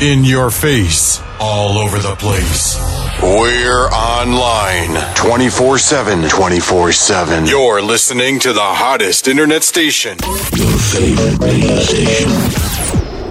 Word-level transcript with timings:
In 0.00 0.24
your 0.24 0.50
face, 0.50 1.22
all 1.38 1.78
over 1.78 1.98
the 1.98 2.16
place. 2.16 2.76
We're 3.22 3.86
online 3.90 5.00
24 5.14 5.78
7. 5.78 6.28
24 6.28 6.92
7. 6.92 7.46
You're 7.46 7.80
listening 7.80 8.40
to 8.40 8.52
the 8.52 8.60
hottest 8.60 9.28
internet 9.28 9.62
station. 9.62 10.18
Your 10.56 10.76
favorite 10.78 11.38
radio 11.38 11.76
station. 11.76 12.28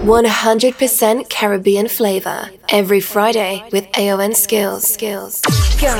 100% 0.06 1.28
Caribbean 1.28 1.88
flavor. 1.88 2.50
Every 2.70 3.00
Friday 3.00 3.62
with 3.70 3.86
AON 3.98 4.34
Skills. 4.34 4.88
Skills. 4.88 5.42
Go. 5.80 5.94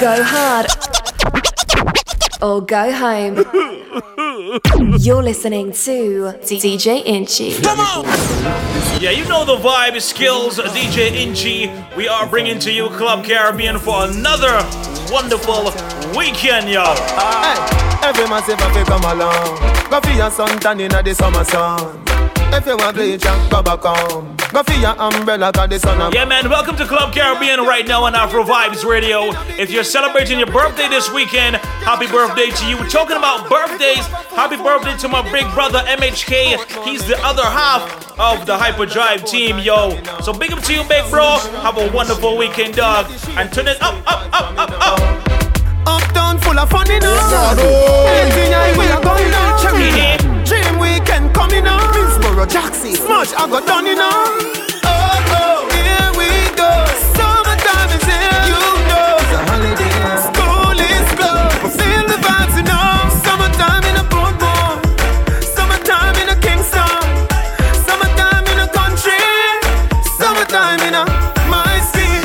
Go 0.00 0.22
hard. 0.24 0.66
Or 2.42 2.60
go 2.60 2.92
home. 2.92 4.14
You're 4.98 5.22
listening 5.22 5.72
to 5.72 6.32
DJ 6.42 7.04
Inchy. 7.04 7.60
Come 7.60 7.80
on! 7.80 8.04
Yeah, 9.02 9.10
you 9.10 9.24
know 9.24 9.44
the 9.44 9.56
vibe, 9.56 10.00
skills, 10.00 10.58
DJ 10.58 11.10
Inchy. 11.10 11.72
We 11.96 12.06
are 12.06 12.24
bringing 12.28 12.60
to 12.60 12.72
you 12.72 12.88
Club 12.90 13.24
Caribbean 13.24 13.80
for 13.80 14.04
another 14.04 14.62
wonderful 15.10 15.72
weekend, 16.16 16.70
yo. 16.70 16.84
Hey, 16.84 18.06
every 18.06 18.28
man 18.28 18.44
say 18.44 18.54
fi 18.54 18.84
come 18.84 19.02
along. 19.02 19.90
Go 19.90 20.00
for 20.00 20.12
your 20.12 20.30
sun 20.30 20.80
in 20.80 20.88
the 20.88 21.14
summer 21.14 21.42
sun. 21.42 22.23
If 22.54 22.66
you 22.66 22.76
want 22.76 22.94
bleach, 22.94 23.22
go 23.50 23.62
back 23.64 23.80
home. 23.82 24.36
Go 24.52 24.62
for 24.62 24.78
your 24.78 24.94
umbrella, 24.96 25.50
cause 25.50 25.68
the 25.68 25.78
sun 25.80 26.12
Yeah, 26.12 26.24
man, 26.24 26.48
welcome 26.48 26.76
to 26.76 26.86
Club 26.86 27.12
Caribbean 27.12 27.66
right 27.66 27.84
now 27.84 28.04
on 28.04 28.14
Afro 28.14 28.44
Vibes 28.44 28.84
Radio. 28.88 29.32
If 29.58 29.72
you're 29.72 29.82
celebrating 29.82 30.38
your 30.38 30.46
birthday 30.46 30.88
this 30.88 31.10
weekend, 31.12 31.56
happy 31.82 32.06
birthday 32.06 32.50
to 32.50 32.66
you. 32.66 32.78
We're 32.78 32.88
talking 32.88 33.16
about 33.16 33.50
birthdays. 33.50 34.06
Happy 34.38 34.56
birthday 34.56 34.96
to 34.98 35.08
my 35.08 35.20
big 35.32 35.52
brother 35.52 35.80
MHK. 35.80 36.84
He's 36.84 37.04
the 37.08 37.18
other 37.26 37.42
half 37.42 37.82
of 38.20 38.46
the 38.46 38.56
Hyperdrive 38.56 39.24
team, 39.24 39.58
yo. 39.58 40.00
So 40.22 40.32
big 40.32 40.52
up 40.52 40.62
to 40.62 40.72
you, 40.72 40.84
big 40.84 41.10
bro. 41.10 41.38
Have 41.66 41.76
a 41.76 41.90
wonderful 41.90 42.36
weekend, 42.38 42.76
dog. 42.76 43.10
And 43.36 43.52
turn 43.52 43.66
it 43.66 43.82
up, 43.82 43.96
up, 44.06 44.32
up, 44.32 44.56
up, 44.56 44.70
up. 44.78 45.00
Uptown 45.86 46.38
full 46.38 46.56
of 46.56 46.70
fun, 46.70 46.86
you 46.86 47.00
know. 47.00 47.18
Anything 48.14 48.54
I 48.54 48.72
we 48.78 48.86
are 48.86 49.02
going 49.02 49.34
on. 49.34 49.44
Middlesboro, 52.44 52.52
Jackson, 52.52 52.94
Smudge, 52.94 53.32
I 53.36 53.48
got 53.48 53.66
done, 53.66 53.86
you 53.86 53.94
know. 53.94 54.10
Oh, 54.84 55.16
oh, 55.40 55.68
here 55.72 56.10
we 56.18 56.28
go. 56.56 56.70
Summertime 57.16 57.90
is 57.96 58.04
here, 58.04 58.40
you 58.50 58.60
know. 58.88 59.16
It's 59.20 59.32
a 59.32 59.40
holiday. 59.48 59.96
School 60.28 60.78
is 60.78 61.08
closed, 61.16 61.80
feel 61.80 62.04
the 62.06 62.18
vibes, 62.20 62.56
you 62.56 62.64
know. 62.68 63.08
Summertime 63.24 63.84
in 63.84 63.96
a 63.96 64.04
boardwalk. 64.12 64.84
Summertime 65.42 66.16
in 66.22 66.28
a 66.28 66.36
Kingston. 66.40 67.04
Summertime 67.86 68.46
in 68.52 68.58
a 68.60 68.68
country. 68.68 69.24
Summertime 70.18 70.80
in 70.88 70.94
a 70.94 71.04
my 71.48 71.80
skin. 71.90 72.22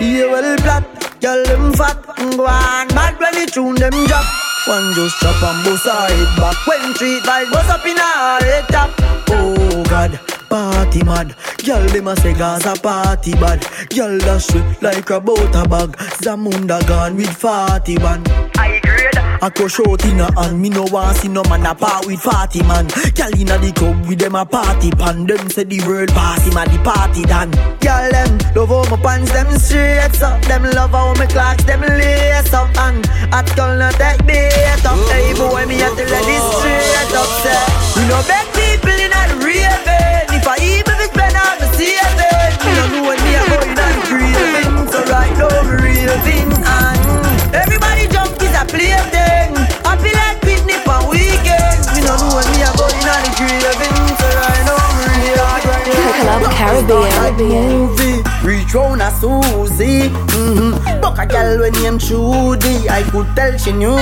Yeah, 0.00 0.26
well, 0.26 0.56
black, 0.58 1.20
girl, 1.20 1.42
them 1.44 1.72
fat, 1.74 2.02
go 2.36 2.46
on, 2.46 2.88
bad 2.88 3.18
when 3.18 3.36
it 3.36 3.52
tune 3.52 3.76
them 3.76 4.06
drop. 4.06 4.51
One 4.66 4.94
just 4.94 5.18
chop 5.18 5.42
and 5.42 5.64
bust 5.64 5.86
her 5.86 6.06
head 6.06 6.36
back. 6.38 6.66
When 6.68 6.94
treat 6.94 7.26
like 7.26 7.50
bust 7.50 7.68
up 7.68 7.84
in 7.84 7.96
her 7.96 8.38
head 8.44 8.68
top 8.68 8.90
Oh 9.28 9.82
God, 9.88 10.20
party 10.52 11.02
mad 11.02 11.34
Girl 11.64 11.86
dem 11.94 12.08
a 12.08 12.16
say 12.16 12.34
Gaza 12.34 12.74
party 12.82 13.32
bad. 13.34 13.64
Girl 13.94 14.18
dash 14.18 14.46
sweet 14.46 14.82
like 14.82 15.08
a 15.10 15.20
butter 15.20 15.68
bag. 15.68 15.90
Zamunda 16.18 16.84
gone 16.88 17.14
with 17.14 17.30
40 17.30 17.98
man. 17.98 18.20
I 18.58 18.80
grade. 18.82 19.14
I 19.14 19.48
crush 19.48 19.78
out 19.78 20.04
in 20.04 20.18
a 20.18 20.26
hand. 20.34 20.60
Me 20.60 20.70
no 20.70 20.82
want 20.90 21.18
see 21.18 21.28
no 21.28 21.44
man 21.44 21.64
a 21.64 21.72
part 21.72 22.04
with 22.06 22.18
40 22.18 22.64
man. 22.64 22.88
Girl 23.14 23.30
inna 23.38 23.58
the 23.62 23.70
club 23.76 23.94
with 24.08 24.18
them 24.18 24.34
a 24.34 24.44
party 24.44 24.90
pan. 24.90 25.24
Them 25.24 25.48
say 25.50 25.62
the 25.62 25.78
world 25.86 26.10
party 26.10 26.50
man 26.52 26.66
the 26.66 26.82
party 26.82 27.22
done 27.22 27.52
Girl 27.78 28.10
them 28.10 28.38
love 28.56 28.74
how 28.74 28.90
my 28.90 29.00
pants 29.00 29.30
them 29.30 29.46
straight 29.60 30.20
up. 30.20 30.42
Them 30.46 30.64
love 30.74 30.90
how 30.90 31.14
my 31.14 31.26
clocks 31.26 31.62
them 31.62 31.82
lace 31.82 32.52
up. 32.52 32.74
And 32.76 33.06
hot 33.30 33.46
girl 33.54 33.78
not 33.78 33.94
take 33.94 34.26
bait 34.26 34.82
up. 34.82 34.98
Hey 35.14 35.30
boy 35.38 35.64
me 35.66 35.78
a 35.78 35.86
tell 35.94 36.10
her 36.10 36.22
this 36.26 36.44
straight 36.58 37.14
up 37.14 37.30
Say. 37.46 37.62
We 37.94 38.02
no 38.10 38.18
beg 38.26 38.50
people 38.50 38.98
in 38.98 39.12
a 39.14 39.22
raving 40.02 40.34
If 40.34 40.46
I 40.46 40.56
even 40.60 40.96
be 40.98 41.06
spend 41.10 41.36
all 41.36 41.56
my 41.58 41.66
saving 41.76 42.54
Me 42.64 42.70
no 42.76 42.84
know 42.90 43.02
when 43.08 43.18
me 43.22 43.32
a 43.34 43.42
going 43.48 43.78
on 43.78 43.96
craving 44.06 44.74
So 44.90 44.98
right 45.08 45.34
now 45.38 45.52
me 45.66 46.06
raving 46.06 46.50
And 46.66 47.54
everybody 47.54 48.08
jump 48.10 48.34
is 48.42 48.54
a 48.54 48.64
plaything 48.66 49.54
Happy 49.86 50.10
like 50.14 50.40
picnic 50.42 50.82
on 50.88 51.08
weekend. 51.10 51.80
Me 51.94 52.00
no 52.02 52.14
know 52.18 52.36
when 52.36 52.48
me 52.52 52.62
a 52.62 52.70
going 52.74 53.08
on 53.08 53.24
craving 53.38 53.98
So 54.18 54.26
right 54.38 54.62
now 54.66 54.82
me 54.98 55.32
raving. 55.38 55.62
Club 56.22 56.42
Caribbean. 56.52 57.38
movie. 57.38 58.22
Reach 58.44 58.74
round 58.74 59.02
a 59.02 59.10
Susie. 59.10 60.08
Mm-hmm. 60.10 61.00
Buck 61.00 61.18
a 61.18 61.26
girl 61.26 61.60
when 61.60 61.72
name 61.82 61.98
Trudy. 61.98 62.88
I 62.88 63.02
could 63.10 63.28
tell 63.34 63.56
she 63.58 63.72
knew 63.72 63.98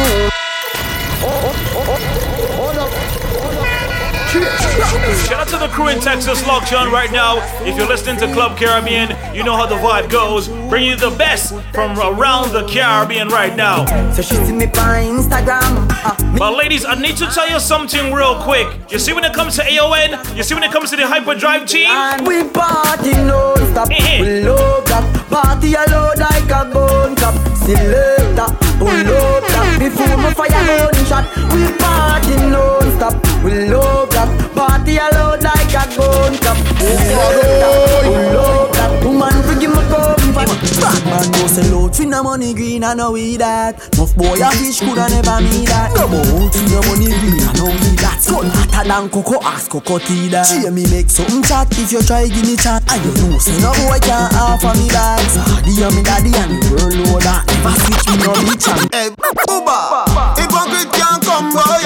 Shout 4.90 5.32
out 5.40 5.48
to 5.48 5.58
the 5.58 5.68
crew 5.68 5.88
in 5.88 6.00
Texas 6.00 6.44
locked 6.48 6.72
on 6.72 6.90
right 6.90 7.12
now. 7.12 7.38
If 7.62 7.76
you're 7.76 7.86
listening 7.86 8.16
to 8.18 8.32
Club 8.32 8.56
Caribbean, 8.58 9.10
you 9.34 9.44
know 9.44 9.54
how 9.54 9.66
the 9.66 9.74
vibe 9.76 10.10
goes. 10.10 10.48
Bring 10.68 10.86
you 10.86 10.96
the 10.96 11.10
best 11.10 11.54
from 11.74 11.98
around 11.98 12.52
the 12.52 12.66
Caribbean 12.66 13.28
right 13.28 13.54
now. 13.54 13.84
So 14.12 14.22
she 14.22 14.34
see 14.36 14.52
me 14.52 14.64
on 14.64 15.20
Instagram 15.20 15.86
uh, 16.04 16.38
But 16.38 16.56
ladies, 16.56 16.84
I 16.86 16.94
need 16.94 17.16
to 17.18 17.26
tell 17.26 17.48
you 17.48 17.60
something 17.60 18.12
real 18.12 18.40
quick. 18.42 18.66
You 18.90 18.98
see 18.98 19.12
when 19.12 19.24
it 19.24 19.34
comes 19.34 19.56
to 19.56 19.62
AON, 19.62 20.36
you 20.36 20.42
see 20.42 20.54
when 20.54 20.62
it 20.64 20.72
comes 20.72 20.90
to 20.90 20.96
the 20.96 21.06
Hyperdrive 21.06 21.66
team, 21.66 21.88
And 21.90 22.26
we 22.26 22.44
party 22.48 23.12
non-stop. 23.12 23.88
We 23.90 24.40
love 24.40 24.84
that 24.86 25.04
Party 25.28 25.74
alone 25.74 26.16
like 26.16 26.44
a 26.50 26.64
gun 26.72 27.14
cap 27.14 27.34
Selector 27.56 28.48
Pull 28.78 28.88
up 28.88 29.44
that 29.52 29.76
Before 29.78 30.16
my 30.16 30.32
fire 30.34 30.48
gun 30.48 31.04
shot 31.04 31.24
We 31.52 31.68
party 31.78 32.36
non-stop 32.50 33.14
We 33.44 33.68
love 33.68 34.10
that 34.10 34.28
Party 34.54 34.96
alone 34.96 35.40
like 35.40 35.59
a 36.00 36.08
gun 36.08 36.34
cap 36.38 36.56
Pull 36.80 36.96
up 37.18 38.72
that 38.72 39.04
Woman 39.04 39.36
forgive 39.44 39.70
me 39.70 39.82
comfort 39.92 40.48
Bad 40.80 41.04
man 41.04 41.32
go 41.32 41.46
sell 41.46 41.84
out 41.84 41.90
no 42.10 42.22
money 42.24 42.52
green 42.52 42.82
I 42.84 42.94
know 42.94 43.12
we 43.12 43.36
that. 43.36 43.78
Muff 43.96 44.16
boy 44.16 44.34
a 44.34 44.50
fish 44.58 44.80
coulda 44.80 45.08
never 45.08 45.40
me 45.40 45.64
that. 45.70 45.94
More 45.94 46.50
for 46.50 46.64
no 46.68 46.82
money 46.90 47.06
green 47.06 47.40
I 47.40 47.52
know 47.54 47.70
we 47.70 47.90
that. 48.02 48.18
Sun 48.20 48.50
hotter 48.50 48.88
than 48.88 49.08
cocoa 49.08 49.38
ask 49.46 49.70
cocoa 49.70 49.98
tea 49.98 50.28
that. 50.28 50.44
Cheer 50.50 50.70
me 50.70 50.84
make 50.90 51.08
something 51.08 51.42
chat. 51.42 51.70
If 51.78 51.92
you 51.92 52.02
try 52.02 52.26
give 52.26 52.44
me 52.44 52.56
chat. 52.56 52.82
And 52.90 53.00
you 53.06 53.12
know 53.30 53.38
say 53.38 53.56
no 53.62 53.70
boy 53.86 54.02
can't 54.02 54.34
offer 54.36 54.74
me 54.74 54.90
that. 54.90 55.22
Daddy 55.62 55.82
and 55.86 55.94
me 55.94 56.02
daddy 56.02 56.32
and 56.34 56.50
the 56.58 56.68
world 56.76 56.98
know 56.98 57.18
that 57.22 57.46
Never 57.46 57.74
switch 57.78 58.04
me 58.10 58.14
no 58.26 58.32
bitch 58.44 58.66
and 58.68 58.90
Hey, 58.90 59.08
Booba, 59.46 60.34
hypocrite 60.34 60.90
can't 60.90 61.22
come 61.22 61.54
boy. 61.54 61.80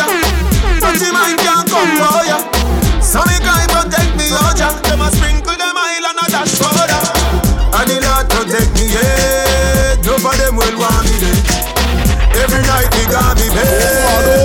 Dirty 0.81 1.11
mind 1.13 1.39
can't 1.45 1.54
protect 4.35 4.43
me, 4.43 4.43
oh 4.43 4.53
Jah. 4.57 4.75
Them 4.83 5.01
a 5.01 5.11
sprinkle 5.11 5.57
them 5.57 5.77
oil 5.77 6.07
and 6.11 6.19
a 6.19 6.27
dash 6.31 6.51
soda. 6.51 6.99
And 7.75 7.91
the 7.91 7.97
Lord 8.03 8.27
protect 8.31 8.75
me, 8.75 8.87
yeah. 8.91 9.97
None 10.03 10.25
of 10.25 10.35
them 10.39 10.57
will 10.57 10.79
want 10.79 11.07
me 11.07 11.15
dead. 11.21 11.39
Every 12.35 12.63
night 12.67 12.91
me 12.95 13.05
got 13.11 13.37
me 13.39 13.47
paid. 13.51 13.95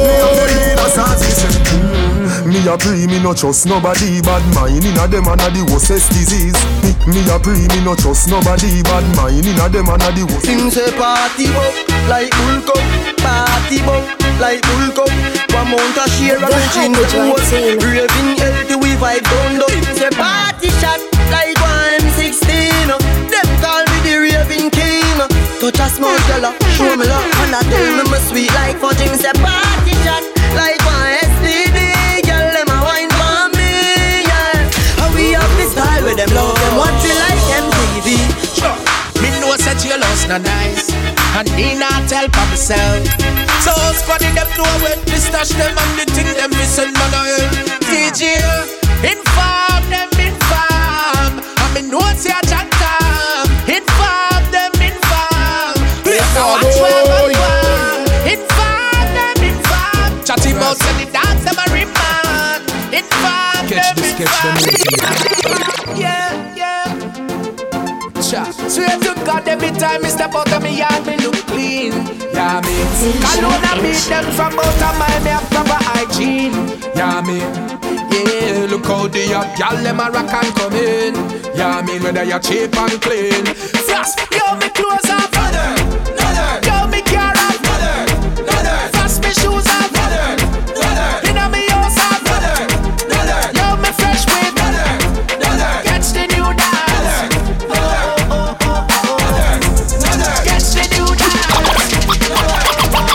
Me 0.06 0.16
a 0.22 0.30
pray 0.38 0.72
in 0.74 0.80
a 0.80 0.88
santi 0.90 1.30
say. 1.34 1.54
Mm, 1.70 2.48
me 2.48 2.60
a 2.68 2.78
pray 2.78 3.06
me 3.08 3.20
no 3.22 3.34
trust 3.34 3.66
nobody 3.66 4.22
Bad 4.22 4.44
mind 4.56 4.86
inna 4.86 5.08
them 5.08 5.28
and 5.28 5.42
a 5.42 5.48
the 5.54 5.62
worstest 5.70 6.10
disease 6.10 6.58
Me, 6.82 6.94
me 7.06 7.22
a 7.30 7.38
pray 7.38 7.68
me 7.70 7.80
no 7.84 7.94
trust 7.96 8.30
nobody 8.30 8.82
Bad 8.82 9.06
mind 9.16 9.46
inna 9.46 9.70
them 9.70 9.90
and 9.90 10.02
a 10.02 10.10
the 10.14 10.24
worst 10.26 10.46
Him 10.48 10.70
say 10.70 10.90
party 10.98 11.48
buck 11.54 11.76
like 12.10 12.32
bull 12.34 12.62
cup 12.66 12.82
Party 13.22 13.82
buck 13.86 14.06
like 14.42 14.62
bull 14.66 14.88
cup 14.98 15.12
One 15.54 15.78
mount 15.78 15.98
a 16.00 16.06
share 16.10 16.40
and 16.40 16.50
The 16.50 16.58
we 16.58 16.66
drink 16.74 16.96
the 16.96 17.06
Hyperdrive 17.06 17.38
whole. 17.38 17.84
Raving 17.86 18.32
healthy 18.40 18.76
we 18.79 18.79
vibe 19.00 19.24
down 19.24 19.56
Him 19.72 19.88
say 19.96 20.12
party 20.12 20.70
shot 20.84 21.00
like 21.32 21.56
one 21.64 22.04
M16 22.04 22.92
Them 23.32 23.48
call 23.64 23.84
me 23.88 23.98
the 24.04 24.16
raving 24.20 24.70
king. 24.70 25.18
Touch 25.60 25.80
a 25.80 25.88
small 25.90 26.16
fella, 26.28 26.52
show 26.76 26.96
me 26.96 27.08
love. 27.08 27.26
And 27.44 27.56
I 27.56 27.64
tell 27.72 27.88
me 27.96 28.04
me 28.12 28.20
sweet 28.28 28.52
like 28.60 28.78
fudge 28.78 29.00
Him 29.00 29.16
say 29.16 29.34
party 29.40 29.96
shot 30.04 30.24
like 30.56 30.80
one 30.84 31.10
STD 31.32 31.80
Girl 32.28 32.48
them 32.52 32.70
a 32.70 32.78
wine 32.84 33.12
for 33.16 33.48
me, 33.56 34.28
yeah. 34.28 35.04
And 35.04 35.12
we 35.16 35.32
have 35.36 35.52
this 35.58 35.72
style 35.72 36.04
with 36.04 36.20
them 36.20 36.30
love. 36.36 36.56
Them 36.60 36.76
watch 36.78 37.00
we 37.04 37.12
like 37.16 37.44
MTV 37.64 38.08
Me 39.24 39.30
know 39.40 39.56
say 39.56 39.76
jealous 39.80 40.28
not 40.28 40.44
nice. 40.44 40.92
And 41.40 41.48
me 41.56 41.76
not 41.80 42.04
tell 42.12 42.28
for 42.28 42.46
myself. 42.52 43.08
So 43.64 43.72
squaddy 44.04 44.32
them 44.36 44.48
know 44.60 44.68
when 44.84 45.00
me 45.08 45.18
stash 45.20 45.50
them 45.56 45.76
And 45.76 45.92
the 46.00 46.06
thing 46.12 46.28
them 46.36 46.52
me 46.52 46.64
send 46.68 46.94
man 46.96 47.14
a 47.16 47.22
hell 47.24 47.48
DJ 47.90 48.79
Inform 49.04 49.82
them 49.90 50.10
inform. 50.20 51.32
And 51.40 51.72
me 51.76 51.82
know 51.90 52.04
say 52.20 52.32
a 52.36 52.42
chat 52.48 52.68
time 52.76 53.48
Inform 53.68 54.44
them 54.52 54.74
inform. 54.76 55.76
We 56.04 56.20
know 56.36 56.60
watch 56.60 56.76
where 56.84 57.04
man 57.08 57.32
want 57.40 58.12
Inform 58.28 59.08
them 59.16 59.40
inform. 59.40 60.10
Chatty 60.28 60.52
about 60.52 60.78
say 60.78 60.94
the 61.00 61.12
dance 61.12 61.44
them 61.48 61.56
a 61.56 61.66
remind 61.72 62.62
Inform 62.92 63.64
Catch 63.72 63.88
them 63.88 63.96
this, 64.04 64.14
catch 64.20 64.36
them 64.44 64.58
inform. 64.68 65.98
Yeah, 65.98 66.56
yeah. 66.56 66.88
Swear 68.22 69.00
to 69.00 69.14
God, 69.26 69.48
every 69.48 69.72
time 69.72 70.04
me 70.04 70.10
step 70.10 70.36
out 70.36 70.52
of 70.52 70.62
me 70.62 70.78
yard, 70.78 71.06
me 71.08 71.18
look 71.18 71.36
clean. 71.48 71.94
Yeah, 72.34 72.62
me. 72.62 72.76
Cologne 73.24 73.66
I 73.66 73.80
beat 73.82 73.98
them 74.08 74.26
from 74.36 74.60
out 74.60 74.82
of 74.84 74.94
my 75.00 75.20
me 75.24 75.32
have 75.32 75.50
proper 75.50 75.80
hygiene. 75.84 76.54
Yeah, 76.96 77.22
me. 77.22 77.99
Yeah, 78.20 78.68
look 78.70 78.86
how 78.86 79.08
the 79.08 79.28
young 79.28 79.48
gal 79.56 79.78
them 79.82 80.00
a 80.00 80.10
rock 80.12 80.34
and 80.34 80.54
come 80.56 80.74
in. 80.74 81.16
Yeah, 81.56 81.78
I 81.78 81.82
mean 81.82 82.04
whether 82.04 82.24
you're 82.24 82.40
cheap 82.40 82.76
and 82.76 83.02
clean. 83.02 83.46
Fast, 83.88 84.20
yo, 84.32 84.56
me 84.60 84.70
clothes 84.76 85.10
off. 85.10 85.32
Mother, 85.32 85.72
mother. 86.20 86.60
Yo, 86.68 86.88
me 86.92 87.02
car 87.02 87.32
off. 87.32 87.56
Mother, 87.64 87.96
mother. 88.44 88.78
Fast, 88.92 89.24
me 89.24 89.32
shoes 89.32 89.68
off. 89.68 89.92
Mother, 89.96 90.36
mother. 90.76 91.30
Inna 91.30 91.48
me 91.48 91.64
house 91.72 91.96
off. 91.96 92.20
Mother, 92.28 92.68
mother. 93.08 93.40
Yo, 93.56 93.66
me 93.80 93.90
fresh 93.96 94.28
with. 94.28 94.52
Mother, 94.60 95.00
mother. 95.40 95.72
Catch 95.88 96.12
the 96.12 96.28
new 96.36 96.52
dance. 96.60 97.32
Catch 100.44 100.70
the 100.76 100.84
new 100.92 101.08
dance. 101.16 101.88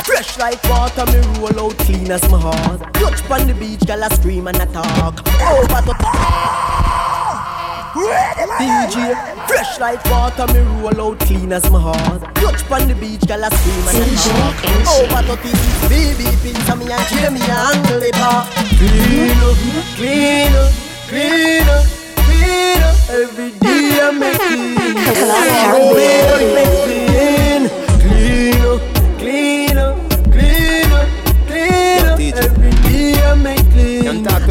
Fresh 0.06 0.38
like 0.38 0.62
water, 0.64 1.04
me 1.12 1.20
roll 1.38 1.60
out 1.68 1.76
clean 1.78 2.10
as 2.10 2.24
my 2.30 2.40
heart. 2.40 2.93
On 3.34 3.44
the 3.48 3.54
beach, 3.54 3.84
girl 3.84 4.04
a 4.04 4.08
scream 4.14 4.46
and 4.46 4.56
a 4.58 4.66
talk. 4.66 5.18
Over 5.26 5.82
to 5.82 5.94
DJ, 8.62 8.96
fresh 9.48 9.80
like 9.80 10.04
water, 10.04 10.46
me 10.54 10.60
roll 10.80 11.00
out 11.10 11.18
clean 11.18 11.52
as 11.52 11.68
my 11.68 11.80
heart. 11.80 12.22
Touch 12.36 12.70
on 12.70 12.86
the 12.86 12.94
beach, 12.94 13.26
girl 13.26 13.42
a 13.42 13.50
scream 13.50 13.88
and 13.90 13.98
a 13.98 14.14
talk. 14.22 14.54
Over 14.86 15.22
to 15.26 15.36
TV, 15.42 15.90
baby 15.90 16.24
on 16.70 16.78
me 16.78 16.92
and 16.92 17.06
Jamie 17.08 17.42
angle 17.50 18.02
it 18.02 18.16
up. 18.18 18.46
Clean 18.78 19.42
up, 19.42 19.56
clean 19.96 20.54
up, 20.54 20.70
clean 21.08 21.68
up, 21.68 21.84
clean 22.22 22.82
up. 22.82 22.94
Every 23.10 23.50
day 23.58 23.98
I 24.00 24.10
make 24.12 24.38
clean. 24.38 24.94
Oh, 25.16 25.98
I 25.98 27.03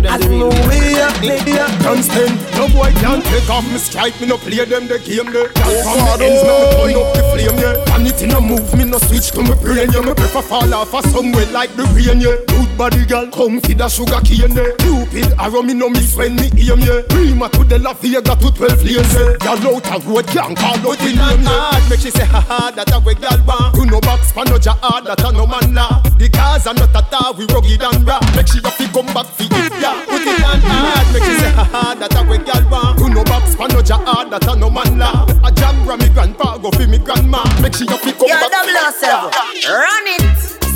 clean. 0.03 0.23
I 0.23 0.27
know 0.39 0.49
we 0.67 0.92
Can't 1.23 2.03
stand, 2.03 2.35
no 2.59 2.67
boy 2.67 2.91
can't 2.99 3.23
take 3.23 3.49
off 3.49 3.63
me 3.71 3.77
strike 3.77 4.19
Me 4.19 4.27
no 4.27 4.37
play 4.37 4.63
them 4.65 4.87
the 4.87 4.99
game 4.99 5.31
there 5.31 5.47
oh, 5.47 5.55
Can't 5.55 5.79
from 5.83 6.19
the 6.19 6.25
ends, 6.27 6.43
now 6.43 6.59
me 6.59 6.67
turn 6.75 6.99
up 6.99 7.15
the 7.15 7.23
flame 7.31 7.57
yeah. 7.63 7.85
Vanity 7.87 8.27
no 8.27 8.41
move, 8.41 8.67
me 8.75 8.83
no 8.83 8.97
switch 8.97 9.31
to 9.31 9.41
me 9.41 9.55
brain 9.63 9.87
yeah. 9.91 10.03
Me 10.03 10.13
prefer 10.13 10.41
fall 10.41 10.73
off 10.73 10.93
a 10.93 11.01
somewhere 11.07 11.45
like 11.55 11.71
the 11.79 11.83
rain 11.95 12.19
yeah. 12.19 12.35
Good 12.51 12.77
body 12.77 13.05
girl, 13.05 13.31
come 13.31 13.61
feed 13.61 13.79
a 13.79 13.89
sugar 13.89 14.19
cane 14.19 14.51
yeah. 14.51 14.75
Cupid 14.83 15.31
arrow 15.39 15.63
me 15.63 15.73
no 15.73 15.87
miss 15.89 16.15
when 16.15 16.35
me 16.35 16.51
aim 16.59 16.83
yeah. 16.83 17.07
Prima 17.07 17.47
to 17.55 17.63
the 17.63 17.79
La 17.79 17.93
Vega 17.93 18.19
to 18.19 18.49
12 18.51 18.83
lanes 18.83 19.13
yeah. 19.15 19.47
Y'all 19.47 19.79
out 19.79 19.87
a 19.87 19.95
road 20.03 20.27
can't 20.27 20.57
call 20.59 20.75
out 20.75 20.97
the 20.99 21.07
name 21.07 21.43
yeah. 21.47 21.87
make 21.87 22.03
she 22.03 22.11
say 22.11 22.27
ha 22.27 22.43
ha 22.43 22.71
that 22.75 22.91
a 22.91 22.99
way 22.99 23.15
girl 23.15 23.39
want. 23.47 23.75
You 23.79 23.87
no 23.87 24.03
box 24.03 24.35
pan 24.35 24.51
no 24.51 24.59
ja 24.59 24.75
that 24.75 25.23
a 25.23 25.31
no 25.31 25.47
man 25.47 25.71
law 25.71 26.03
The 26.19 26.27
cars 26.27 26.67
are 26.67 26.75
not 26.75 26.91
a 26.91 27.01
tar, 27.07 27.31
we 27.31 27.47
rugged 27.47 27.79
and 27.79 28.03
raw. 28.03 28.19
Make 28.35 28.51
she 28.51 28.59
have 28.59 28.75
to 28.75 28.87
come 28.91 29.07
back 29.15 29.27
for 29.31 29.47
it 29.47 29.71
yeah 29.79 30.03
Put 30.03 30.27
it 30.27 30.43
on 30.43 30.59
hard, 30.67 31.12
make 31.13 31.23
she 31.23 31.33
say 31.37 31.51
ha 31.53 31.63
ha 31.63 31.95
that 31.95 32.13
a 32.17 32.21
way 32.27 32.41
girl 32.41 32.63
want 32.73 32.99
You 32.99 33.09
no 33.13 33.23
box 33.23 33.55
pan 33.55 33.69
no 33.69 33.81
ja 33.85 33.97
hard 34.01 34.31
that 34.33 34.47
a 34.49 34.55
no 34.57 34.69
man 34.69 34.97
law 34.97 35.25
A 35.45 35.51
jam 35.53 35.77
from 35.85 35.99
me 36.01 36.09
grandpa 36.09 36.57
go 36.57 36.71
for 36.71 36.87
me 36.87 36.97
grandma 36.97 37.45
Make 37.61 37.75
she 37.77 37.85
have 37.85 38.01
to 38.01 38.11
come 38.11 38.27
Yeah, 38.27 38.41
back 38.41 38.51
double 38.51 38.73
yourself. 38.73 39.29
Run 39.69 40.05
it. 40.17 40.23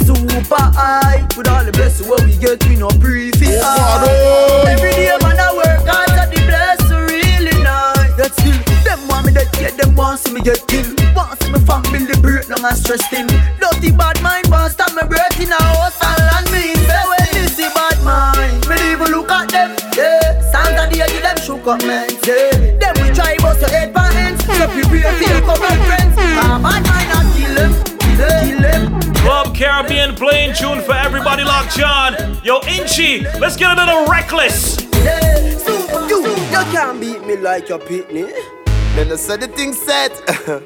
Super 0.05 0.63
high. 0.71 1.27
With 1.35 1.49
all 1.49 1.65
the 1.65 1.71
blessings 1.73 2.07
what 2.07 2.23
we 2.23 2.37
get, 2.37 2.63
we 2.69 2.77
no 2.77 2.87
pre 3.01 3.31
fit 3.35 3.59
oh, 3.59 4.63
Every 4.67 4.91
day 4.95 5.11
man 5.19 5.35
I 5.35 5.51
work 5.51 5.83
hard 5.83 6.15
at 6.15 6.31
the 6.31 6.39
blessing 6.47 7.03
really 7.11 7.55
nice. 7.59 8.15
Yet 8.15 8.31
still, 8.31 8.55
them 8.87 9.03
want 9.09 9.25
me 9.27 9.33
dead, 9.33 9.49
yeah, 9.59 9.71
them 9.75 9.95
want 9.95 10.19
see 10.21 10.31
me 10.31 10.39
get 10.39 10.63
killed. 10.67 10.95
Want 11.11 11.35
see 11.43 11.51
me 11.51 11.59
family 11.67 12.15
break, 12.21 12.47
no 12.47 12.55
man 12.63 12.75
stressed 12.75 13.11
in. 13.11 13.27
Dirty 13.59 13.91
bad 13.91 14.21
mind, 14.23 14.47
want 14.47 14.71
stop 14.71 14.95
me 14.95 15.03
breath 15.07 15.35
in 15.41 15.51
a 15.51 15.59
house 15.59 15.99
and 15.99 16.23
land 16.23 16.46
give 21.67 21.79
them 21.79 21.83
shook 21.83 21.83
up 21.83 21.87
man, 21.87 22.09
yeah. 22.25 22.77
Them 22.79 23.07
we 23.07 23.13
try 23.13 23.35
bust 23.39 23.61
your 23.61 23.69
head 23.69 23.93
for 23.93 23.99
ends, 24.17 24.43
so 24.45 24.67
prepare 24.67 25.11
for 25.13 25.23
your 25.23 25.41
couple 25.41 25.65
friends. 25.85 26.15
Ah, 26.17 26.59
bad 26.63 26.83
mind, 26.87 27.11
I 27.11 27.23
kill 27.35 27.55
them, 27.55 27.71
kill 28.47 28.61
them. 28.61 29.13
Club 29.15 29.55
Caribbean 29.55 30.15
playing 30.15 30.55
tune 30.55 30.81
for 30.81 30.93
everybody 30.93 31.43
locked 31.43 31.79
on. 31.81 32.15
Yo, 32.43 32.61
Inchi, 32.67 33.25
let's 33.39 33.57
get 33.57 33.77
a 33.77 33.85
little 33.85 34.07
reckless. 34.07 34.77
Yeah, 35.03 35.57
so 35.57 36.07
you, 36.07 36.27
you 36.27 36.63
can't 36.71 36.99
beat 36.99 37.25
me 37.25 37.37
like 37.37 37.69
your 37.69 37.79
pitney. 37.79 38.31
Then 38.97 39.11
I 39.11 39.15
said 39.15 39.41
the 39.41 39.47
thing 39.47 39.73
set. 39.73 40.09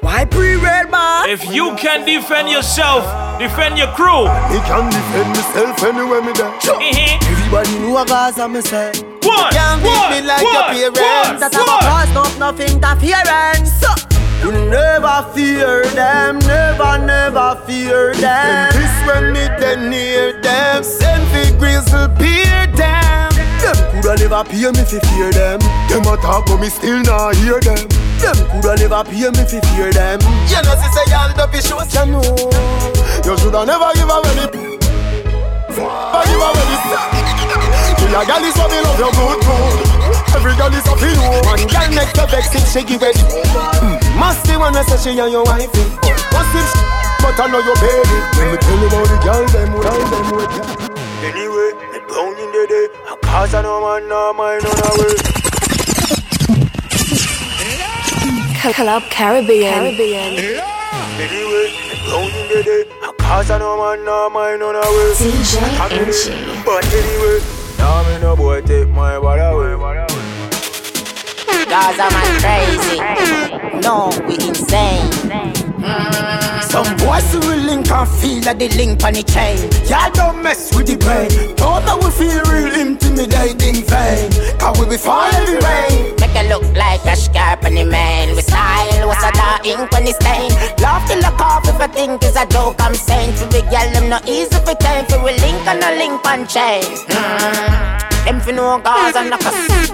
Why 0.00 0.24
pre-red 0.24 0.90
man? 0.90 1.28
If 1.28 1.44
you 1.52 1.76
can 1.76 2.06
defend 2.06 2.48
yourself, 2.48 3.04
defend 3.38 3.76
your 3.76 3.88
crew. 3.92 4.24
Me 4.48 4.56
can 4.64 4.88
defend 4.88 5.28
myself 5.36 5.82
anywhere 5.84 6.22
me 6.24 6.32
there 6.32 6.48
uh-huh. 6.48 7.28
Everybody 7.28 7.78
know 7.84 7.98
a 8.00 8.06
cause 8.06 8.38
of 8.38 8.50
myself. 8.50 8.96
What? 9.20 9.52
Can't 9.52 9.82
beat 9.84 9.92
What? 9.92 10.10
me 10.16 10.20
like 10.26 10.42
What? 10.48 10.72
your 10.80 10.92
parents. 10.96 11.28
What? 11.28 11.40
That 11.44 11.52
have 11.52 11.60
a 11.60 11.76
What? 11.76 11.84
cause, 11.84 12.12
not 12.16 12.32
nothing 12.40 12.72
interference. 12.80 13.68
So, 13.84 13.92
you 14.40 14.50
never 14.72 15.28
fear 15.36 15.84
them, 15.92 16.38
never, 16.48 17.04
never 17.04 17.60
fear 17.68 18.14
them. 18.16 18.72
This 18.72 18.96
when 19.04 19.32
me 19.36 19.44
then 19.60 19.90
near 19.90 20.40
them 20.40 20.82
Send 20.82 21.28
fi 21.28 21.52
grizzle 21.60 22.08
beer 22.16 22.64
them 22.80 23.28
Them 23.60 23.76
coulda 23.92 24.16
never 24.24 24.42
pay 24.48 24.72
me 24.72 24.82
fi 24.88 24.98
fear 25.12 25.30
them. 25.36 25.60
Them 25.92 26.08
a 26.08 26.16
talk 26.16 26.46
but 26.46 26.58
me 26.64 26.70
still 26.70 27.02
not 27.02 27.36
hear 27.36 27.60
them 27.60 27.86
Them 28.22 28.38
coulda 28.54 28.78
never 28.78 29.02
pay 29.02 29.26
me 29.34 29.42
fi 29.44 29.58
fear 29.74 29.90
them. 29.90 30.22
You 30.46 30.62
know, 30.62 30.78
see 30.78 30.90
say 30.94 31.10
don't 31.10 31.50
be 31.50 31.58
shows, 31.58 31.90
you 31.90 32.06
know. 32.06 32.22
You 33.26 33.34
shoulda 33.38 33.66
never 33.66 33.90
give 33.98 34.10
away 34.10 34.34
the 34.38 34.46
Never 35.74 36.22
give 36.26 36.42
away 36.42 36.64
the 36.70 37.02
To 37.98 38.04
your 38.10 38.24
girl 38.26 38.44
is 38.46 38.56
what 38.58 38.70
me 38.70 38.78
love 38.82 38.98
you 38.98 39.10
good 39.14 39.40
good 39.42 39.74
Every 40.34 40.54
girl 40.54 40.74
is 40.74 40.86
a 40.86 40.94
feel 40.98 41.18
One 41.46 41.66
girl 41.66 41.90
make 41.94 42.14
you 42.14 42.26
vex 42.30 42.54
if 42.54 42.66
she 42.66 42.82
give 42.82 43.02
it. 43.02 43.14
Mm. 43.18 43.98
Must 44.18 44.46
be 44.46 44.56
one 44.56 44.74
say 44.74 44.98
she 44.98 45.18
and 45.18 45.30
your 45.30 45.44
wife. 45.44 45.70
Must 46.34 46.54
if 46.54 47.02
but 47.22 47.38
I 47.38 47.46
know 47.46 47.62
your 47.62 47.76
baby 47.78 48.18
Let 48.34 48.50
me 48.50 48.56
tell 48.58 48.78
you 48.78 48.86
about 48.90 49.06
the 49.06 49.18
girl 49.22 49.46
them 49.54 49.70
Girl 49.78 50.02
them 50.10 50.26
ya 50.30 50.92
Anyway, 51.22 51.70
me 51.92 51.98
down 52.10 52.34
in 52.34 52.50
the 52.50 52.66
day. 52.68 52.88
A 53.08 53.16
cause 53.24 53.54
I 53.54 53.62
no 53.62 53.80
man 53.80 54.08
no 54.08 54.32
mind 54.32 54.66
on 54.66 54.74
the 54.74 55.32
way. 55.38 55.41
Club 58.70 59.02
Caribbean. 59.10 59.74
Anyway, 59.74 60.06
me 61.18 61.96
down 62.06 62.30
in 62.30 62.46
the 62.48 62.62
day. 62.64 62.84
A 63.02 63.12
cause 63.14 63.50
I 63.50 63.58
no 63.58 63.76
man 63.76 64.04
no 64.04 64.30
mind 64.30 64.62
on 64.62 64.74
the 64.74 64.80
way. 64.80 65.12
DJ 65.18 65.58
Inchi. 65.98 66.32
But 66.64 66.86
anyway, 66.94 67.40
now 67.76 68.02
me 68.08 68.18
no 68.22 68.36
boy 68.36 68.60
take 68.62 68.88
my 68.90 69.18
body 69.18 69.42
away. 69.42 69.74
Gaza 71.68 72.08
man 72.14 72.38
crazy. 72.40 72.98
No, 73.80 74.10
we 74.28 74.34
insane. 74.34 75.10
Some 76.72 76.96
boys 76.96 77.28
who 77.30 77.38
will 77.40 77.60
link 77.68 77.90
and 77.92 78.08
feel 78.08 78.40
that 78.48 78.56
they 78.58 78.72
link 78.72 79.04
on 79.04 79.12
the 79.12 79.20
chain. 79.20 79.60
Y'all 79.92 80.08
don't 80.08 80.40
mess 80.40 80.72
with 80.72 80.88
the 80.88 80.96
brain. 80.96 81.28
Don't 81.60 81.84
that 81.84 82.00
we 82.00 82.08
feel 82.16 82.40
real 82.48 82.72
intimidating 82.72 83.84
vain. 83.84 84.32
Cause 84.56 84.80
we 84.80 84.88
be 84.88 84.96
falling 84.96 85.36
every 85.36 85.60
rain. 85.60 86.16
Make 86.16 86.32
it 86.32 86.48
look 86.48 86.64
like 86.72 87.04
a 87.04 87.12
scarp 87.12 87.68
on 87.68 87.76
the 87.76 87.84
man. 87.84 88.32
We 88.32 88.40
style 88.40 89.04
was 89.04 89.20
a 89.20 89.28
dark 89.36 89.68
ink 89.68 89.84
on 89.84 90.08
the 90.08 90.16
stain. 90.16 90.48
Love 90.80 91.04
till 91.04 91.20
the 91.20 91.28
cough 91.36 91.68
if 91.68 91.76
I 91.76 91.92
think 91.92 92.24
is 92.24 92.40
a 92.40 92.48
joke. 92.48 92.80
I'm 92.80 92.96
saying 92.96 93.36
to 93.36 93.44
the 93.52 93.60
girl, 93.68 93.88
them 93.92 94.08
not 94.08 94.24
easy 94.24 94.56
for 94.64 94.72
time. 94.72 95.04
For 95.12 95.20
we 95.20 95.36
link 95.44 95.60
and 95.68 95.76
a 95.76 95.92
link 96.00 96.24
on 96.24 96.48
chain. 96.48 96.88
Mm. 97.12 98.24
Them 98.24 98.40
for 98.40 98.56
no 98.56 98.80
cause 98.80 99.12
and 99.12 99.28
a. 99.28 99.36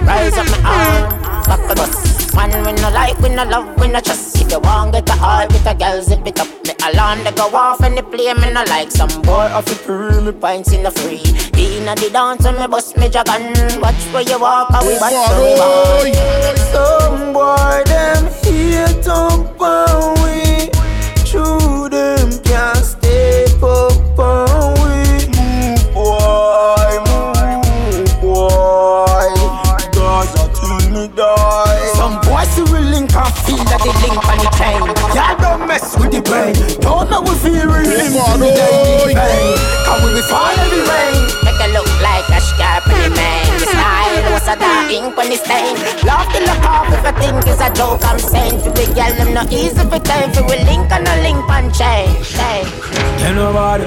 Rise 0.07 0.39
up 0.39 0.47
my 0.47 0.63
arm. 0.63 1.43
Fuck 1.43 1.59
a 1.59 1.75
bus. 1.75 2.18
Man, 2.35 2.51
we 2.65 2.73
no 2.73 2.91
like, 2.91 3.19
we 3.21 3.29
no 3.31 3.45
love, 3.45 3.79
we 3.81 3.89
no 3.89 4.01
trust. 4.01 4.37
If 4.41 4.51
you 4.53 4.61
want 4.61 4.93
get 4.93 5.09
a 5.09 5.13
all 5.21 5.47
with 5.49 5.67
a 5.67 5.75
girl, 5.75 6.03
zip 6.03 6.27
it 6.27 6.39
up. 6.41 6.49
Me 6.67 6.75
alarm 6.85 7.25
they 7.25 7.33
go 7.33 7.49
off 7.55 7.81
and 7.83 7.97
they 7.97 8.03
play 8.03 8.33
me 8.35 8.53
no 8.53 8.63
like 8.65 8.91
some 8.91 9.23
boy 9.23 9.49
off 9.57 9.65
the 9.65 9.75
pre 9.85 10.21
me 10.21 10.33
pints 10.33 10.73
in 10.73 10.83
the 10.83 10.91
free. 10.91 11.23
Inna 11.57 11.95
the 11.97 12.11
dance 12.13 12.45
and 12.45 12.59
me 12.59 12.67
bust 12.67 12.97
me 12.97 13.09
jagan. 13.09 13.81
Watch 13.81 13.95
where 14.13 14.23
you 14.23 14.39
walk, 14.39 14.71
I 14.71 14.87
we 14.87 14.99
back 14.99 15.13
so 15.13 15.43
we 15.43 16.13
back. 16.13 16.57
Some 16.73 17.33
boy 17.33 17.83
them 17.87 18.25
hate 18.43 19.07
up 19.09 19.61
on 19.61 20.15
we. 20.23 20.71
True 21.25 21.89
them 21.89 22.31
can't 22.43 22.85
step 22.85 23.63
up 23.63 24.19
on 24.19 24.48
ink 44.99 45.17
on 45.17 45.31
the 45.31 45.39
stain. 45.39 45.79
Love 46.03 46.27
till 46.35 46.43
the 46.43 46.57
cough 46.67 46.91
if 46.91 47.05
I 47.07 47.13
think 47.23 47.47
is 47.47 47.61
a 47.61 47.69
a 47.69 47.75
joke. 47.75 48.01
I'm 48.05 48.19
saying 48.19 48.63
to 48.63 48.71
the 48.71 48.87
girl, 48.95 49.13
them 49.15 49.35
not 49.35 49.53
easy 49.53 49.83
for 49.85 49.99
time 49.99 50.33
for 50.33 50.43
we 50.45 50.57
link 50.65 50.91
and 50.91 51.07
a 51.07 51.23
link 51.23 51.45
and 51.49 51.75
chain. 51.75 52.09
Tell 53.19 53.35
nobody, 53.35 53.85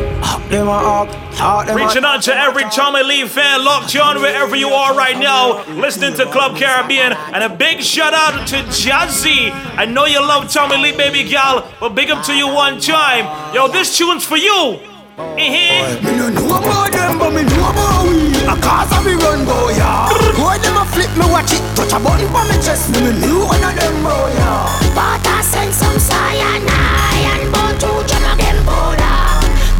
them 0.50 0.68
a 0.68 1.08
talk, 1.36 1.68
Reaching 1.75 2.03
out 2.03 2.22
to 2.24 2.36
every 2.36 2.63
Tommy 2.65 3.03
Lee 3.03 3.27
fan 3.27 3.63
locked 3.63 3.96
on 3.96 4.22
wherever 4.22 4.56
you 4.56 4.70
are 4.70 4.96
right 4.96 5.18
now, 5.18 5.63
listening 5.74 6.13
to 6.15 6.25
Club 6.25 6.58
Caribbean, 6.58 7.13
and 7.13 7.44
a 7.44 7.50
big 7.50 7.82
shout 7.82 8.13
out 8.13 8.48
to 8.48 8.58
Jazzy. 8.70 9.51
I 9.77 9.86
know 9.86 10.06
you 10.06 10.20
love 10.20 10.51
Tommy 10.51 10.77
Lee, 10.77 10.96
baby 10.96 11.27
gal, 11.27 11.68
but 11.80 11.96
big 11.96 12.12
up 12.12 12.24
to 12.25 12.34
you 12.34 12.48
one 12.48 12.80
time. 12.80 13.53
Yo, 13.53 13.68
this 13.68 13.98
tune's 13.98 14.25
for 14.25 14.38
you. 14.38 14.80
Mm-hmm. 15.18 16.81
But 17.22 17.38
me 17.38 17.46
know 17.46 17.70
about 17.70 18.10
we. 18.10 18.34
A 18.50 18.58
cause 18.58 18.90
of 18.98 19.06
me 19.06 19.13
run 19.13 19.46
boy, 19.46 19.78
yeah. 19.78 20.10
Boy, 20.34 20.58
them 20.58 20.82
a 20.82 20.84
flip 20.90 21.13
me 21.13 21.30
watch 21.30 21.54
it, 21.54 21.62
touch 21.78 21.94
a 21.94 22.00
button 22.01 22.25
for 22.34 22.42
me 22.50 22.58
chest. 22.58 22.90
Me 22.90 23.00
me 23.06 23.12
knew 23.22 23.46
one 23.46 23.62
of 23.62 23.74
them 23.78 23.96
boy, 24.01 24.34
yeah. 24.42 24.66
But 24.98 25.22
I 25.22 25.46
send 25.46 25.70
some 25.70 26.01
cyanide 26.01 26.66
and 26.66 27.46
bought 27.54 27.78
two 27.78 27.94
jam 28.10 28.25
again, 28.34 28.58
boy. 28.66 28.98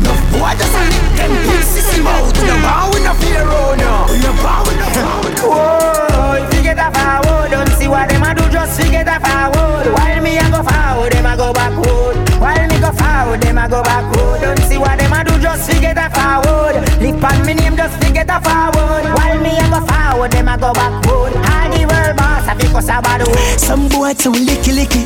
No 0.06 0.14
boy 0.38 0.54
just 0.54 0.70
a 0.70 0.82
lick 0.86 1.08
them 1.18 1.34
pieces 1.50 1.90
in 1.98 2.06
mouth. 2.06 2.30
No 2.46 2.56
bow, 2.62 2.94
we 2.94 3.02
no 3.02 3.14
fear, 3.18 3.42
oh 3.42 3.74
no. 3.74 4.06
No 4.22 4.32
bow, 4.46 4.62
we 4.70 4.78
no 4.78 4.88
bow. 4.94 5.26
Whoa, 5.42 6.46
if 6.46 6.54
you 6.54 6.62
get 6.62 6.78
a 6.78 6.94
forward, 6.94 7.50
don't 7.50 7.74
see 7.74 7.90
what 7.90 8.06
them 8.08 8.22
a 8.22 8.38
do, 8.38 8.46
just 8.54 8.80
forget 8.80 9.10
a 9.10 9.18
forward. 9.18 9.90
While 9.98 10.22
me 10.22 10.38
a 10.38 10.46
go 10.54 10.62
forward, 10.62 11.10
them 11.10 11.26
a 11.26 11.34
go 11.36 11.50
backward. 11.54 12.22
While 12.38 12.68
me 12.70 12.78
go 12.78 12.94
forward, 12.94 13.42
them 13.42 13.58
a 13.58 13.66
go 13.68 13.82
backward. 13.82 14.42
Don't 14.46 14.62
see 14.70 14.78
what 14.78 14.98
them 15.02 15.10
a 15.10 15.11
just 15.52 15.72
forget 15.72 15.98
a 15.98 16.08
forward. 16.16 16.76
Lip 17.02 17.24
on 17.24 17.46
me 17.46 17.54
name, 17.54 17.76
just 17.76 17.96
forget 18.04 18.30
a 18.30 18.40
forward. 18.40 19.04
While 19.16 19.40
me 19.44 19.52
a 19.60 19.68
go 19.68 19.82
forward, 19.86 20.32
them 20.32 20.48
a 20.48 20.58
go 20.58 20.72
backward. 20.74 21.34
All 21.36 21.68
the 21.72 21.84
world 21.92 22.16
boss, 22.18 22.48
I 22.48 22.56
think 22.56 22.72
a 22.72 23.02
bad 23.02 23.22
Some 23.60 23.90
boy 23.90 24.14
too 24.14 24.32
licky 24.32 24.72
licky. 24.72 25.04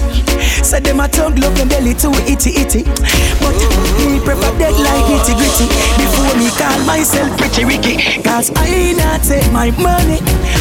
Say 0.63 0.79
them 0.79 0.99
a 0.99 1.07
tongue 1.07 1.35
love 1.35 1.55
them 1.57 1.69
belly 1.69 1.93
too 1.93 2.13
itty 2.29 2.51
itty. 2.61 2.83
But 3.41 3.57
me 4.05 4.19
prefer 4.21 4.53
dead 4.57 4.77
like 4.77 5.09
itty 5.17 5.33
gritty. 5.33 5.67
Before 5.97 6.33
me 6.37 6.49
call 6.53 6.77
myself 6.85 7.29
Richie 7.41 7.65
Ricky. 7.65 8.21
Cause 8.21 8.51
I 8.55 8.93
not 8.93 9.23
take 9.23 9.49
my 9.51 9.71
money. 9.81 10.19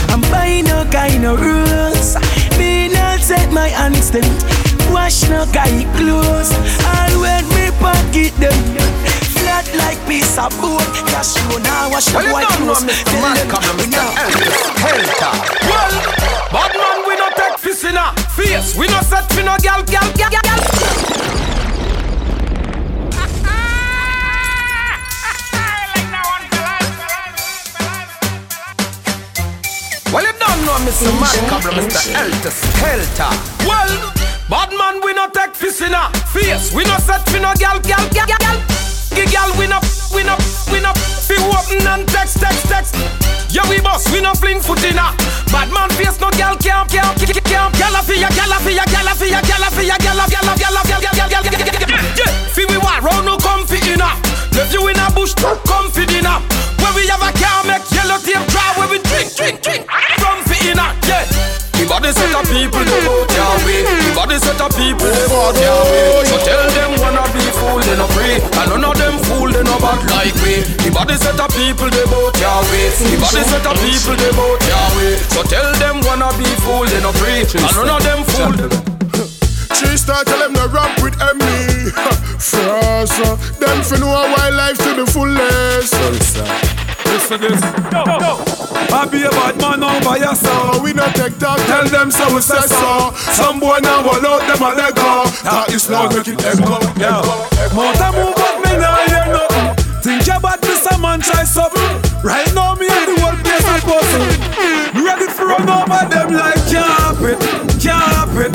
I'm 0.09 0.21
buying 0.33 0.65
no 0.65 0.85
kind 0.91 1.25
of 1.25 1.41
rules. 1.41 2.17
Me 2.59 2.89
not 2.89 3.21
take 3.21 3.51
my 3.53 3.69
instinct. 3.87 4.45
Wash 4.91 5.29
no 5.29 5.45
guy 5.53 5.85
clothes. 5.97 6.53
All 6.85 7.21
when 7.21 7.45
me 7.53 7.71
pocket 7.81 8.33
them 8.41 9.14
flat 9.65 9.77
like 9.77 10.09
piece 10.09 10.39
of 10.39 10.51
boat. 10.61 10.81
Cash 11.09 11.37
you 11.37 11.59
now 11.61 11.91
wash 11.91 12.13
well, 12.13 12.33
white 12.33 12.49
clothes. 12.59 12.85
Tell 13.05 13.61
them 13.61 13.77
we 13.79 13.87
know. 13.87 14.11
Well, 15.69 15.95
bad 16.53 16.73
man 16.77 16.99
we 17.07 17.15
no 17.17 17.29
take 17.37 17.59
in 17.85 17.97
a 17.97 18.13
face. 18.37 18.77
We 18.77 18.87
no 18.89 19.01
set 19.03 19.31
for 19.33 19.43
no 19.43 19.57
gal, 19.63 19.83
gal, 19.85 20.11
gal, 20.15 20.31
gal. 20.31 20.43
Well, 30.13 30.23
you 30.23 30.33
don't 30.39 30.65
know 30.65 30.79
Mr. 30.87 31.11
Madcap, 31.19 31.63
Mr. 31.75 32.13
Helter 32.15 32.51
Skelter. 32.51 33.33
Well, 33.67 34.13
bad 34.49 34.71
man, 34.71 35.01
we 35.05 35.13
no 35.13 35.29
take 35.31 35.61
in 35.81 35.95
a 35.95 36.11
face. 36.31 36.73
We 36.73 36.85
no 36.85 36.99
set 36.99 37.29
for 37.29 37.41
no 37.41 37.53
gal, 37.59 37.81
gal, 37.81 38.09
gal, 38.11 38.27
gal. 38.27 38.84
Gal, 39.15 39.51
we 39.59 39.67
no, 39.67 39.79
we 40.15 40.23
no, 40.23 40.35
we 40.71 40.81
no, 40.83 40.91
fi 40.95 41.39
open 41.39 41.87
and 41.87 42.07
text, 42.09 42.41
text, 42.41 42.67
text. 42.67 42.95
Yeah, 43.55 43.63
we 43.71 43.81
boss, 43.81 44.11
we 44.11 44.21
no 44.21 44.35
fling 44.35 44.61
foot 44.61 44.83
in 44.83 44.99
a 44.99 45.15
Bad 45.55 45.71
man 45.71 45.89
face, 45.95 46.19
no 46.19 46.31
gal, 46.35 46.59
can't, 46.59 46.91
can't, 46.91 47.15
can't, 47.19 47.45
can't. 47.45 47.71
Gal 47.79 47.95
a 47.95 48.03
fi 48.03 48.19
ya, 48.19 48.29
gal 48.35 48.51
a 48.51 48.59
fi 48.59 48.75
ya, 48.75 48.85
gal 48.91 49.07
a 49.07 49.15
fi 49.15 49.31
ya, 49.31 49.41
gal 49.47 49.63
a 49.63 49.71
fi 49.71 49.87
ya, 49.87 49.97
gal 50.03 50.19
a, 50.19 50.27
gal 50.27 50.49
a, 50.51 50.53
gal 50.59 50.75
a, 50.75 50.83
gal, 50.83 50.99
gal, 50.99 51.15
gal, 51.15 51.29
gal, 51.31 51.43
gal, 51.47 51.63
gal, 51.63 51.79
gal 51.79 51.91
Yeah, 52.19 52.31
fi 52.51 52.67
we 52.67 52.77
want 52.79 53.03
round 53.07 53.27
no 53.27 53.39
comfy 53.39 53.79
in 53.87 54.03
a. 54.03 54.11
Left 54.55 54.75
you 54.75 54.83
in 54.91 54.99
a 54.99 55.11
bush, 55.15 55.35
comfy 55.67 56.07
dinner 56.07 56.39
Where 56.79 56.95
we 56.95 57.07
have 57.11 57.23
a 57.23 57.31
car, 57.39 57.63
make 57.67 57.87
yellow 57.91 58.19
tape 58.19 58.43
dry. 58.51 58.75
Where 58.79 58.91
we 58.91 58.99
drink, 59.03 59.35
drink, 59.35 59.63
drink. 59.63 59.87
Comfy 60.19 60.71
in 60.71 60.79
a, 60.79 60.91
yeah. 61.07 61.27
The 61.75 61.91
body 61.91 62.15
set 62.15 62.31
of 62.33 62.47
people 62.47 62.81
they 62.87 63.01
vote 63.03 63.35
your 63.35 63.55
way. 63.67 63.83
The 63.83 64.11
body 64.15 64.39
set 64.39 64.63
of 64.63 64.71
people 64.79 65.11
they 65.11 65.27
vote 65.27 65.59
your 65.59 65.83
way. 65.91 66.23
So 66.31 66.39
tell 66.47 66.65
them 66.71 66.97
wanna 67.03 67.27
be 67.35 67.43
fool 67.51 67.83
they 67.83 67.99
no 67.99 68.07
free, 68.15 68.39
fool 68.39 68.67
they 68.71 68.79
no 68.79 68.94
bad 69.95 70.11
like 70.11 70.35
we. 70.43 70.63
The 70.83 70.91
body 70.91 71.17
set 71.17 71.39
of 71.39 71.51
people 71.55 71.91
they 71.91 72.07
vote 72.11 72.37
your 72.41 72.61
way. 72.71 72.91
The 72.91 73.19
body 73.21 73.43
set 73.47 73.67
of 73.67 73.77
people 73.79 74.17
they 74.17 74.33
vote 74.35 74.63
your 74.67 74.87
way. 74.99 75.17
So 75.31 75.43
tell 75.43 75.71
them 75.79 76.01
wanna 76.03 76.31
be 76.39 76.49
fool 76.63 76.87
they 76.87 77.01
no 77.01 77.13
free, 77.13 77.47
and 77.47 77.71
none 77.75 77.91
of 77.91 78.03
them 78.03 78.21
fool. 78.25 78.55
She 79.75 79.97
start 79.97 80.27
tell 80.27 80.39
them 80.39 80.53
no 80.53 80.67
rap 80.69 81.03
with 81.03 81.17
me. 81.19 81.91
Frost, 82.39 83.21
uh, 83.21 83.37
them 83.59 83.83
fi 83.83 83.99
know 83.99 84.11
a 84.11 84.23
wild 84.33 84.55
life 84.55 84.79
to 84.79 84.95
the 84.95 85.07
fullest 85.11 86.95
listen 87.15 87.41
this. 87.41 87.61
Yo, 87.95 88.03
yo. 88.05 88.33
I 88.91 89.07
be 89.11 89.23
a 89.23 89.31
bad 89.31 89.57
man 89.59 89.83
over 89.83 90.19
your 90.19 90.35
son. 90.35 90.83
We 90.83 90.93
no 90.93 91.07
take 91.13 91.39
talk. 91.39 91.59
Tell 91.67 91.87
them 91.87 92.11
so 92.11 92.35
we 92.35 92.41
say 92.41 92.61
so. 92.67 93.13
Some 93.15 93.61
boy 93.61 93.79
now 93.83 94.03
will 94.03 94.27
out 94.27 94.43
them 94.47 94.63
a 94.63 94.75
let 94.75 94.95
go. 94.95 95.25
That 95.47 95.71
is 95.71 95.89
not 95.89 96.15
make 96.15 96.29
it 96.29 96.43
echo. 96.45 96.79
Yeah. 96.99 97.23
More 97.75 97.93
time 97.95 98.15
move 98.15 98.54
Right 102.25 102.49
now 102.55 102.75
me 102.75 102.89
and 102.89 103.05
the 103.05 103.21
whole 103.21 103.37
place 103.37 103.69
a 103.69 103.77
puzzle. 103.85 104.25
Ready 105.05 105.29
for 105.29 105.45
run 105.45 105.69
over 105.69 106.09
them 106.09 106.33
like 106.33 106.57
carpet, 106.73 107.37
carpet. 107.85 108.53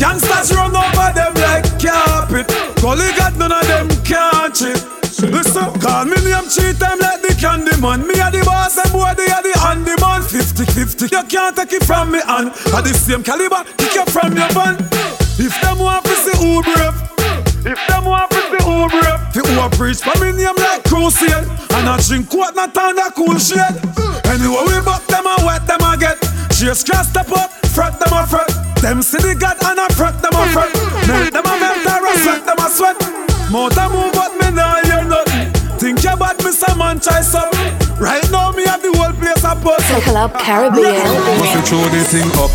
Gangsters 0.00 0.56
run 0.56 0.72
over 0.72 1.12
them 1.12 1.34
like 1.44 1.68
carpet. 1.76 2.48
Gully 2.80 3.12
got 3.20 3.36
none 3.36 3.52
of 3.52 3.66
them 3.68 3.86
can't 4.02 4.54
cheat. 4.54 4.80
Listen, 5.28 5.68
call 5.78 6.06
me 6.06 6.16
name 6.24 6.48
cheat 6.48 6.80
time 6.80 6.98
like 7.04 7.20
the 7.20 7.36
candy 7.38 7.76
man. 7.84 8.00
Me 8.08 8.16
a 8.16 8.32
the 8.32 8.40
boss 8.48 8.78
and 8.78 8.90
boy 8.96 9.12
they 9.12 9.28
are 9.28 9.42
the 9.44 9.52
handy 9.60 9.92
man. 10.00 10.22
50-50, 10.24 11.12
you 11.12 11.22
can't 11.28 11.54
take 11.54 11.74
it 11.74 11.84
from 11.84 12.12
me 12.12 12.20
and 12.26 12.48
at 12.48 12.80
the 12.80 12.94
same 12.96 13.22
caliber, 13.22 13.62
kick 13.76 13.94
you 13.94 14.06
from 14.06 14.32
your 14.32 14.48
van. 14.56 14.80
If 15.36 15.52
them 15.60 15.80
want 15.80 16.06
to 16.06 16.16
see 16.16 16.32
who 16.40 16.62
brave, 16.64 16.96
if 17.64 17.78
them 17.88 18.04
want 18.04 18.30
to 18.30 18.40
see 18.48 18.62
who 18.64 18.88
brave, 18.88 19.20
fi 19.32 19.40
who 19.44 19.60
a 19.60 19.68
preach 19.70 20.00
for 20.00 20.16
me 20.20 20.32
name 20.32 20.56
like 20.56 20.84
crusade, 20.84 21.46
and 21.76 21.88
I 21.88 22.00
drink 22.00 22.32
what 22.32 22.54
not 22.54 22.76
on 22.76 22.96
that 22.96 23.14
cool 23.14 23.38
shit. 23.38 23.60
Anyway 24.26 24.62
we 24.66 24.80
buck 24.84 25.04
them 25.06 25.26
and 25.26 25.44
wet 25.44 25.66
them 25.66 25.82
a 25.84 25.96
get. 25.96 26.18
Chase 26.52 26.84
cross 26.84 27.08
step 27.08 27.30
up, 27.32 27.50
fret 27.72 27.98
them 28.00 28.12
a 28.12 28.26
fret. 28.26 28.48
Them 28.80 29.02
see 29.02 29.18
the 29.18 29.34
God 29.34 29.56
and 29.64 29.80
I 29.80 29.88
fret 29.92 30.20
them 30.22 30.32
a 30.32 30.44
fret. 30.52 30.72
Melt 31.08 31.32
them 31.32 31.44
a 31.44 31.54
melt, 31.60 31.84
I 31.84 32.16
sweat 32.24 32.44
them 32.46 32.60
a 32.60 32.68
sweat. 32.68 32.96
Motor 33.50 33.88
move 33.92 34.12
but 34.12 34.32
me 34.40 34.50
nah 34.56 34.80
hear 34.84 35.04
nothing. 35.04 35.52
Think 35.80 36.04
you 36.04 36.16
bad, 36.16 36.36
me 36.44 36.52
some 36.52 36.78
man 36.78 37.00
try 37.00 37.20
something. 37.20 37.72
Right 37.96 38.24
now 38.30 38.52
me 38.52 38.64
have 38.64 38.82
the 38.82 38.92
whole 38.96 39.12
place 39.12 39.44
a 39.44 39.56
bust. 39.56 39.84
Club 40.04 40.32
Caribbean. 40.38 40.96
Must 41.40 41.54
you 41.54 41.62
throw 41.64 41.88
the 41.88 42.04
thing 42.04 42.28
up, 42.36 42.52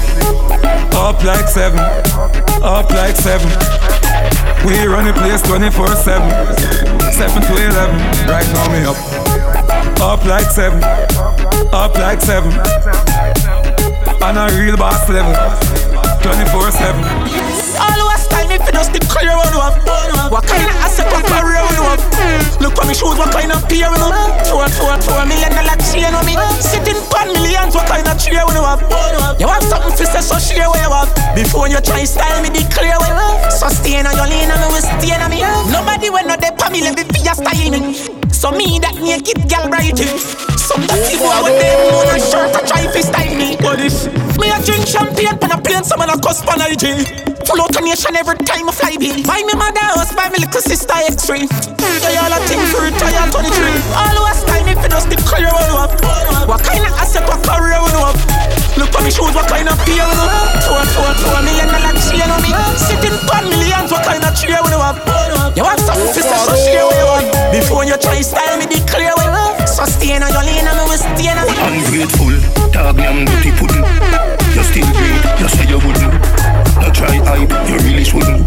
up 0.93 1.24
like 1.24 1.47
seven, 1.47 1.79
up 2.62 2.89
like 2.91 3.15
seven. 3.15 3.50
We 4.65 4.88
run 4.88 5.05
the 5.05 5.13
place 5.13 5.43
24 5.43 5.88
7, 5.89 6.25
7 7.13 7.41
to 7.41 7.53
11. 7.53 7.95
Right 8.25 8.48
now 8.50 8.65
me 8.74 8.81
up, 8.84 8.98
up 10.01 10.25
like 10.25 10.50
seven, 10.50 10.84
up 11.72 11.93
like 11.93 12.19
seven. 12.19 12.51
On 14.24 14.36
a 14.36 14.50
real 14.57 14.75
boss 14.75 15.07
level, 15.07 15.34
24 16.24 16.72
7. 16.72 17.03
Always 17.77 18.27
time 18.27 18.50
me 18.50 18.57
for 18.57 18.72
just 18.72 18.91
the 18.91 19.00
career 19.05 19.38
one. 19.38 19.95
What 20.32 20.46
kind 20.48 20.65
of 20.65 20.75
asset, 20.82 21.05
what 21.13 21.25
career 21.25 21.62
one 21.62 21.77
have? 21.86 22.01
Look 22.62 22.74
for 22.75 22.86
me 22.88 22.94
shoes, 22.98 23.17
what 23.17 23.32
kind 23.32 23.51
of 23.51 23.62
peer 23.70 23.89
one 23.89 24.01
have? 24.01 24.48
Four, 24.50 24.67
four, 24.74 24.98
four 25.01 25.25
million 25.25 25.53
dollar 25.53 25.77
chain 25.86 26.13
on 26.13 26.25
me. 26.25 26.34
Sitting 26.58 26.98
pan 27.13 27.29
millions, 27.41 27.75
what 27.75 27.86
kind 27.86 28.08
of 28.08 28.17
chair 28.17 28.41
one 28.46 28.58
have? 28.58 28.82
You 29.39 29.48
have 29.48 29.63
something 29.63 29.94
for 29.94 30.05
say, 30.05 30.22
so 30.22 30.38
share 30.41 30.70
what 30.70 30.82
you 30.82 30.89
have. 30.89 31.10
Before 31.36 31.67
you 31.70 31.77
try 31.82 32.03
style 32.05 32.41
me, 32.41 32.50
declare 32.50 32.98
what 32.98 33.13
have. 33.13 33.53
So 33.53 33.70
stay 33.70 34.01
on 34.01 34.10
your 34.17 34.25
lane 34.25 34.50
and 34.50 34.60
me 34.62 34.67
will 34.74 34.82
stay 34.82 35.13
on 35.13 35.29
me. 35.29 35.46
Nobody 35.70 36.10
will 36.10 36.25
know 36.25 36.38
the 36.38 36.50
family, 36.58 36.89
be 36.96 37.03
for 37.05 37.22
your 37.22 37.38
style. 37.38 38.15
So 38.36 38.51
me 38.51 38.79
that 38.79 38.96
naked 39.01 39.48
gal 39.50 39.70
bright 39.70 39.98
Some 40.60 40.86
dirty 40.86 41.17
boy 41.17 41.39
with 41.46 41.58
them 41.58 41.77
moon 41.88 42.20
shirt 42.20 42.53
a 42.53 42.67
try 42.67 42.86
to 42.86 43.01
style 43.01 43.36
me 43.36 43.55
What 43.58 43.79
is? 43.79 44.08
Me 44.38 44.51
a 44.51 44.62
drink 44.62 44.86
champagne 44.86 45.39
on 45.41 45.51
a 45.51 45.62
plane, 45.62 45.84
some 45.84 46.00
man 46.00 46.10
a 46.10 46.20
cuss 46.20 46.44
pan 46.44 46.62
IG 46.62 47.35
Full 47.46 47.62
out 47.62 47.78
nation 47.78 48.16
every 48.18 48.38
time 48.42 48.66
I 48.66 48.74
fly 48.74 48.98
be. 48.98 49.22
Buy 49.22 49.46
me 49.46 49.54
mother 49.54 49.86
house, 49.86 50.10
buy 50.18 50.34
me 50.34 50.42
little 50.42 50.62
sister 50.62 50.98
X3. 51.14 51.46
They 52.02 52.18
all 52.18 52.34
a 52.34 52.42
thing 52.50 52.62
for 52.74 52.82
retire 52.82 53.22
23. 53.30 53.38
All 53.94 54.18
Always 54.18 54.42
time 54.50 54.66
if 54.66 54.82
you 54.82 54.90
just 54.90 55.10
the 55.14 55.18
career 55.22 55.54
one 55.54 55.74
up. 55.78 55.94
What 56.50 56.66
kind 56.66 56.82
of 56.82 56.94
asset, 56.98 57.22
what 57.30 57.46
career 57.46 57.78
one 57.78 57.94
up? 58.02 58.18
Look 58.82 58.90
for 58.90 59.02
me 59.06 59.14
shoes, 59.14 59.30
what 59.38 59.46
kind 59.46 59.70
of 59.70 59.78
peer 59.86 60.02
one 60.02 60.18
up? 60.25 60.58
Four, 60.66 60.82
four, 60.98 61.12
four 61.22 61.40
million 61.46 61.70
dollar 61.70 61.94
chain 62.02 62.25
on 62.25 62.42
me. 62.42 62.50
Sitting 62.82 63.18
pan 63.30 63.46
millions, 63.54 63.94
what 63.94 64.02
kind 64.02 64.25
of 64.25 64.34
chair 64.34 64.58
one 64.66 64.74
up? 64.82 64.98
You 65.54 65.62
want 65.62 65.80
something 65.86 66.10
to 66.10 66.22
say, 66.25 66.25
so 66.25 66.54
share 66.58 66.82
what 66.82 66.98
you. 66.98 67.62
Before 67.62 67.86
you 67.86 67.94
try 68.02 68.25
style 68.25 68.58
me, 68.58 68.66
declare 68.66 69.14
what 69.14 69.30
you 69.30 69.86
stay 69.86 70.18
on 70.18 70.25
your 70.34 70.42
lane 70.42 70.66
and 70.66 70.82
we 70.90 70.98
stay 70.98 71.30
on 71.30 71.46
Ungrateful, 71.46 72.34
dog, 72.74 72.98
I'm 72.98 73.25
dirty 73.30 73.54
pudding. 73.54 73.86
You 74.58 74.64
still 74.66 74.90
breathe, 74.98 75.25
you 75.40 75.48
say 75.50 75.70
you 75.70 75.78
wouldn't 75.78 76.45
not 76.77 76.94
try 76.94 77.17
hype, 77.24 77.51
you 77.70 77.77
really 77.88 78.03
shouldn't. 78.03 78.46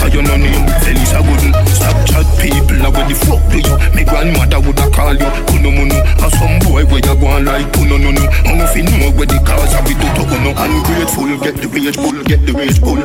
Cause 0.00 0.14
you 0.14 0.22
no 0.22 0.36
name, 0.36 0.66
Felisa 0.80 1.20
wouldn't. 1.20 1.54
Stop 1.68 1.96
chat 2.06 2.26
people, 2.40 2.76
now 2.80 2.90
where 2.90 3.08
the 3.08 3.14
fuck 3.14 3.42
do 3.52 3.58
you? 3.60 3.74
My 3.94 4.04
grandmother 4.04 4.60
woulda 4.60 4.88
called 4.90 5.20
you, 5.20 5.46
money 5.66 5.88
Munu. 5.88 5.98
And 6.22 6.32
some 6.32 6.58
boy 6.60 6.84
where 6.86 7.02
you 7.02 7.14
going 7.20 7.44
like 7.44 7.66
oh, 7.76 7.84
No 7.84 7.96
Nunu. 7.96 8.22
And 8.46 8.58
nothing 8.58 8.84
know 8.84 9.10
where 9.12 9.26
the 9.26 9.38
cars 9.44 9.72
have 9.72 9.84
been 9.84 9.98
do 9.98 10.08
to 10.14 10.22
Kuno. 10.28 10.52
Oh, 10.54 10.64
Ungrateful, 10.64 11.38
get 11.42 11.56
the 11.56 11.68
rage 11.68 11.96
bull, 11.96 12.22
get 12.24 12.46
the 12.46 12.52
rage 12.52 12.80
bull. 12.80 13.00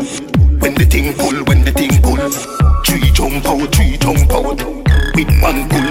When 0.62 0.76
the 0.76 0.86
thing 0.86 1.14
pull, 1.14 1.44
when 1.46 1.64
the 1.64 1.72
thing 1.72 2.02
pull. 2.02 2.22
Three 2.86 3.12
jump 3.12 3.46
out, 3.46 3.74
three 3.74 3.98
jump 3.98 4.32
out. 4.32 4.62
With 5.16 5.32
one 5.42 5.68
pull. 5.70 5.90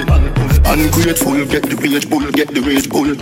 Ungrateful, 0.70 1.44
get 1.46 1.64
the 1.64 1.76
rage 1.82 2.08
bull, 2.08 2.30
get 2.30 2.48
the 2.54 2.60
rage 2.60 2.88
bull. 2.88 3.14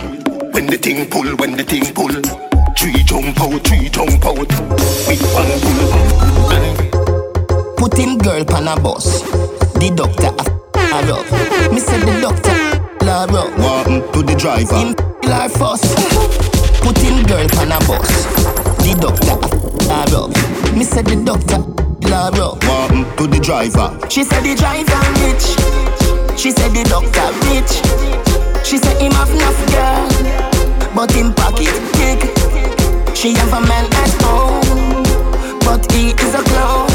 When 0.53 0.67
the 0.67 0.77
thing 0.77 1.09
pull, 1.09 1.35
when 1.37 1.55
the 1.57 1.63
thing 1.63 1.85
pull. 1.93 2.48
Three 2.79 3.03
jump 3.03 3.37
out, 3.41 3.61
three 3.67 3.89
jump 3.89 4.25
out. 4.25 4.37
With 4.39 5.21
one 5.35 5.51
pull. 5.59 5.91
Put 7.75 7.97
him 7.97 8.17
girl 8.17 8.45
pan 8.45 8.69
a 8.69 8.79
bus. 8.79 9.21
The 9.75 9.91
doctor 9.93 10.31
a 10.79 11.03
rub. 11.03 11.25
Me 11.73 11.79
said 11.81 12.07
the 12.07 12.21
doctor 12.21 12.55
la 13.05 13.25
rub. 13.25 13.51
What 13.59 14.13
to 14.13 14.23
the 14.23 14.33
driver? 14.33 14.73
Him 14.73 14.95
la 15.27 15.49
fuss. 15.49 15.81
Put 16.79 16.97
him 16.99 17.25
girl 17.27 17.49
pan 17.49 17.73
a 17.73 17.79
bus. 17.83 18.07
The 18.79 18.95
doctor 18.95 19.35
a 19.91 20.07
rub. 20.15 20.31
Me 20.73 20.85
said 20.85 21.05
the 21.05 21.17
doctor 21.21 21.59
la 22.07 22.29
rub. 22.29 22.63
What 22.63 23.17
to 23.17 23.27
the 23.27 23.39
driver? 23.41 23.91
She 24.09 24.23
said 24.23 24.43
the 24.43 24.55
driver 24.55 25.03
rich. 25.19 26.39
She 26.39 26.51
said 26.51 26.71
the 26.71 26.85
doctor 26.87 27.27
rich. 27.51 27.83
She 28.65 28.77
said 28.77 29.01
him 29.01 29.11
have 29.11 29.29
enough 29.31 29.59
girl, 29.67 30.95
but 30.95 31.11
him 31.11 31.33
pocket 31.33 31.75
big. 31.99 32.38
She 33.19 33.33
have 33.33 33.51
a 33.51 33.59
man 33.67 33.83
at 33.83 34.13
home, 34.23 35.03
but 35.67 35.91
he 35.91 36.11
is 36.11 36.33
a 36.33 36.41
clown. 36.41 36.87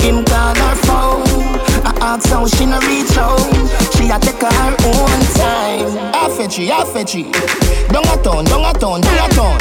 Him 0.00 0.24
call 0.24 0.56
her 0.58 0.74
phone. 0.82 1.54
I 1.86 1.94
ask 2.00 2.28
how 2.30 2.48
she 2.48 2.66
no 2.66 2.80
reach 2.80 3.14
home. 3.14 3.38
She 3.94 4.10
a 4.10 4.18
take 4.18 4.42
her 4.42 4.74
own 4.90 5.20
time. 5.38 5.86
I 6.18 6.28
fetch 6.36 6.58
you, 6.58 6.72
I 6.72 6.82
fetch 6.84 7.14
you. 7.14 7.30
Down 7.94 8.10
a 8.10 8.20
town, 8.24 8.44
down 8.46 8.74
a 8.74 8.76
town, 8.76 9.02
down 9.02 9.30
a 9.30 9.32
town. 9.32 9.58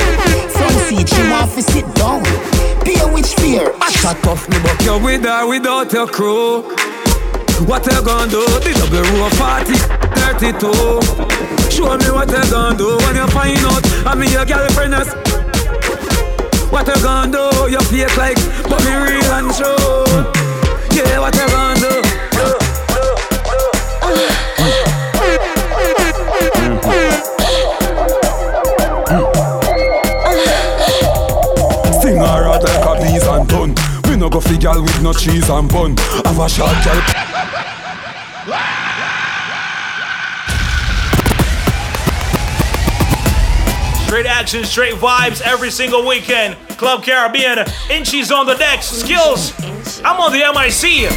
Front 0.49 0.73
seat, 0.89 1.07
she 1.07 1.21
want 1.29 1.51
to 1.51 1.61
sit 1.61 1.85
down. 1.93 2.23
Pay 2.83 3.05
which 3.13 3.35
fear. 3.35 3.71
I 3.79 3.91
shut 3.91 4.25
off 4.25 4.49
me, 4.49 4.57
but 4.63 4.83
you're 4.83 4.99
with 4.99 5.23
her 5.23 5.47
without 5.47 5.93
your 5.93 6.07
crew. 6.07 6.63
What 7.69 7.85
you 7.85 8.01
gonna 8.01 8.31
do? 8.31 8.41
The 8.65 8.73
double 8.73 9.05
row 9.05 9.27
of 9.27 9.33
40, 9.37 9.77
32. 10.33 11.69
Show 11.69 11.95
me 11.95 12.09
what 12.09 12.27
you 12.27 12.49
gonna 12.49 12.75
do 12.75 12.97
when 13.05 13.15
you 13.17 13.27
find 13.27 13.59
out 13.69 13.85
I'm 14.07 14.23
your 14.23 14.45
girlfriend. 14.45 15.28
What 16.71 16.87
you 16.87 17.01
gonna 17.01 17.31
do? 17.31 17.71
You 17.71 17.79
fake 17.79 18.15
like, 18.15 18.37
but 18.69 18.83
me 18.85 18.93
real 18.93 19.31
and 19.33 19.51
true. 19.55 20.05
Yeah, 20.95 21.19
what 21.19 21.35
you 21.35 21.47
gonna 21.49 21.79
do? 21.79 21.89
Sting 31.99 32.17
her 32.17 32.47
out 32.47 32.63
like 32.63 32.85
a 32.85 33.01
bees 33.01 33.25
and 33.25 33.47
done. 33.47 33.75
We 34.07 34.15
no 34.15 34.29
go 34.29 34.39
fi 34.39 34.55
gal 34.57 34.81
with 34.81 35.01
no 35.01 35.11
cheese 35.13 35.49
and 35.49 35.67
bun. 35.67 35.97
Have 35.97 36.39
a 36.39 36.47
short 36.47 36.77
gal. 36.83 37.28
Straight 44.09 44.25
action, 44.25 44.63
straight 44.63 44.95
vibes 44.95 45.39
every 45.39 45.69
single 45.69 46.03
weekend. 46.03 46.55
Club 46.79 47.03
Caribbean, 47.03 47.59
Inchies 47.89 48.35
on 48.35 48.47
the 48.47 48.55
decks, 48.55 48.87
skills. 48.87 49.53
I'm 50.03 50.19
on 50.19 50.31
the 50.31 50.39
MIC. 50.39 51.11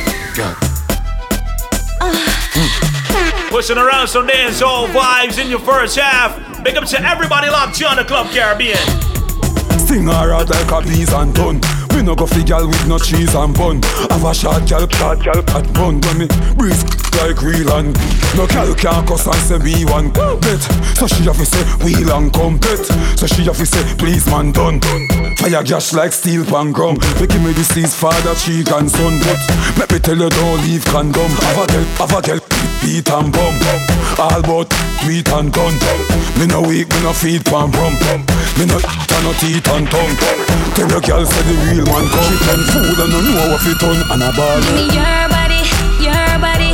Pushing 3.48 3.78
around 3.78 4.08
some 4.08 4.28
dancehall 4.28 4.88
vibes 4.88 5.42
in 5.42 5.48
your 5.48 5.60
first 5.60 5.98
half. 5.98 6.62
Big 6.62 6.76
up 6.76 6.84
to 6.84 7.02
everybody 7.02 7.48
locked 7.48 7.78
here 7.78 7.88
on 7.88 7.96
the 7.96 8.04
Club 8.04 8.26
Caribbean. 8.26 8.76
Sting 9.78 10.06
her 10.08 10.44
like 10.44 10.70
a 10.70 10.82
bees 10.86 11.14
and 11.14 11.34
done. 11.34 11.81
We 11.94 12.02
no 12.02 12.14
go 12.14 12.26
fi 12.26 12.42
gal 12.42 12.66
with 12.66 12.86
no 12.86 12.98
cheese 12.98 13.34
and 13.34 13.54
bun. 13.54 13.82
Have 14.10 14.24
a 14.24 14.34
short 14.34 14.66
gal, 14.66 14.88
short 14.88 15.22
gal 15.22 15.38
at 15.38 15.72
bun. 15.74 16.00
When 16.00 16.18
me 16.18 16.26
breathe 16.56 16.82
like 17.20 17.40
real 17.42 17.70
and 17.72 17.94
no 18.36 18.46
gal 18.46 18.74
can't 18.74 19.06
cuss 19.06 19.26
and 19.26 19.36
say 19.36 19.58
me 19.58 19.84
one 19.84 20.10
bet. 20.10 20.62
So 20.96 21.06
she 21.06 21.24
have 21.24 21.36
to 21.36 21.46
say 21.46 21.62
wheel 21.84 22.12
and 22.12 22.32
compet. 22.32 22.84
So 23.18 23.26
she 23.26 23.44
have 23.44 23.56
to 23.56 23.66
say 23.66 23.82
please 23.96 24.26
man 24.26 24.52
done. 24.52 24.80
Fire 25.36 25.62
gas 25.62 25.92
like 25.92 26.12
steel 26.12 26.44
pan 26.44 26.72
grum. 26.72 26.96
They 27.18 27.26
give 27.26 27.42
me 27.42 27.52
this 27.52 27.76
is 27.76 27.94
father 27.94 28.34
cheek 28.34 28.70
and 28.70 28.90
son 28.90 29.20
but 29.20 29.40
Let 29.78 29.92
me 29.92 29.98
tell 29.98 30.18
you 30.18 30.30
don't 30.30 30.60
leave 30.62 30.84
condom. 30.84 31.30
Have 31.30 31.62
a 31.62 31.66
gal, 31.66 31.84
have 32.00 32.14
a 32.16 32.22
gal 32.22 32.40
beat 32.82 33.10
and 33.10 33.32
bum. 33.32 33.54
All 34.18 34.40
about 34.40 34.70
tweet 35.02 35.28
and 35.28 35.52
gun. 35.52 35.74
Me 36.38 36.46
no 36.46 36.62
weak, 36.62 36.88
me 36.88 37.02
no 37.02 37.12
feed 37.12 37.44
pan 37.44 37.70
brum. 37.70 37.94
Me 38.58 38.66
no 38.66 38.78
and 39.22 39.24
no 39.24 39.32
teeth 39.38 39.68
and 39.68 39.86
tongue. 39.88 40.16
Tell 40.74 40.88
your 40.88 41.00
girl 41.00 41.24
say 41.24 41.42
the 41.42 41.54
real 41.68 41.81
man 41.84 42.04
come. 42.08 42.24
She 42.26 42.36
done 42.46 42.64
food 42.70 42.98
and 42.98 43.10
no 43.12 43.20
know 43.20 43.48
what 43.52 43.60
fi 43.60 43.72
done 43.78 44.02
and 44.10 44.22
a 44.22 44.30
ball. 44.32 44.60
Me 44.76 44.88
your 44.90 45.28
body, 45.30 45.62
your 46.02 46.38
body, 46.38 46.71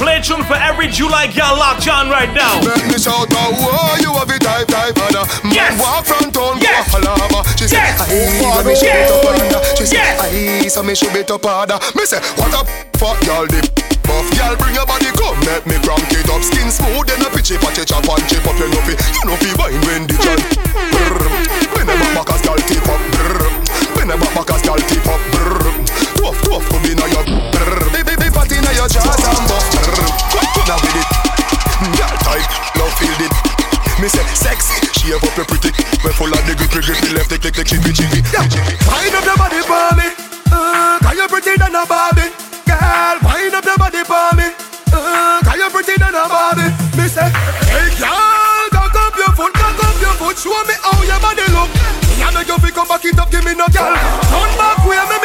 Play 0.00 0.16
tune 0.24 0.40
for 0.48 0.56
every 0.56 0.88
July 0.88 1.28
girl 1.28 1.60
locked 1.60 1.84
on 1.84 2.08
right 2.08 2.32
now. 2.32 2.56
Make 2.64 2.88
me 2.88 2.96
shout 2.96 3.28
out, 3.36 3.52
whoa, 3.52 4.00
you 4.00 4.08
have 4.16 4.32
it 4.32 4.40
type 4.40 4.64
type 4.72 4.96
harder. 4.96 5.28
Uh, 5.28 5.52
man 5.52 5.76
walk 5.76 6.08
from 6.08 6.32
town, 6.32 6.56
go 6.56 6.72
a 6.72 6.80
halama. 6.88 7.44
She 7.60 7.68
say, 7.68 7.84
aye, 8.00 8.40
so 8.40 8.64
me 8.64 8.72
should 8.72 8.96
be 8.96 9.04
top 9.12 9.28
harder. 9.28 9.60
She 9.76 9.84
say, 9.84 10.00
aye, 10.00 10.68
so 10.72 10.80
me 10.80 10.94
should 10.96 11.12
be 11.12 11.20
top 11.20 11.44
harder. 11.44 11.76
Me 11.92 12.08
say, 12.08 12.16
what 12.40 12.48
up, 12.56 12.64
fuck 12.96 13.20
y'all 13.28 13.44
dip. 13.44 13.68
Buff 14.08 14.24
girl, 14.32 14.56
bring 14.56 14.72
your 14.72 14.88
body 14.88 15.12
come, 15.20 15.36
make 15.44 15.68
me 15.68 15.76
crank 15.84 16.08
it 16.16 16.32
up. 16.32 16.40
Skin 16.48 16.72
smooth, 16.72 17.04
then 17.04 17.20
a 17.20 17.28
pitchy 17.28 17.60
patchy 17.60 17.84
chop 17.84 18.08
and 18.08 18.24
chip 18.24 18.40
up. 18.48 18.56
You 18.56 18.72
know 18.72 18.80
fi, 18.88 18.96
you 18.96 19.22
know 19.28 19.36
fi 19.36 19.52
wine 19.60 19.84
when 19.84 20.08
the 20.08 20.16
jam. 20.16 20.40
Me 21.76 21.84
never 21.84 22.08
back 22.16 22.32
as 22.32 22.40
girl 22.40 22.56
tip 22.64 22.88
up. 22.88 23.00
Me 24.00 24.08
never 24.08 24.28
back 24.32 24.48
as 24.48 24.64
girl 24.64 24.80
tip 24.80 25.04
up. 25.12 25.20
Tough, 26.16 26.40
tough, 26.40 26.64
come 26.72 26.88
in 26.88 26.96
a 26.96 27.06
your. 27.12 27.24
Baby, 27.92 27.99
your 28.80 28.88
jaws 28.88 29.24
and. 29.28 29.36
Now 30.64 30.80
with 30.80 30.96
it. 30.96 31.08
Girl 32.00 32.16
tight, 32.24 32.48
love 32.80 32.94
feel 32.96 33.20
it. 33.20 33.34
Me 34.00 34.08
say 34.08 34.24
sexy, 34.32 34.80
shave 34.96 35.20
up 35.20 35.36
your 35.36 35.44
pretty. 35.44 35.68
We 36.00 36.10
full 36.16 36.32
of 36.32 36.40
the 36.48 36.56
grippy 36.56 36.80
grippy 36.80 37.12
left, 37.12 37.28
take 37.28 37.44
take 37.44 37.60
take 37.60 37.68
chippy 37.68 37.92
chippy. 37.92 38.24
Wind 38.24 39.16
up 39.18 39.24
your 39.28 39.36
body 39.36 39.60
for 39.60 39.92
me, 40.00 40.08
uh, 40.48 40.96
cause 41.04 41.16
you 41.18 41.28
pretty 41.28 41.60
than 41.60 41.76
a 41.76 41.84
Barbie. 41.84 42.32
Girl, 42.64 43.16
wind 43.20 43.52
up 43.52 43.64
your 43.68 43.76
body 43.76 44.00
for 44.00 44.32
me, 44.38 44.48
uh, 44.96 45.44
cause 45.44 45.60
you 45.60 45.68
pretty 45.68 45.96
than 46.00 46.16
a 46.16 46.24
Barbie. 46.24 46.72
Me 46.96 47.04
say, 47.04 47.28
hey 47.68 47.88
girl, 48.00 48.64
cock 48.72 48.96
up 48.96 49.12
your 49.18 49.32
foot, 49.36 49.52
cock 49.52 49.76
up 49.76 49.96
your 50.00 50.14
foot, 50.16 50.38
show 50.40 50.56
me 50.64 50.74
how 50.80 50.96
your 51.04 51.20
body 51.20 51.44
look. 51.52 51.68
Me 52.16 52.24
I 52.24 52.32
make 52.32 52.48
you 52.48 52.56
fi 52.56 52.70
come 52.72 52.88
back 52.88 53.04
it 53.04 53.18
up, 53.18 53.28
give 53.28 53.44
me 53.44 53.52
no 53.52 53.68
girl. 53.68 53.92
Turn 53.92 54.50
back 54.56 54.80
way, 54.88 54.96
me 55.12 55.19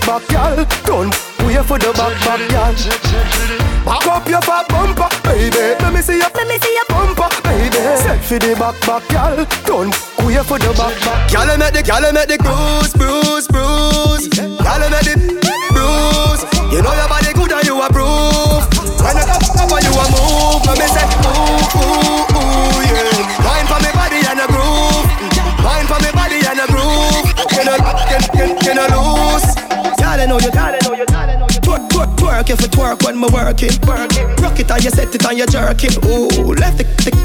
back, 0.00 0.26
back, 0.28 0.28
girl. 0.28 0.64
Don't 0.84 1.14
wait 1.46 1.64
for 1.64 1.78
the 1.78 1.92
back, 1.92 2.14
back, 2.24 2.40
girl. 2.50 2.74
Back 3.84 4.06
up 4.06 4.28
your 4.28 4.40
fat 4.42 4.68
bumper, 4.68 5.08
baby. 5.24 5.76
Let 5.80 5.92
me 5.92 6.00
see 6.00 6.18
your, 6.18 6.30
let 6.34 6.48
me 6.48 6.58
see 6.58 6.74
your 6.74 6.86
bumper, 6.88 7.28
baby. 7.44 7.76
Set 8.00 8.40
the 8.40 8.54
back 8.58 8.80
back, 8.86 9.08
gal. 9.08 9.46
Don't 9.66 9.94
queer 10.18 10.44
for 10.44 10.58
the 10.58 10.72
back 10.76 10.94
back. 11.04 11.30
Gal 11.30 11.58
make 11.58 11.72
the 11.72 11.82
gal 11.82 12.12
make 12.12 12.28
the 12.28 12.38
bruise, 12.38 12.92
bruise, 12.94 13.46
bruise. 13.48 13.93
It 32.50 32.70
twerk 32.70 33.04
when 33.04 33.18
me 33.18 33.28
working. 33.32 33.74
Rock 34.42 34.58
it 34.60 34.70
and 34.70 34.84
you 34.84 34.90
set 34.90 35.14
it 35.14 35.24
and 35.24 35.38
you 35.38 35.46
jerk 35.46 35.84
it. 35.84 35.96
Ooh, 36.04 36.52
left 36.54 36.78
the 36.78 36.84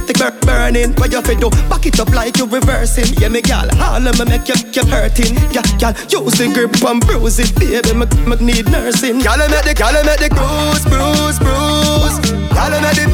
the 0.10 0.14
burn 0.18 0.34
burning. 0.42 0.94
Where 0.98 1.10
you 1.10 1.22
fit 1.22 1.40
do? 1.40 1.50
Back 1.70 1.86
it 1.86 2.00
up 2.00 2.10
like 2.10 2.38
you 2.38 2.46
reversing. 2.46 3.14
Yeah, 3.22 3.30
me 3.30 3.42
gal, 3.42 3.70
all 3.82 4.02
of 4.02 4.18
me 4.18 4.26
make 4.26 4.48
you 4.48 4.56
keep 4.74 4.88
hurting. 4.88 5.36
Yeah, 5.54 5.66
gal, 5.78 5.94
use 6.10 6.38
the 6.38 6.50
grip 6.54 6.74
and 6.82 7.02
bruise 7.06 7.40
it, 7.40 7.54
baby. 7.56 7.94
Me, 7.94 8.06
me 8.26 8.54
need 8.54 8.70
nursing. 8.72 9.20
Gal, 9.20 9.38
make 9.38 9.66
the 9.66 9.74
gal, 9.74 9.94
make 10.04 10.20
the 10.20 10.30
bruise, 10.34 10.84
bruise, 10.90 11.40
bruise. 11.40 12.18
Gal, 12.54 12.74
make 12.82 12.98
the 12.98 13.06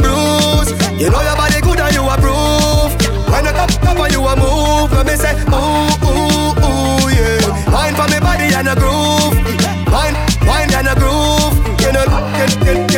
bruise. 0.00 0.70
You 1.00 1.10
know 1.10 1.20
your 1.20 1.36
body 1.36 1.60
good 1.60 1.80
and 1.80 1.94
you 1.94 2.04
approve. 2.06 2.94
When 3.26 3.44
I 3.44 3.52
come 3.52 3.88
up 3.88 3.98
and 4.00 4.12
you 4.12 4.22
a 4.22 4.32
move, 4.38 4.92
let 4.92 5.04
me 5.04 5.16
say 5.16 5.34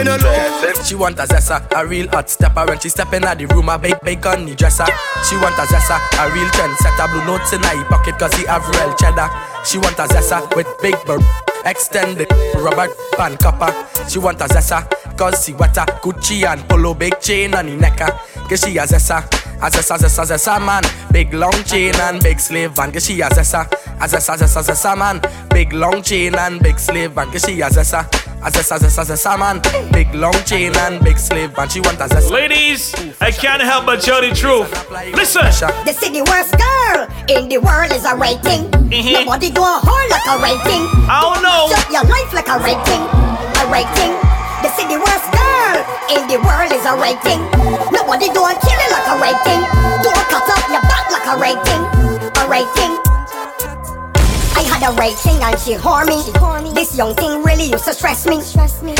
can, 0.05 0.21
can, 0.21 0.85
She 0.85 0.95
want 0.95 1.19
a 1.19 1.23
zessa, 1.23 1.67
a 1.75 1.87
real 1.87 2.09
hot 2.09 2.31
stepper. 2.31 2.65
When 2.67 2.79
she 2.79 2.89
step 2.89 3.13
in 3.13 3.25
at 3.25 3.39
the 3.39 3.47
room, 3.47 3.69
a 3.69 3.79
big 3.79 4.01
bacon 4.01 4.47
the 4.47 4.55
dresser. 4.55 4.87
She 5.29 5.37
want 5.37 5.57
a 5.59 5.67
zessa, 5.67 5.99
a 6.19 6.33
real 6.33 6.49
trend 6.51 6.77
setter 6.77 7.09
Blue 7.09 7.25
notes 7.25 7.53
in 7.53 7.63
her 7.63 7.85
pocket 7.85 8.19
cause 8.19 8.35
he 8.35 8.47
have 8.47 8.67
real 8.69 8.95
cheddar. 8.95 9.29
She 9.65 9.79
want 9.79 9.99
a 9.99 10.07
zessa 10.07 10.55
with 10.55 10.69
big 10.83 10.97
bur 11.07 11.19
Extended 11.65 12.31
rubber 12.57 12.89
band 13.17 13.39
copper. 13.41 13.73
She 14.09 14.19
want 14.19 14.41
a 14.41 14.45
zessa 14.45 14.89
cause 15.17 15.45
she 15.45 15.53
wetter. 15.55 15.85
Gucci 16.03 16.45
and 16.45 16.67
polo 16.69 16.95
big 16.95 17.19
chain 17.21 17.55
on 17.55 17.67
the 17.67 17.77
necker 17.77 18.11
Cause 18.49 18.61
she 18.61 18.79
a 18.79 18.83
zessa 18.83 19.25
a 19.61 19.71
zessa, 19.71 19.99
zessa, 19.99 20.25
zessa 20.25 20.65
man. 20.65 20.83
Big 21.13 21.35
long 21.35 21.65
chain 21.65 21.95
and 21.97 22.23
big 22.23 22.39
slave 22.39 22.73
van 22.73 22.93
Cause 22.93 23.07
she 23.07 23.21
a 23.21 23.29
zessa 23.29 23.67
A 24.01 24.07
zessa, 24.07 24.37
zessa, 24.37 24.63
zessa 24.63 24.97
man. 24.97 25.21
Big 25.51 25.73
long 25.73 26.01
chain 26.03 26.35
and 26.37 26.63
big 26.63 26.79
slave 26.79 27.13
van 27.13 27.31
Cause 27.31 27.45
she 27.45 27.61
a 27.61 27.69
zessa 27.69 28.28
As 28.41 28.55
a 28.55 28.63
zessa, 28.63 28.79
zessa, 28.79 29.05
zessa 29.05 29.37
man 29.37 29.61
Big 29.93 30.15
long 30.15 30.33
chain 30.45 30.73
and 30.77 31.03
big 31.03 31.19
slave 31.19 31.51
van 31.57 31.69
She 31.69 31.81
want 31.81 32.01
a 32.01 32.05
zessa 32.05 32.31
Ladies, 32.31 32.95
I 33.21 33.31
can't 33.31 33.63
help 33.63 33.87
but 33.87 34.01
tell 34.01 34.21
the 34.21 34.31
truth. 34.35 34.71
Listen. 35.15 35.45
The 35.85 35.93
city 35.93 36.23
worst 36.23 36.55
girl 36.57 37.09
in 37.29 37.49
the 37.49 37.59
world 37.59 37.91
is 37.93 38.05
a 38.05 38.15
rating. 38.15 38.71
Mm-hmm. 38.89 39.27
Nobody 39.27 39.51
do 39.51 39.61
a 39.61 39.77
whole 39.83 40.09
like 40.09 40.27
a 40.31 40.37
rating. 40.39 40.85
I 41.11 41.19
don't 41.21 41.43
know. 41.43 41.69
Shut 41.69 41.91
your 41.91 42.07
life 42.07 42.31
like 42.33 42.49
a 42.49 42.59
rating. 42.63 43.03
A 43.59 43.65
rating. 43.69 44.15
The 44.63 44.71
city 44.79 44.97
worst 44.97 45.29
girl 45.35 45.77
in 46.15 46.23
the 46.31 46.39
world 46.41 46.71
is 46.71 46.85
a 46.87 46.95
rating. 46.95 47.43
Nobody 47.91 48.31
do 48.31 48.41
a 48.45 48.55
kill 48.55 48.81
it 48.81 48.91
like 48.95 49.09
a 49.09 49.17
rating. 49.19 49.61
Do 50.05 50.09
a 50.15 50.23
cut 50.31 50.47
up 50.47 50.65
your 50.71 50.85
back 50.87 51.07
like 51.11 51.27
a 51.27 51.37
rating. 51.37 51.83
A 52.39 52.43
rating. 52.49 53.08
I 54.59 54.63
had 54.63 54.83
a 54.83 54.93
rating 54.99 55.39
and 55.39 55.55
she 55.61 55.75
whore 55.75 56.05
me. 56.05 56.19
She 56.25 56.33
whore 56.33 56.61
me. 56.61 56.73
This 56.75 56.99
young 56.99 57.15
thing 57.15 57.45
really 57.45 57.71
used 57.71 57.85
to 57.85 57.95
stress 57.95 58.27
me. 58.27 58.43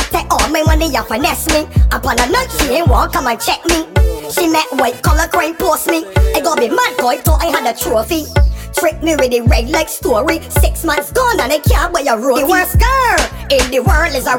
Take 0.07 0.31
all 0.31 0.47
my 0.49 0.63
money 0.63 0.95
and 0.95 1.05
finesse 1.05 1.47
me. 1.49 1.67
Upon 1.91 2.15
a 2.17 2.31
night 2.31 2.47
she 2.59 2.79
ain't 2.79 2.87
walk 2.87 3.11
come 3.11 3.27
and 3.27 3.39
check 3.39 3.59
me. 3.65 3.83
She 4.31 4.47
met 4.47 4.71
white 4.79 5.03
collar 5.03 5.27
crane 5.27 5.55
post 5.55 5.87
me. 5.87 6.05
I 6.33 6.39
got 6.39 6.59
be 6.59 6.69
mad 6.69 6.95
boy 6.97 7.17
thought 7.17 7.43
I 7.43 7.47
had 7.47 7.67
a 7.67 7.77
trophy. 7.77 8.23
Trick 8.71 9.03
me 9.03 9.17
with 9.17 9.31
the 9.31 9.41
red 9.41 9.69
like 9.69 9.89
story. 9.89 10.39
Six 10.63 10.85
months 10.85 11.11
gone 11.11 11.41
and 11.41 11.51
I 11.51 11.59
can't 11.59 11.91
buy 11.93 12.07
a 12.07 12.15
roti. 12.17 12.43
The 12.43 12.47
worst 12.47 12.79
girl 12.79 13.19
in 13.51 13.69
the 13.69 13.81
world 13.81 14.15
is 14.15 14.27
a 14.27 14.37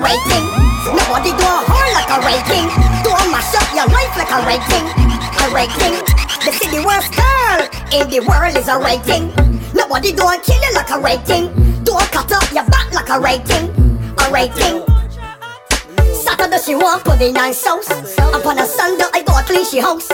Nobody 0.88 1.30
do 1.36 1.44
a 1.44 1.60
whore 1.68 1.92
like 1.92 2.08
a 2.08 2.18
rating. 2.24 2.66
Do 3.04 3.12
a 3.12 3.24
mash 3.28 3.52
up 3.52 3.68
your 3.76 3.84
life 3.92 4.16
like 4.16 4.32
a 4.32 4.40
rating. 4.48 4.86
A 4.88 5.46
rating. 5.52 6.00
The 6.40 6.52
city 6.56 6.80
worst 6.80 7.12
girl 7.12 7.68
in 7.92 8.08
the 8.08 8.24
world 8.24 8.56
is 8.56 8.68
a 8.68 8.80
rating. 8.80 9.28
Nobody 9.76 10.12
do 10.12 10.24
a 10.24 10.40
kill 10.40 10.56
you 10.56 10.72
like 10.72 10.88
a 10.88 10.98
rating. 10.98 11.52
Do 11.84 11.92
a 11.92 12.04
cut 12.08 12.32
up 12.32 12.48
your 12.52 12.64
back 12.72 12.88
like 12.96 13.10
a 13.12 13.20
rating. 13.20 13.68
A 14.16 14.24
rating. 14.32 14.80
Saturday 16.16 16.58
she 16.64 16.74
want 16.74 17.04
put 17.04 17.20
in 17.20 17.34
nice 17.34 17.58
sauce. 17.58 17.90
Upon 18.32 18.58
a 18.58 18.64
Sunday 18.64 19.04
I 19.12 19.20
go 19.20 19.36
clean 19.44 19.66
she 19.66 19.80
house. 19.80 20.08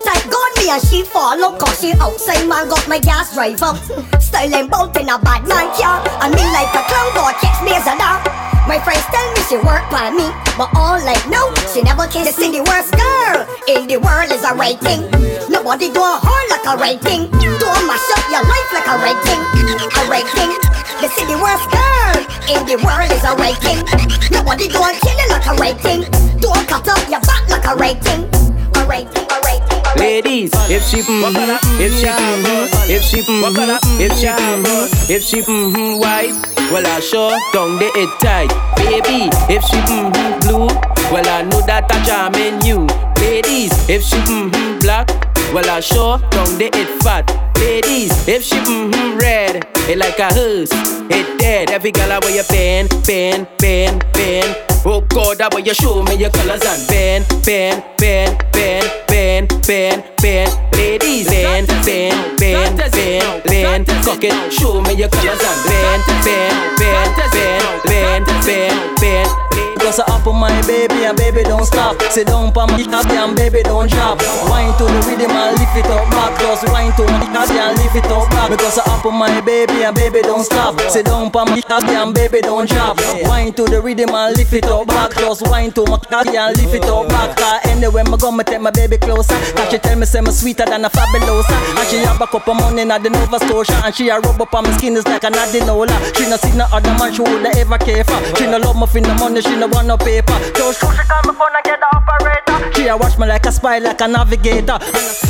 Thank 0.00 0.32
God 0.32 0.50
me 0.56 0.70
and 0.70 0.82
she 0.82 1.02
follow 1.02 1.58
Cause 1.58 1.80
she 1.80 1.92
outside 1.98 2.46
man 2.46 2.68
got 2.68 2.86
my 2.86 2.98
gas 2.98 3.34
drive 3.34 3.60
out 3.62 3.76
Styling 4.20 4.68
bout 4.68 4.96
in 4.96 5.08
a 5.08 5.18
bad 5.18 5.42
man 5.48 5.66
car 5.74 5.98
And 6.22 6.34
me 6.34 6.42
like 6.52 6.70
a 6.74 6.82
clown 6.86 7.10
God 7.14 7.34
checks 7.40 7.62
me 7.62 7.72
as 7.72 7.86
a 7.86 7.96
dog 7.98 8.55
My 8.66 8.82
friends 8.82 9.06
tell 9.14 9.22
me 9.30 9.40
she 9.46 9.56
work 9.62 9.86
by 9.94 10.10
me 10.10 10.26
But 10.58 10.74
all 10.74 10.98
like 11.06 11.22
no, 11.30 11.54
she 11.70 11.86
never 11.86 12.10
kiss 12.10 12.26
the 12.26 12.34
city 12.34 12.58
worst 12.58 12.90
girl 12.98 13.46
In 13.70 13.86
the 13.86 13.94
world 14.02 14.26
is 14.34 14.42
a 14.42 14.58
rating 14.58 15.06
Nobody 15.46 15.86
do 15.86 16.02
a 16.02 16.18
whore 16.18 16.46
like 16.50 16.66
a 16.66 16.74
rating 16.74 17.30
Do 17.30 17.66
a 17.70 17.78
mash 17.86 18.10
up 18.10 18.26
your 18.26 18.42
life 18.42 18.70
like 18.74 18.90
a 18.90 18.98
rating 18.98 19.42
A 19.86 20.02
rating 20.10 20.50
The 20.98 21.06
city 21.14 21.38
worst 21.38 21.70
girl 21.70 22.18
In 22.50 22.66
the 22.66 22.74
world 22.82 23.06
is 23.14 23.22
a 23.22 23.38
rating 23.38 23.86
Nobody 24.34 24.66
do 24.66 24.82
a 24.82 24.90
kill 24.98 25.14
you 25.14 25.28
like 25.30 25.46
a 25.46 25.54
rating 25.62 26.02
Do 26.42 26.50
a 26.50 26.58
cut 26.66 26.90
up 26.90 26.98
your 27.06 27.22
back 27.22 27.46
like 27.46 27.70
a 27.70 27.74
rating 27.78 28.26
A 28.74 28.82
rating, 28.82 29.26
a 29.30 29.38
rating 29.46 29.78
Ladies, 29.94 30.50
if 30.68 30.82
she 30.82 31.06
mm-hmm, 31.06 31.80
if 31.80 31.94
she 31.94 32.06
mm-hmm, 32.06 32.90
if 32.90 33.02
she 33.02 33.22
mm-hmm, 33.22 34.00
if 34.02 34.12
she 34.18 34.26
mm-hmm, 34.26 35.12
if 35.12 35.22
she 35.22 35.40
mm-hmm 35.40 35.98
white, 35.98 36.55
well 36.72 36.86
I 36.86 37.00
sure 37.00 37.30
down 37.52 37.78
the 37.78 37.90
it 37.94 38.10
tight. 38.20 38.50
Baby, 38.76 39.30
if 39.52 39.62
she 39.64 39.76
mm-hmm 39.76 40.40
blue, 40.40 40.66
well 41.12 41.28
I 41.28 41.42
know 41.42 41.60
that 41.66 41.86
I 41.90 42.02
jam 42.04 42.34
in 42.34 42.60
you. 42.64 42.86
Ladies, 43.20 43.72
if 43.88 44.02
she 44.02 44.16
mm-hmm 44.16 44.78
black, 44.80 45.08
well 45.52 45.68
I 45.68 45.80
sure 45.80 46.18
down 46.30 46.58
the 46.58 46.70
it 46.74 47.02
fat. 47.02 47.26
Ladies, 47.58 48.12
if 48.28 48.42
she 48.42 48.56
mm-hmm 48.56 49.18
red, 49.18 49.66
it 49.88 49.98
like 49.98 50.18
a 50.18 50.32
hearse, 50.32 50.72
it 51.10 51.38
dead. 51.38 51.70
Every 51.70 51.92
girl 51.92 52.12
I 52.12 52.18
wear 52.18 52.34
your 52.34 52.44
pen, 52.44 52.88
pen, 53.04 53.46
pen, 53.58 54.00
pen. 54.12 54.66
Oh 54.84 55.00
God, 55.00 55.40
I 55.40 55.48
want 55.48 55.66
you 55.66 55.74
show 55.74 56.02
me 56.02 56.14
your 56.14 56.30
colors 56.30 56.62
and 56.64 56.88
pen, 56.88 57.24
pen, 57.42 57.82
pen, 57.98 58.38
pen, 58.52 59.05
pen, 59.16 59.48
pen, 59.62 60.04
pen. 60.18 60.48
Ladies, 60.72 61.26
pen, 61.28 61.66
pen, 61.66 62.36
pen, 62.36 62.76
pen, 62.76 63.42
pen. 63.42 63.84
Cock 64.04 64.22
it, 64.22 64.52
show 64.52 64.82
me 64.82 64.92
your 64.92 65.08
colors 65.08 65.40
and 65.40 65.60
pen, 65.64 66.00
pen, 66.22 66.76
pen, 66.76 67.14
pen, 67.32 68.24
pen, 68.24 68.24
pen, 68.44 68.96
pen. 68.96 69.46
Cause 69.86 70.00
I 70.00 70.18
up 70.18 70.26
on 70.26 70.34
my 70.40 70.50
baby 70.66 71.06
and 71.06 71.16
baby 71.16 71.44
don't 71.44 71.64
stop. 71.64 72.02
Sit 72.10 72.26
down 72.26 72.52
pa 72.52 72.66
my 72.66 72.74
happy 72.74 73.14
and 73.14 73.36
baby 73.36 73.62
don't 73.62 73.88
drop. 73.88 74.18
Wine 74.50 74.74
to 74.78 74.84
the 74.84 74.98
rhythm 75.06 75.30
and 75.30 75.54
lift 75.62 75.78
it 75.78 75.86
up 75.86 76.10
back. 76.10 76.34
Just 76.40 76.66
wine 76.74 76.90
to 76.98 77.04
my 77.06 77.22
happy 77.30 77.54
and 77.54 77.78
lift 77.78 77.94
it 77.94 78.10
up 78.10 78.28
back. 78.30 78.50
Because 78.50 78.78
I 78.78 78.82
up 78.90 79.06
on 79.06 79.14
my 79.14 79.40
baby 79.42 79.84
and 79.84 79.94
baby 79.94 80.22
don't 80.22 80.42
stop. 80.42 80.80
Sit 80.90 81.06
down 81.06 81.30
pa 81.30 81.44
my 81.44 81.62
happy 81.68 81.94
and 81.94 82.12
baby 82.12 82.40
don't 82.40 82.68
drop. 82.68 82.98
Wine 83.30 83.52
to 83.52 83.62
the 83.62 83.80
rhythm 83.80 84.10
and 84.10 84.36
lift 84.36 84.52
it 84.52 84.64
up 84.64 84.88
back. 84.88 85.14
Just 85.14 85.46
wine 85.46 85.70
to 85.78 85.86
my 85.86 86.02
happy 86.10 86.36
and 86.36 86.56
lift 86.58 86.74
it 86.74 86.84
up 86.90 87.08
back. 87.08 87.36
Cause 87.36 87.60
anywhere 87.70 88.02
I 88.04 88.16
go, 88.16 88.32
me 88.32 88.42
take 88.42 88.60
my 88.60 88.72
baby 88.72 88.98
closer. 89.06 89.38
Cause 89.54 89.70
she 89.70 89.78
tell 89.78 89.96
me 89.96 90.06
say 90.06 90.20
me 90.20 90.32
sweeter 90.32 90.66
than 90.66 90.84
a 90.84 90.90
fabulosa. 90.90 91.54
And 91.78 91.86
she 91.88 91.98
have 92.02 92.20
a 92.20 92.26
cup 92.26 92.48
of 92.48 92.56
money 92.56 92.82
in 92.82 92.88
the 92.88 93.10
Nova 93.10 93.38
Scotia. 93.38 93.78
And 93.86 93.94
she 93.94 94.08
a 94.08 94.18
rub 94.18 94.40
up 94.42 94.54
on 94.54 94.64
my 94.64 94.76
skin 94.76 94.96
is 94.96 95.06
like 95.06 95.24
an 95.24 95.32
adenola. 95.34 95.96
She 96.16 96.28
no 96.28 96.36
see 96.36 96.56
no 96.56 96.66
other 96.72 96.94
man 96.98 97.14
she 97.14 97.22
woulda 97.22 97.50
ever 97.56 97.78
care 97.78 98.04
for. 98.04 98.18
She 98.36 98.46
no 98.46 98.58
love 98.58 98.76
me 98.76 98.86
for 98.86 99.00
money, 99.22 99.40
she 99.40 99.54
no 99.56 99.66
want 99.68 99.86
no 99.86 99.96
paper. 99.96 100.36
So 100.58 100.72
she 100.72 100.86
call 101.06 101.22
me 101.24 101.32
phone 101.38 101.54
and 101.54 101.64
get 101.64 101.78
the 101.78 101.88
operator. 101.94 102.45
She 102.74 102.86
a 102.88 102.96
watch 102.96 103.18
me 103.18 103.26
like 103.26 103.46
a 103.46 103.52
spy, 103.52 103.78
like 103.78 104.00
a 104.00 104.08
navigator. 104.08 104.78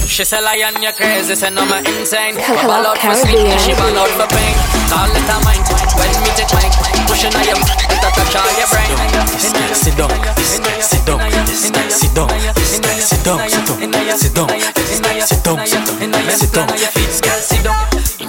She 0.06 0.24
say 0.24 0.40
lion, 0.42 0.82
you 0.82 0.92
crazy, 0.92 1.34
say 1.34 1.50
no 1.50 1.64
me 1.66 1.78
insane. 1.98 2.36
Hello, 2.36 2.60
Me 2.60 2.66
ball 2.68 2.86
out 2.92 2.98
for 2.98 3.14
sleep, 3.16 3.48
she 3.64 3.72
ball 3.74 3.96
out 3.96 4.12
for 4.12 4.28
pain. 4.28 4.54
Call 4.92 5.08
it 5.08 5.24
a 5.24 5.36
mind, 5.42 5.64
when 5.96 6.12
me 6.22 6.30
take 6.36 6.52
mine. 6.52 6.68
Pushing 7.08 7.32
on 7.32 7.44
your, 7.48 7.56
it 7.56 8.04
a 8.04 8.08
touch 8.12 8.36
all 8.36 8.50
your 8.60 8.68
brain. 8.68 8.92
This 9.40 9.52
guy 9.56 9.72
sit 9.72 9.96
down, 9.96 10.12
this 10.36 10.60
guy 10.60 10.78
sit 10.84 11.02
down, 11.06 11.18
this 11.48 11.70
guy 11.70 11.88
sit 11.88 12.12
down, 12.14 12.28
this 12.54 12.78
guy 12.78 12.98
sit 13.00 13.24
down, 13.24 13.40
sit 13.48 13.64
down, 13.72 13.96
sit 14.18 14.34
down, 14.34 14.48
this 14.52 15.00
guy 15.00 15.18
sit 15.24 15.42
down, 15.42 15.58
sit 15.66 15.82
down, 15.86 16.28
sit 16.30 16.52
down, 16.52 16.68
this 16.76 17.20
guy 17.24 17.40
sit 17.40 17.62
down, 17.64 17.78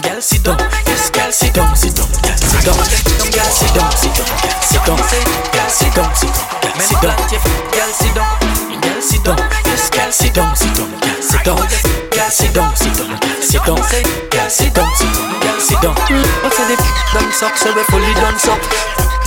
girl 0.01 0.21
sit 0.21 0.43
down, 0.43 0.57
this 0.87 1.09
girl 1.11 1.31
sit 1.31 1.53
down, 1.53 1.75
sit 1.75 1.93
down, 1.93 2.09
girl 2.23 2.37
sit 2.39 2.63
down, 2.63 2.79
girl 3.35 3.49
sit 3.51 3.73
down, 3.75 3.91
sit 3.91 4.13
down, 4.13 4.37
sit 4.61 4.85
down, 4.87 5.05
girl 5.51 5.69
sit 5.69 5.93
down, 5.93 6.15
sit 6.15 6.31
down, 6.31 6.79
sit 6.79 7.01
down, 7.01 7.17
Girl, 7.77 7.91
sit 7.91 8.15
down. 8.15 8.86
Girl 8.87 9.01
sit 9.01 9.23
down, 9.23 9.37
this 9.63 9.89
girl 9.89 10.11
sit 10.11 10.33
down, 10.33 10.55
sit 10.55 10.75
down, 10.75 10.91
girl 10.99 11.21
sit 11.21 11.43
down, 11.43 11.57
girl 12.11 12.29
sit 12.29 12.53
down, 12.53 12.75
sit 12.75 12.95
down, 12.95 13.19
girl 13.19 13.41
sit 13.41 13.63
down, 13.65 13.75
girl 13.75 14.49
sit 14.49 14.73
down, 14.73 14.95
sit 14.95 15.13
down, 15.13 15.39
girl 15.41 15.59
sit 15.59 15.81
down. 15.81 15.95
What's 16.43 16.57
the 16.57 16.75
done 17.13 17.31
suck, 17.31 17.57
so 17.57 17.73
we 17.75 17.83
fully 17.83 18.13
done 18.13 18.39
suck. 18.39 18.61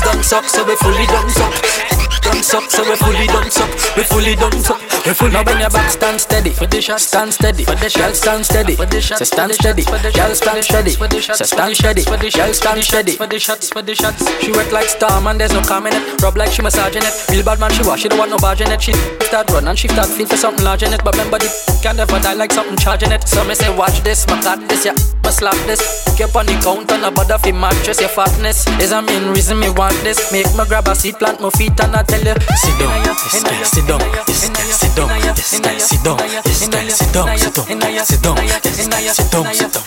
Done 0.05 0.23
suck, 0.23 0.45
so 0.45 0.65
we 0.65 0.75
fully 0.77 1.07
done 1.07 1.29
suck. 1.31 2.00
Done 2.21 2.43
suck, 2.43 2.71
so 2.71 2.83
we 2.85 2.97
fully 2.97 3.27
done 3.27 3.51
suck, 3.51 3.71
we 3.97 4.05
fully 4.05 4.35
done 4.37 4.61
suck. 4.61 4.81
We 5.07 5.15
fully 5.15 5.33
now 5.33 5.45
bend 5.45 5.61
your 5.61 5.71
back, 5.71 5.91
stand 5.91 6.21
steady 6.21 6.51
for 6.51 6.67
the 6.67 6.81
shot, 6.81 7.01
stand 7.01 7.33
steady 7.33 7.65
for 7.65 7.75
the 7.75 7.89
shot, 7.89 8.15
stand 8.15 8.45
steady 8.45 8.77
for 8.77 8.87
the 8.87 9.01
shot, 9.01 9.25
stand 9.27 9.53
steady, 9.55 9.85
girl 9.85 10.35
stand 10.35 10.65
steady 10.65 10.93
for 10.93 11.09
the 11.09 11.21
shot, 11.21 11.37
so 11.37 11.45
stand 11.45 11.77
steady 11.77 12.03
for 12.03 12.17
the 12.17 12.31
shot, 12.31 12.55
stand 12.55 12.85
steady 12.85 13.13
for 13.13 13.27
the 13.27 13.39
shots, 13.39 13.71
for 13.71 13.83
the 13.83 13.95
shots. 13.95 14.23
She 14.41 14.53
wet 14.53 14.73
like 14.73 14.89
storm 14.89 15.27
and 15.27 15.41
there's 15.41 15.53
no 15.53 15.63
calm 15.63 15.87
in 15.87 15.95
it. 15.95 16.23
Rub 16.23 16.37
like 16.37 16.53
she 16.53 16.63
massaging 16.63 17.03
it. 17.03 17.15
Real 17.31 17.45
bad 17.45 17.61
man 17.61 17.71
she 17.73 17.83
wash, 17.83 18.03
she 18.03 18.09
don't 18.09 18.19
want 18.19 18.31
no 18.31 18.37
barge 18.39 18.61
in 18.61 18.71
it. 18.71 18.83
She 18.83 18.93
start 19.25 19.51
run 19.51 19.69
and 19.69 19.79
she 19.79 19.89
start 19.89 20.09
feel 20.09 20.27
for 20.27 20.37
something 20.37 20.65
large 20.65 20.83
in 20.83 20.93
it. 20.93 21.03
But 21.03 21.17
remember 21.17 21.39
the 21.39 21.49
can 21.83 21.97
never 21.97 22.21
die 22.21 22.35
like 22.35 22.53
something 22.53 22.77
charging 22.77 23.13
it. 23.13 23.27
So 23.27 23.45
me 23.45 23.55
say 23.55 23.75
watch 23.75 24.01
this, 24.03 24.27
my 24.27 24.41
got 24.43 24.69
this, 24.69 24.85
yeah, 24.85 24.95
my 25.31 25.37
slap 25.37 25.67
this. 25.67 25.81
Keep 26.19 26.35
on 26.35 26.47
the 26.47 26.55
counter, 26.59 26.99
no 26.99 27.11
bother 27.11 27.39
fi 27.39 27.53
mattress. 27.53 28.01
Your 28.01 28.11
fatness 28.11 28.67
is 28.83 28.93
a 28.93 29.01
main 29.01 29.31
reason 29.31 29.59
me 29.61 29.71
want 29.71 29.95
this. 30.03 30.33
Make 30.33 30.51
me 30.59 30.65
grab 30.67 30.89
a 30.89 30.95
seat, 30.95 31.19
plant 31.19 31.41
my 31.41 31.51
feet 31.51 31.79
and 31.81 31.95
I 31.95 32.03
tell 32.03 32.21
you, 32.21 32.35
sit 32.59 32.77
down, 32.79 33.03
this 33.07 33.43
guy, 33.43 33.63
sit 33.63 33.87
down, 33.87 34.01
this 34.27 34.49
guy, 34.51 34.67
sit 34.67 34.95
down, 34.97 35.09
this 35.31 35.61
guy, 35.61 35.79
sit 35.79 36.03
down, 36.03 36.19
this 36.45 36.69
guy, 36.69 36.89
sit 36.89 37.13
down, 37.15 37.39
sit 37.39 37.53
down, 37.55 38.05
sit 38.05 38.23
down, 38.23 38.37
this 38.63 38.89
guy, 38.89 39.07
sit 39.07 39.31
down, 39.31 39.55
sit 39.55 39.79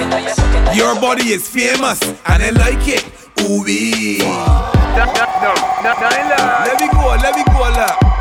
down. 0.00 0.76
Your 0.76 0.94
body 1.00 1.28
is 1.36 1.48
famous 1.48 2.00
and 2.02 2.42
I 2.42 2.50
like 2.50 2.88
it. 2.88 3.04
Ooh 3.42 3.64
wee. 3.64 4.18
No, 4.18 5.04
no, 5.04 5.24
no, 5.42 5.52
no, 5.82 5.92
Let 6.64 6.80
me 6.80 6.88
go, 6.88 7.16
let 7.20 7.34
me 7.36 7.44
go, 7.44 7.60
la. 7.60 8.11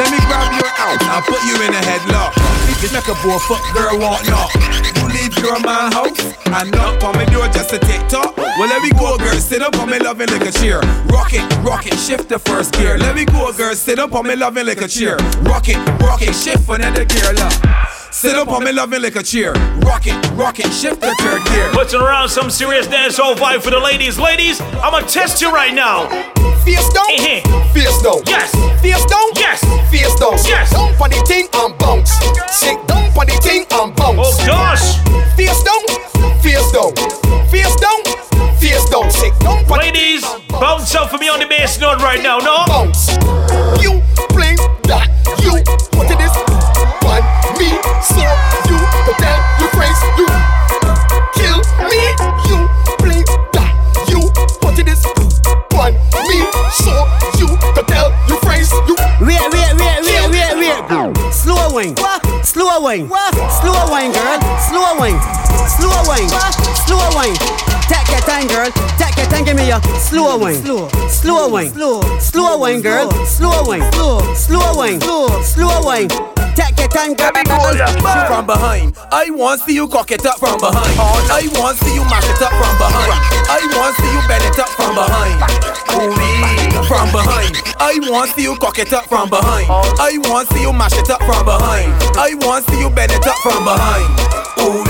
Let 0.00 0.08
me 0.12 0.20
grab 0.24 0.48
your 0.56 0.72
arm 0.80 0.96
and 0.96 1.24
put 1.28 1.44
you 1.44 1.60
in 1.60 1.76
a 1.76 1.82
headlock. 1.84 2.32
It's 2.80 2.94
like 2.94 3.04
a 3.12 3.16
boy 3.20 3.36
fuck 3.44 3.60
girl 3.76 4.00
want 4.00 4.24
knock. 4.32 4.48
You 4.96 5.04
leave 5.12 5.36
your 5.36 5.60
man 5.60 5.92
house 5.92 6.16
and 6.56 6.70
knock 6.72 7.04
on 7.04 7.16
my 7.16 7.26
door 7.26 7.44
just 7.48 7.68
take 7.68 8.08
talk. 8.08 8.34
Well, 8.38 8.66
let 8.66 8.80
me 8.80 8.88
go, 8.92 9.18
girl. 9.18 9.34
Sit 9.34 9.60
up 9.60 9.78
on 9.78 9.90
me 9.90 9.98
loving 9.98 10.28
like 10.28 10.48
a 10.48 10.52
chair. 10.52 10.80
Rock 11.12 11.34
it, 11.34 11.44
rock 11.62 11.86
it, 11.86 11.98
shift 11.98 12.30
the 12.30 12.38
first 12.38 12.72
gear. 12.72 12.96
Let 12.96 13.14
me 13.14 13.26
go, 13.26 13.52
girl. 13.52 13.74
Sit 13.74 13.98
up 13.98 14.14
on 14.14 14.26
me 14.26 14.36
loving 14.36 14.64
like 14.64 14.80
a 14.80 14.88
chair. 14.88 15.16
Rock 15.42 15.68
it, 15.68 15.76
rock 16.00 16.22
it, 16.22 16.34
shift 16.34 16.66
another 16.70 17.04
gear. 17.04 17.34
Love. 17.34 17.52
Sit 18.10 18.36
up 18.36 18.48
on 18.48 18.64
me 18.64 18.72
loving 18.72 19.02
like 19.02 19.16
a 19.16 19.22
cheer. 19.22 19.52
Rock 19.84 20.06
it, 20.06 20.30
rock 20.30 20.60
it, 20.60 20.72
shift 20.72 21.02
the 21.02 21.14
third 21.20 21.44
gear. 21.44 21.70
Putting 21.72 22.00
around 22.00 22.30
some 22.30 22.48
serious 22.48 22.86
dancehall 22.86 23.34
vibe 23.34 23.62
for 23.62 23.70
the 23.70 23.78
ladies. 23.78 24.18
Ladies, 24.18 24.62
I'ma 24.82 25.00
test 25.00 25.42
you 25.42 25.52
right 25.52 25.74
now. 25.74 26.08
Face 26.64 26.88
down, 26.90 27.06
uh-huh. 27.06 27.74
face 27.74 28.02
down. 28.02 28.20
Yes. 28.26 28.50
Face 28.80 29.04
down, 29.06 29.28
yes. 29.36 29.60
Face 29.90 30.14
down. 30.20 30.36
Yes. 30.44 30.70
For 30.98 31.08
the 31.08 31.20
thing 31.26 31.48
and 31.54 31.76
bounce. 31.78 32.12
Sit 32.50 32.78
down 32.86 33.00
the 33.14 33.36
thing 33.42 33.64
and 33.70 33.94
bounce. 33.94 34.18
Oh 34.20 34.46
gosh. 34.46 34.98
Face 35.36 35.62
down, 35.62 35.82
face 36.42 36.70
down. 36.72 36.92
Face 37.48 37.76
down, 37.76 38.00
face 38.58 38.84
down. 38.90 39.10
Sit 39.10 39.34
down 39.40 39.64
for 39.66 39.78
Ladies, 39.78 40.24
bounce 40.50 40.94
up 40.94 41.10
for 41.10 41.18
me 41.18 41.28
on 41.28 41.40
the 41.40 41.46
bass 41.46 41.80
note 41.80 42.02
right 42.02 42.22
now, 42.22 42.38
no? 42.38 42.64
Bounce. 42.66 43.08
You 43.82 44.02
bring 44.34 44.56
that. 44.90 45.08
You 45.42 45.62
what 45.96 46.10
it 46.10 46.20
is 46.20 46.50
me, 47.60 47.68
so 48.02 48.20
you 48.68 48.78
the 49.04 49.14
tell 49.18 49.38
you 49.60 49.68
phrase 49.68 50.00
you 50.16 50.59
wine, 61.80 62.44
slow 62.44 62.80
wine, 62.80 63.08
slow 63.60 63.72
wine 63.88 64.12
girl, 64.12 64.38
slow 64.68 64.98
wine, 64.98 65.18
slow 65.68 66.02
wine, 66.04 66.28
slow 66.86 67.08
wine 67.14 67.34
Take 67.88 68.08
your 68.08 68.20
time, 68.20 68.46
girl. 68.46 68.70
Take 69.40 69.56
your 69.56 69.56
time. 69.56 69.56
Give 69.56 69.56
me 69.56 69.68
your 69.68 69.98
slow 69.98 70.38
wine. 70.38 70.54
Slow, 70.62 70.88
slow 71.08 71.48
wine. 71.48 71.70
Slow, 71.72 72.18
slow 72.18 72.58
wine, 72.58 72.80
girl. 72.82 73.10
Slow 73.24 73.62
wine. 73.64 73.92
Slow, 73.92 74.34
slow 74.34 74.76
wine. 74.76 75.00
Slow, 75.00 75.42
slow 75.42 75.80
wine. 75.82 76.08
Take 76.54 76.78
your 76.78 76.88
time, 76.88 77.14
girl. 77.14 77.30
You 77.34 78.26
from 78.26 78.46
behind. 78.46 78.96
I 79.12 79.30
want 79.30 79.60
to 79.60 79.66
see 79.66 79.74
you 79.74 79.88
cock 79.88 80.10
it 80.10 80.26
up 80.26 80.38
from 80.38 80.58
behind. 80.60 80.92
I 81.30 81.48
want 81.54 81.78
to 81.78 81.84
see 81.84 81.94
you 81.94 82.04
mash 82.04 82.28
it 82.28 82.42
up 82.42 82.52
from 82.52 82.76
behind. 82.76 83.16
I 83.48 83.60
want 83.76 83.96
to 83.96 84.02
see 84.02 84.12
you 84.12 84.20
bend 84.28 84.44
it 84.44 84.58
up 84.58 84.68
from 84.76 84.94
behind. 84.94 85.36
Ooh, 85.90 86.84
from 86.84 87.10
behind. 87.12 87.56
I 87.78 87.98
want 88.10 88.30
to 88.30 88.36
see 88.36 88.42
you 88.42 88.56
cock 88.56 88.78
it 88.78 88.92
up 88.92 89.06
from 89.06 89.30
behind. 89.30 89.66
I 89.70 90.18
want 90.28 90.48
to 90.48 90.54
see 90.54 90.62
you 90.62 90.72
mash 90.72 90.98
it 90.98 91.08
up 91.08 91.22
from 91.22 91.44
behind. 91.44 91.92
I 92.16 92.34
want 92.40 92.66
to 92.66 92.72
see 92.72 92.80
you 92.80 92.90
bend 92.90 93.12
it 93.12 93.26
up 93.26 93.38
from 93.38 93.64
behind. 93.64 94.49
Ooh, 94.60 94.84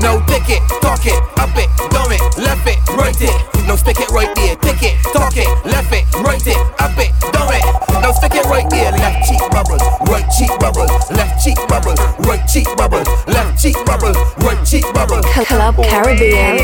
now 0.00 0.24
take 0.26 0.48
it, 0.48 0.62
talk 0.80 1.04
it, 1.06 1.18
up 1.38 1.50
it, 1.56 1.68
dumb 1.90 2.12
it, 2.12 2.22
left 2.38 2.66
it, 2.66 2.78
right 2.94 3.16
it. 3.20 3.34
Now 3.66 3.76
stick 3.76 3.98
it 3.98 4.10
right 4.10 4.32
there, 4.36 4.56
take 4.56 4.82
it, 4.82 4.94
talk 5.12 5.36
it, 5.36 5.48
left 5.64 5.92
it, 5.92 6.04
right 6.20 6.46
it, 6.46 6.56
up 6.78 6.96
it, 6.98 7.10
dumb 7.32 7.50
it. 7.50 7.64
Now 8.00 8.12
stick 8.12 8.34
it 8.34 8.44
right 8.46 8.68
there, 8.70 8.92
left 8.92 9.26
cheek 9.26 9.40
bubble, 9.50 9.78
right 10.06 10.28
cheek 10.30 10.50
bubble, 10.60 10.86
left 11.10 11.42
cheek 11.42 11.58
bubble, 11.66 11.94
right 12.28 12.44
cheek 12.46 12.68
bubble, 12.76 13.02
left 13.26 13.60
cheek 13.60 13.76
bubble, 13.84 14.12
right 14.44 14.62
cheek 14.64 14.84
bubble. 14.94 15.22
Club 15.22 15.76
Caribbean. 15.82 16.58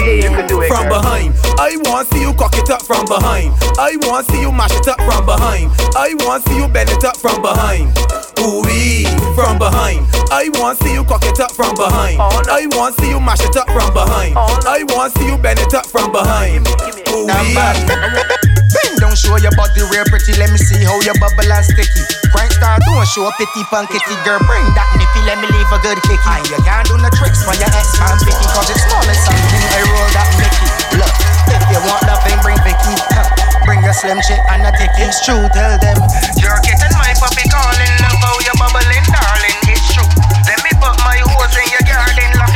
From 0.69 0.89
behind, 0.89 1.35
I 1.59 1.77
want 1.85 2.09
to 2.09 2.15
see 2.15 2.23
you 2.23 2.35
cock 2.35 2.55
it 2.55 2.71
up 2.71 2.83
from 2.83 3.07
behind. 3.07 3.53
I 3.79 3.97
want 4.03 4.27
to 4.27 4.33
see 4.33 4.41
you 4.41 4.53
mash 4.53 4.77
it 4.77 4.87
up 4.87 5.01
from 5.03 5.27
behind. 5.27 5.73
I 5.97 6.15
want 6.21 6.45
to 6.45 6.51
see 6.51 6.57
you 6.59 6.69
bend 6.69 6.91
it 6.91 7.03
up 7.03 7.17
from 7.17 7.43
behind. 7.43 7.91
Ooh 8.39 8.63
wee, 8.63 9.05
from 9.35 9.59
behind. 9.59 10.07
I 10.31 10.49
want 10.61 10.79
to 10.79 10.85
see 10.85 10.93
you 10.95 11.05
cock 11.05 11.25
it 11.25 11.41
up 11.41 11.53
from 11.53 11.75
behind. 11.75 12.20
I 12.21 12.69
want 12.77 12.93
to 12.93 13.01
see 13.01 13.09
you 13.09 13.21
mash 13.21 13.41
it 13.41 13.57
up 13.57 13.65
from 13.73 13.89
behind. 13.97 14.37
I 14.37 14.85
want 14.93 15.09
to 15.09 15.17
see 15.17 15.27
you 15.33 15.41
bend 15.41 15.57
it 15.57 15.73
up 15.73 15.89
from 15.89 16.13
behind. 16.13 16.69
Ooh 17.09 17.25
wee. 17.25 17.57
Bend 17.57 18.97
down, 19.01 19.17
show 19.17 19.41
your 19.41 19.57
body 19.57 19.81
real 19.89 20.05
pretty. 20.13 20.37
Let 20.37 20.53
me 20.53 20.61
see 20.61 20.85
how 20.85 21.01
your 21.01 21.17
bubble 21.17 21.49
and 21.49 21.65
sticky. 21.65 22.05
Grind 22.29 22.53
star, 22.53 22.77
don't 22.85 23.09
show 23.09 23.25
a 23.25 23.33
pity 23.41 23.65
punkity 23.73 24.15
girl. 24.21 24.37
Bring 24.45 24.69
that 24.77 24.85
nippy, 25.01 25.21
let 25.25 25.41
me 25.41 25.49
leave 25.49 25.71
a 25.73 25.81
good 25.81 25.97
kicky. 26.05 26.21
And 26.29 26.45
you 26.53 26.61
can't 26.61 26.85
do 26.85 27.01
no 27.01 27.09
tricks 27.17 27.41
for 27.41 27.57
your 27.57 27.73
ex 27.73 27.97
man 27.97 28.21
picky. 28.21 28.47
Cause 28.53 28.69
it's 28.69 28.85
small 28.85 29.05
as 29.09 29.17
something. 29.25 29.65
I 29.73 29.81
roll 29.89 30.11
that 30.13 30.29
Mickey. 30.37 30.69
Look, 31.01 31.15
if 31.57 31.63
you 31.73 31.81
want 31.89 32.05
nothing, 32.05 32.37
bring 32.45 32.61
Vicky. 32.61 33.01
Huh. 33.17 33.33
Bring 33.65 33.81
a 33.89 33.93
slim 33.97 34.21
chick 34.29 34.41
and 34.53 34.69
a 34.69 34.71
ticket. 34.77 35.09
It's 35.09 35.25
true, 35.25 35.41
tell 35.57 35.73
them. 35.81 35.97
You're 36.37 36.61
getting 36.69 36.93
my 37.01 37.17
puppy 37.17 37.49
calling. 37.49 37.95
Love 38.05 38.21
how 38.21 38.37
you're 38.45 38.61
bubbling, 38.61 39.07
darling. 39.09 39.57
It's 39.73 39.89
true. 39.97 40.05
Let 40.45 40.61
me 40.69 40.73
put 40.77 40.95
my 41.01 41.17
hose 41.25 41.57
in 41.57 41.67
your 41.73 41.80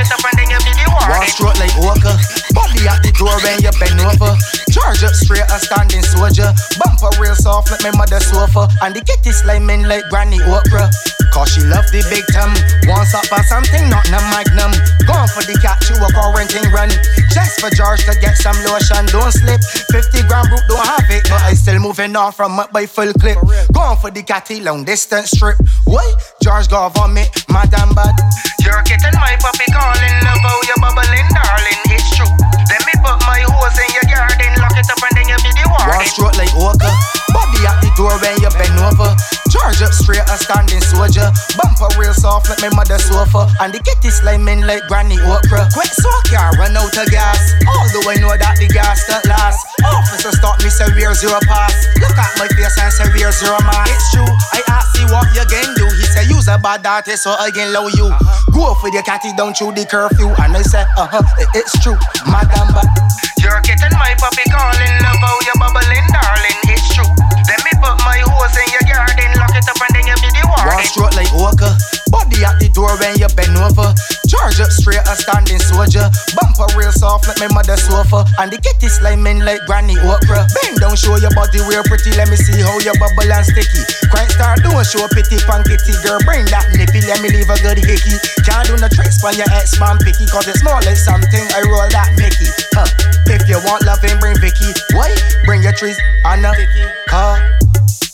garden. 0.08 0.12
Lock 0.12 0.12
it 0.12 0.12
up 0.12 0.24
and 0.24 0.38
then 0.38 0.50
you 0.50 0.58
be 0.64 0.72
the 0.76 0.90
warden. 0.90 1.18
One 1.18 1.26
stroke 1.28 1.58
like 1.58 1.76
Walker. 1.78 2.16
Body 2.52 2.88
at 2.88 3.02
the 3.02 3.12
door 3.16 3.36
when 3.40 3.60
you 3.62 3.72
bend 3.78 4.00
over. 4.00 4.63
Charge 4.74 5.06
up 5.06 5.14
straight 5.14 5.46
a 5.54 5.58
standing 5.62 6.02
soldier. 6.02 6.50
Bumper 6.82 7.14
real 7.22 7.38
soft 7.38 7.70
like 7.70 7.86
my 7.86 7.94
mother 7.94 8.18
sofa. 8.18 8.66
And 8.82 8.90
the 8.90 9.06
kitty 9.06 9.30
sliming 9.30 9.86
like 9.86 10.02
Granny 10.10 10.42
Oprah. 10.50 10.90
Cause 11.30 11.54
she 11.54 11.62
love 11.62 11.86
the 11.94 12.02
big 12.10 12.26
time. 12.34 12.50
Wants 12.90 13.14
up 13.14 13.22
for 13.30 13.38
something, 13.46 13.86
not 13.86 14.02
no 14.10 14.18
magnum. 14.34 14.74
Gone 15.06 15.30
for 15.30 15.46
the 15.46 15.54
cat, 15.62 15.78
you 15.86 15.94
a 16.02 16.10
quarantine 16.10 16.66
run. 16.74 16.90
Just 17.30 17.62
for 17.62 17.70
George 17.70 18.02
to 18.10 18.18
get 18.18 18.34
some 18.34 18.58
lotion. 18.66 19.06
Don't 19.14 19.30
slip. 19.30 19.62
50 19.94 20.26
gram 20.26 20.50
root, 20.50 20.66
don't 20.66 20.82
have 20.82 21.06
it. 21.06 21.22
But 21.30 21.46
I 21.46 21.54
still 21.54 21.78
moving 21.78 22.18
off 22.18 22.34
from 22.34 22.58
up 22.58 22.74
by 22.74 22.86
full 22.86 23.14
clip. 23.14 23.38
Gone 23.70 23.94
for 24.02 24.10
the 24.10 24.26
catty 24.26 24.58
long 24.58 24.82
distance 24.82 25.30
trip. 25.38 25.54
What? 25.86 26.02
George 26.42 26.66
go 26.66 26.90
vomit, 26.90 27.30
madam 27.46 27.94
bad. 27.94 28.18
You're 28.58 28.82
getting 28.82 29.14
my 29.22 29.38
puppy 29.38 29.70
calling. 29.70 30.18
Love 30.26 30.42
how 30.42 30.58
you 30.66 30.74
bubbling, 30.82 31.30
darling. 31.30 31.78
It's 31.94 32.10
true. 32.18 32.26
Let 32.66 32.82
me 32.90 32.94
put 33.06 33.22
my 33.22 33.38
hose 33.46 33.78
in 33.78 33.90
your 33.94 34.06
garden. 34.10 34.63
It 34.84 34.90
up 34.90 35.00
and 35.00 35.16
then 35.16 35.28
you 35.28 35.36
be 35.40 35.48
the 35.56 35.64
warden. 35.70 35.96
One 35.96 36.04
stroke 36.04 36.36
like 36.36 36.52
Walker. 36.54 36.92
Body 37.32 37.64
at 37.64 37.80
the 37.80 37.88
door 37.96 38.20
when 38.20 38.36
you 38.36 38.50
bend 38.52 38.76
over. 38.84 39.43
Charge 39.54 39.86
up 39.86 39.94
straight 39.94 40.26
a 40.26 40.34
standing 40.34 40.82
soldier. 40.82 41.30
Bumper 41.54 41.86
real 41.94 42.10
soft 42.10 42.50
like 42.50 42.58
my 42.58 42.74
mother 42.74 42.98
sofa. 42.98 43.46
And 43.62 43.70
the 43.70 43.78
kitty 43.78 44.10
sliming 44.10 44.66
like 44.66 44.82
Granny 44.90 45.14
Oprah. 45.22 45.70
Quick 45.70 45.94
so 45.94 46.10
I 46.10 46.20
can 46.26 46.50
run 46.58 46.74
out 46.74 46.90
of 46.90 47.06
gas. 47.06 47.54
Although 47.62 48.10
I 48.10 48.18
know 48.18 48.34
that 48.34 48.58
the 48.58 48.66
gas 48.66 49.06
don't 49.06 49.22
last. 49.30 49.62
Officer 49.86 50.34
stop 50.34 50.58
me 50.58 50.74
say 50.74 50.90
where's 50.98 51.22
your 51.22 51.38
pass? 51.46 51.86
Look 52.02 52.18
at 52.18 52.34
my 52.34 52.50
face 52.50 52.74
and 52.82 52.90
say 52.90 53.06
where's 53.14 53.38
your 53.46 53.54
mask? 53.62 53.94
It's 53.94 54.10
true. 54.10 54.26
I 54.26 54.60
ask 54.74 54.90
you 54.98 55.06
what 55.14 55.30
you 55.38 55.46
can 55.46 55.70
do. 55.78 55.86
He 55.86 56.04
say 56.10 56.26
use 56.26 56.50
a 56.50 56.58
bad 56.58 56.82
artist 56.82 57.22
so 57.22 57.30
I 57.38 57.54
can 57.54 57.70
low 57.70 57.86
you. 57.94 58.10
Go 58.50 58.74
for 58.82 58.90
the 58.90 59.06
catty 59.06 59.30
down 59.38 59.54
through 59.54 59.78
the 59.78 59.86
curfew. 59.86 60.34
And 60.42 60.58
I 60.58 60.66
say 60.66 60.82
uh 60.98 61.06
huh 61.06 61.22
it's 61.54 61.78
true. 61.78 61.94
Madam 62.26 62.74
but 62.74 62.90
you're 63.38 63.62
getting 63.62 63.94
my 63.94 64.18
puppy 64.18 64.42
calling. 64.50 64.94
Love 64.98 65.22
how 65.22 65.38
you 65.46 65.54
bubbling, 65.62 66.06
darling. 66.10 66.58
It's 66.74 66.74
true. 66.74 66.74
Let 66.74 66.82
me 66.82 66.83
flowers 68.44 68.56
in 68.60 68.68
your 68.72 68.84
garden. 68.88 69.30
Lock 69.40 69.54
it 69.56 69.68
up 69.68 69.80
and 69.80 69.92
then 69.96 70.04
you 70.08 70.16
be 70.20 70.28
the 70.32 70.44
warden. 70.44 70.68
Walk 70.68 70.84
straight 70.84 71.14
like 71.16 71.32
Walker. 71.32 71.72
Body 72.12 72.44
at 72.44 72.60
the 72.60 72.68
door 72.70 72.92
when 73.00 73.16
you 73.16 73.28
bend 73.34 73.56
over. 73.56 73.90
Charge 74.28 74.60
up 74.60 74.70
straight 74.70 75.02
a 75.02 75.14
standing 75.16 75.60
soldier. 75.60 76.06
Bumper 76.36 76.68
real 76.76 76.92
soft 76.92 77.26
like 77.28 77.40
my 77.40 77.48
mother 77.50 77.76
sofa. 77.76 78.24
And 78.38 78.52
the 78.52 78.58
kitty 78.60 78.88
sliming 78.92 79.44
like 79.44 79.64
granny 79.66 79.96
okra. 79.98 80.46
Bend 80.60 80.78
down, 80.80 80.94
show 80.96 81.16
your 81.16 81.32
body 81.32 81.60
real 81.64 81.84
pretty. 81.84 82.12
Let 82.14 82.28
me 82.28 82.36
see 82.36 82.60
how 82.60 82.76
you 82.84 82.94
bubble 83.00 83.30
and 83.30 83.44
sticky. 83.44 83.82
Crank 84.12 84.30
star, 84.30 84.56
do 84.60 84.70
a 84.76 84.84
show 84.84 85.04
pity 85.10 85.40
punk 85.48 85.66
kitty 85.66 85.94
girl. 86.04 86.20
Bring 86.22 86.44
that 86.52 86.70
nippy, 86.76 87.02
let 87.08 87.18
me 87.24 87.32
leave 87.32 87.50
a 87.50 87.58
good 87.64 87.80
hickey. 87.80 88.16
Can't 88.44 88.68
do 88.68 88.76
no 88.78 88.88
tricks 88.92 89.24
when 89.24 89.34
your 89.34 89.48
ex 89.54 89.74
man 89.80 89.98
picky. 90.02 90.28
Cause 90.30 90.46
it's 90.46 90.62
more 90.62 90.78
like 90.84 91.00
something 91.00 91.44
I 91.54 91.64
roll 91.66 91.88
that 91.90 92.14
Mickey. 92.14 92.50
Huh. 92.76 92.86
If 93.26 93.48
you 93.48 93.58
want 93.66 93.82
loving, 93.82 94.20
bring 94.20 94.38
Vicky. 94.38 94.70
What? 94.94 95.10
Bring 95.44 95.62
your 95.62 95.74
trees 95.74 95.98
and 96.24 96.44
a 96.46 96.52
car. 97.08 97.40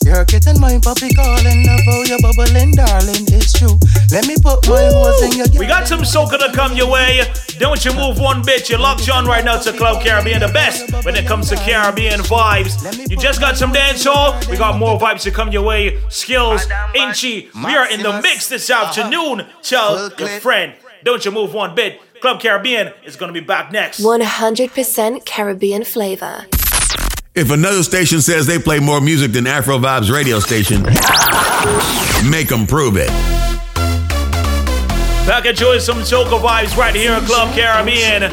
You're 0.05 0.25
getting 0.25 0.59
my 0.59 0.79
puppy 0.83 1.13
calling. 1.15 1.63
About 1.63 2.09
your 2.09 2.19
bubbling, 2.21 2.73
darling, 2.73 3.27
it's 3.29 3.53
true. 3.53 3.79
Let 4.11 4.27
me 4.27 4.35
put 4.43 4.67
my 4.69 4.89
horse 4.93 5.23
in 5.23 5.33
your. 5.33 5.47
We 5.59 5.67
got 5.67 5.87
some 5.87 6.01
soca 6.01 6.39
to 6.39 6.51
come 6.53 6.75
your 6.75 6.91
way. 6.91 7.23
Don't 7.59 7.85
you 7.85 7.93
move 7.93 8.19
one 8.19 8.43
bit. 8.43 8.71
You're 8.71 8.79
locked 8.79 9.09
on 9.11 9.27
right 9.27 9.45
now 9.45 9.59
to 9.59 9.73
Club 9.73 10.03
Caribbean, 10.03 10.41
the 10.41 10.49
best 10.49 11.05
when 11.05 11.15
it 11.17 11.27
comes 11.27 11.51
to 11.51 11.57
Caribbean 11.57 12.21
vibes. 12.21 13.09
You 13.11 13.17
just 13.19 13.41
got 13.41 13.59
some 13.59 13.73
dancehall. 13.73 14.49
We 14.49 14.57
got 14.57 14.79
more 14.79 14.99
vibes 14.99 15.23
to 15.23 15.31
come 15.31 15.53
your 15.53 15.63
way. 15.63 15.99
Skills, 16.09 16.67
Inchy. 16.95 17.51
We 17.55 17.77
are 17.77 17.89
in 17.91 18.03
the 18.03 18.21
mix 18.23 18.49
this 18.49 18.71
afternoon. 18.71 19.47
Tell 19.63 20.11
your 20.19 20.29
friend. 20.41 20.75
Don't 21.05 21.25
you 21.25 21.31
move 21.31 21.53
one 21.53 21.75
bit. 21.75 22.01
Club 22.21 22.41
Caribbean 22.41 22.93
is 23.05 23.17
going 23.17 23.33
to 23.33 23.39
be 23.39 23.45
back 23.45 23.73
next. 23.73 24.01
100% 24.01 25.25
Caribbean 25.25 25.85
flavor. 25.85 26.47
If 27.33 27.53
another 27.53 27.85
station 27.85 28.21
says 28.21 28.49
they 28.49 28.59
play 28.59 28.81
more 28.81 29.01
music 29.01 29.31
than 29.31 29.47
Afro 29.47 29.79
Vibes 29.79 30.11
radio 30.13 30.41
station, 30.41 30.83
make 32.29 32.49
them 32.49 32.67
prove 32.67 32.97
it. 32.97 33.07
Back 35.31 35.47
at 35.47 35.61
you 35.61 35.79
some 35.79 35.99
Soca 35.99 36.41
Vibes 36.43 36.77
right 36.77 36.93
here 36.93 37.15
in 37.15 37.25
Club 37.27 37.55
Caribbean. 37.55 38.33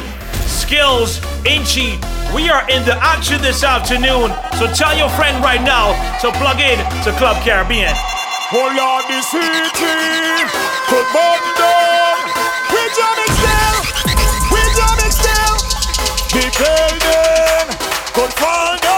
Skills, 0.50 1.20
Inchy, 1.46 1.94
we 2.34 2.50
are 2.50 2.68
in 2.68 2.84
the 2.84 2.98
action 2.98 3.40
this 3.40 3.62
afternoon. 3.62 4.34
So 4.58 4.66
tell 4.74 4.98
your 4.98 5.08
friend 5.10 5.44
right 5.44 5.62
now 5.62 5.94
to 6.18 6.32
plug 6.32 6.58
in 6.58 6.78
to 7.04 7.12
Club 7.18 7.40
Caribbean. 7.44 7.94
Hold 8.50 8.74
on, 8.74 9.06
the 9.06 9.22
city, 9.22 9.62
come 10.90 11.06
on 11.14 11.38
down. 11.54 12.18
We 12.74 12.82
jamming 12.98 13.34
still, 13.38 13.78
we 14.50 14.60
jamming 14.74 15.14
still. 15.14 15.54
The. 16.58 17.57
Good 18.18 18.32
fall. 18.32 18.97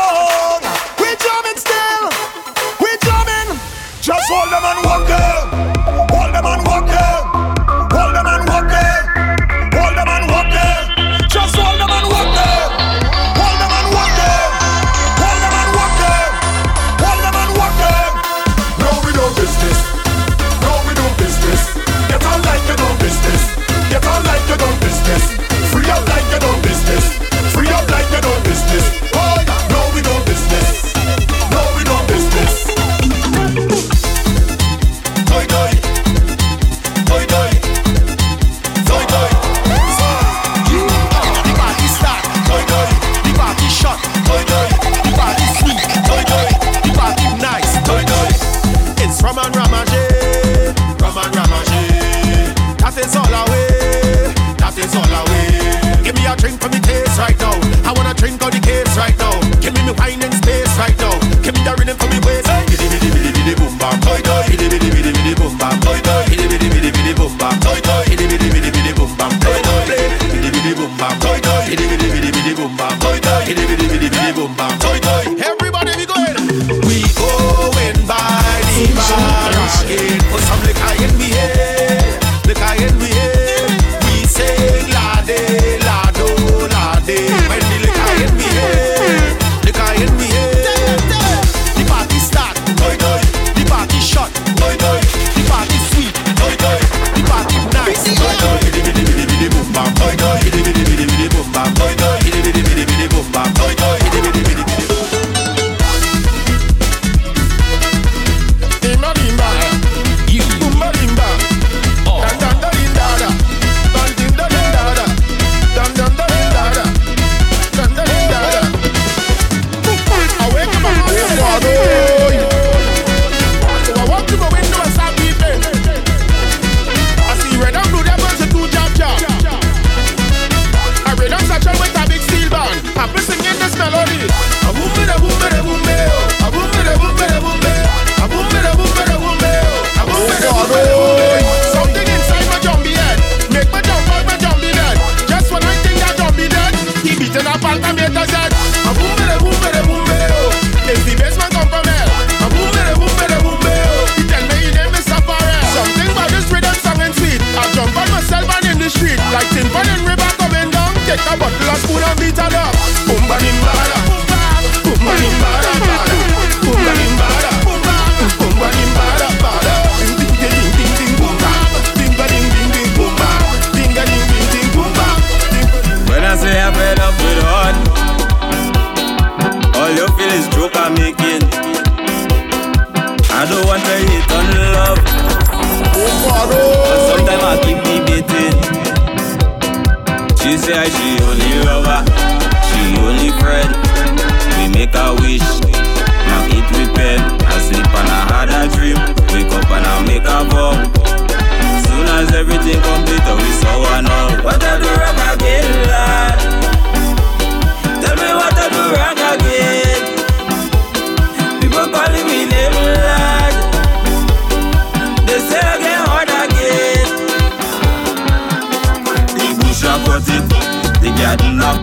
Cadillac. 221.31 221.79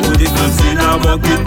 Put 0.00 0.16
the 0.16 0.28
clips 0.32 0.60
in 0.64 0.80
a 0.80 0.96
bucket. 0.96 1.44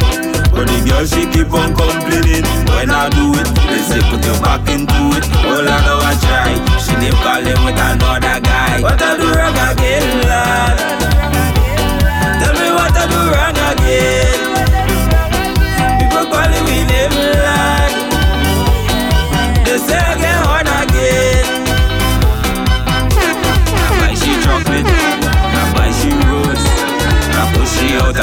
But 0.53 0.69
the 0.69 0.78
girl 0.86 1.05
she 1.09 1.26
keep 1.34 1.49
on 1.51 1.73
complaining. 1.73 2.45
When 2.69 2.91
I 2.93 3.09
do 3.09 3.34
it, 3.34 3.49
they 3.65 3.82
say 3.82 4.01
put 4.13 4.21
your 4.21 4.38
back 4.45 4.61
into 4.69 4.93
it. 5.17 5.26
All 5.41 5.65
I 5.65 5.78
know 5.89 6.05
I 6.05 6.13
try. 6.21 6.53
She 6.78 6.93
keep 7.01 7.17
calling 7.26 7.59
with 7.65 7.82
another 7.82 8.39
guy. 8.45 8.80
What 8.80 9.01
I 9.01 9.17
do 9.17 9.26
wrong 9.34 9.57
again, 9.57 10.21
lad? 10.30 10.78
Tell 12.45 12.53
me 12.61 12.69
what 12.78 12.93
I 12.93 13.03
do 13.09 13.19
wrong 13.34 13.57
again. 13.73 14.45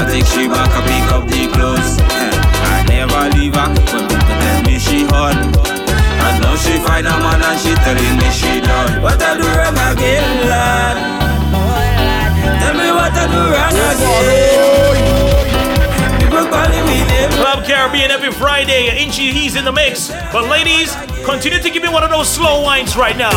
Take 0.08 0.26
she 0.26 0.48
back, 0.48 0.70
I 0.72 0.80
pick 0.82 1.06
up 1.12 1.24
the 1.28 1.46
clothes. 1.52 1.98
I 2.00 2.82
never 2.88 3.28
leave 3.36 3.54
her 3.54 3.68
when 3.92 4.04
people 4.08 4.36
tell 4.40 4.62
me 4.64 4.78
she 4.78 5.04
hot. 5.04 5.36
And 5.36 6.36
now 6.42 6.56
she 6.56 6.78
find 6.80 7.06
a 7.06 7.14
man 7.20 7.42
and 7.42 7.58
she 7.60 7.74
telling 7.84 8.16
me 8.18 8.28
she 8.30 8.60
done. 8.60 9.02
What 9.02 9.20
I 9.22 9.36
do 9.36 9.46
wrong 9.46 9.78
again, 9.92 10.48
lad? 10.48 10.96
Tell 12.62 12.74
me 12.74 12.88
what 12.90 13.12
I 13.12 13.24
do 13.28 13.42
wrong 13.52 13.76
again. 13.90 14.82
People 16.20 16.46
calling 16.48 16.84
me 16.86 17.04
name. 17.06 17.30
Club 17.36 17.64
Caribbean 17.64 18.10
every 18.10 18.32
Friday. 18.32 18.88
Inchy, 19.02 19.32
he's 19.32 19.56
in 19.56 19.64
the 19.64 19.72
mix. 19.72 20.10
But 20.32 20.48
ladies, 20.48 20.96
continue 21.24 21.60
to 21.60 21.70
give 21.70 21.82
me 21.82 21.88
one 21.88 22.02
of 22.02 22.10
those 22.10 22.28
slow 22.28 22.62
wines 22.62 22.96
right 22.96 23.16
now. 23.16 23.30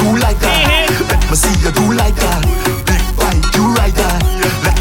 do 0.00 0.16
like 0.18 0.38
that. 0.40 0.88
Let 1.10 1.30
me 1.30 1.36
see 1.36 1.54
you 1.62 1.72
do 1.72 1.92
like 1.92 2.14
that. 2.16 2.43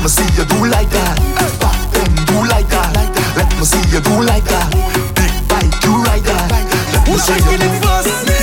Me 0.04 0.10
see 0.10 0.28
you 0.36 0.44
do 0.44 0.66
like 0.66 0.90
that. 0.90 1.16
Back 1.62 1.80
then, 1.94 2.12
do 2.28 2.36
like 2.52 2.68
that. 2.68 2.92
Let 3.38 3.48
me 3.56 3.64
see 3.64 3.80
you 3.88 4.02
do 4.02 4.22
like 4.22 4.44
that. 4.52 4.68
Big 5.16 5.32
bite, 5.48 5.72
you 5.86 5.96
like 6.04 6.24
that. 6.24 6.52
Let 6.92 7.08
me 7.08 7.18
see 7.18 7.40
you 7.50 7.58
do 7.58 7.70
first? 7.80 8.28
Me, 8.28 8.43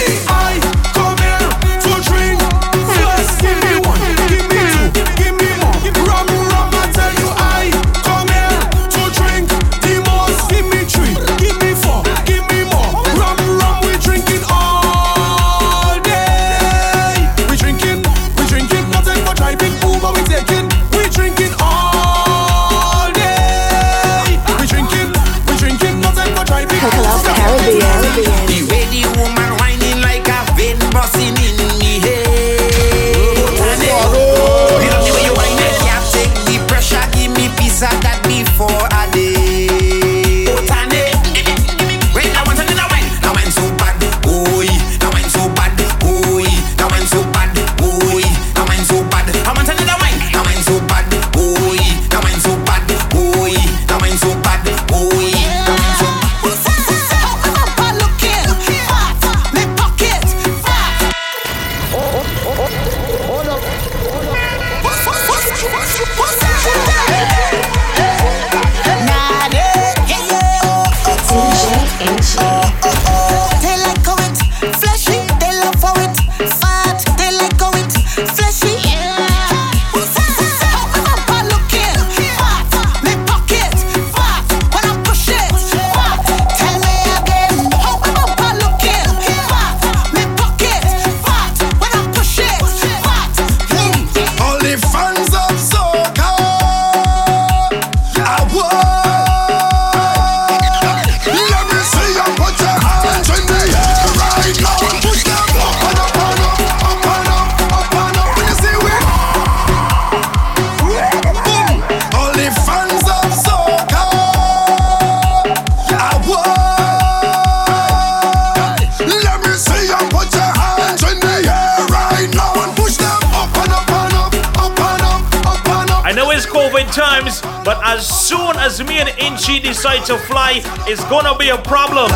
it's 130.90 131.04
gonna 131.04 131.36
be 131.38 131.48
a 131.50 131.58
problem. 131.58 132.10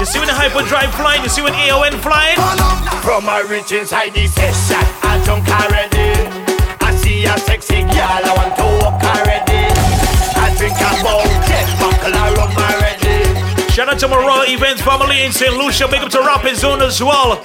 You 0.00 0.06
see 0.08 0.18
when 0.18 0.28
the 0.28 0.32
hyperdrive 0.32 0.88
flying, 0.96 1.22
you 1.22 1.28
see 1.28 1.42
when 1.42 1.52
AON 1.52 1.92
flying? 2.00 2.40
From 3.04 3.26
my 3.26 3.44
rich 3.44 3.72
inside 3.72 4.14
the 4.14 4.26
session, 4.26 4.80
I 5.04 5.20
drunk 5.24 5.44
already. 5.52 6.16
I 6.80 6.96
see 6.96 7.26
a 7.28 7.36
sexy 7.36 7.84
girl, 7.92 8.24
I 8.24 8.32
want 8.40 8.56
to 8.56 8.64
walk 8.80 9.04
already. 9.04 9.68
I 10.40 10.48
drink 10.56 10.80
a 10.80 10.96
bowl, 11.04 11.28
get 11.44 11.68
buckle 11.76 12.16
I 12.16 12.32
rum 12.32 12.56
already. 12.56 13.68
Shout 13.70 13.92
out 13.92 13.98
to 13.98 14.08
my 14.08 14.16
Royal 14.16 14.48
Events 14.48 14.80
family 14.80 15.22
in 15.22 15.32
St. 15.32 15.52
Lucia. 15.52 15.86
Big 15.86 16.00
up 16.00 16.08
to 16.10 16.20
Rapid 16.20 16.56
Zone 16.56 16.80
as 16.80 17.02
well. 17.02 17.43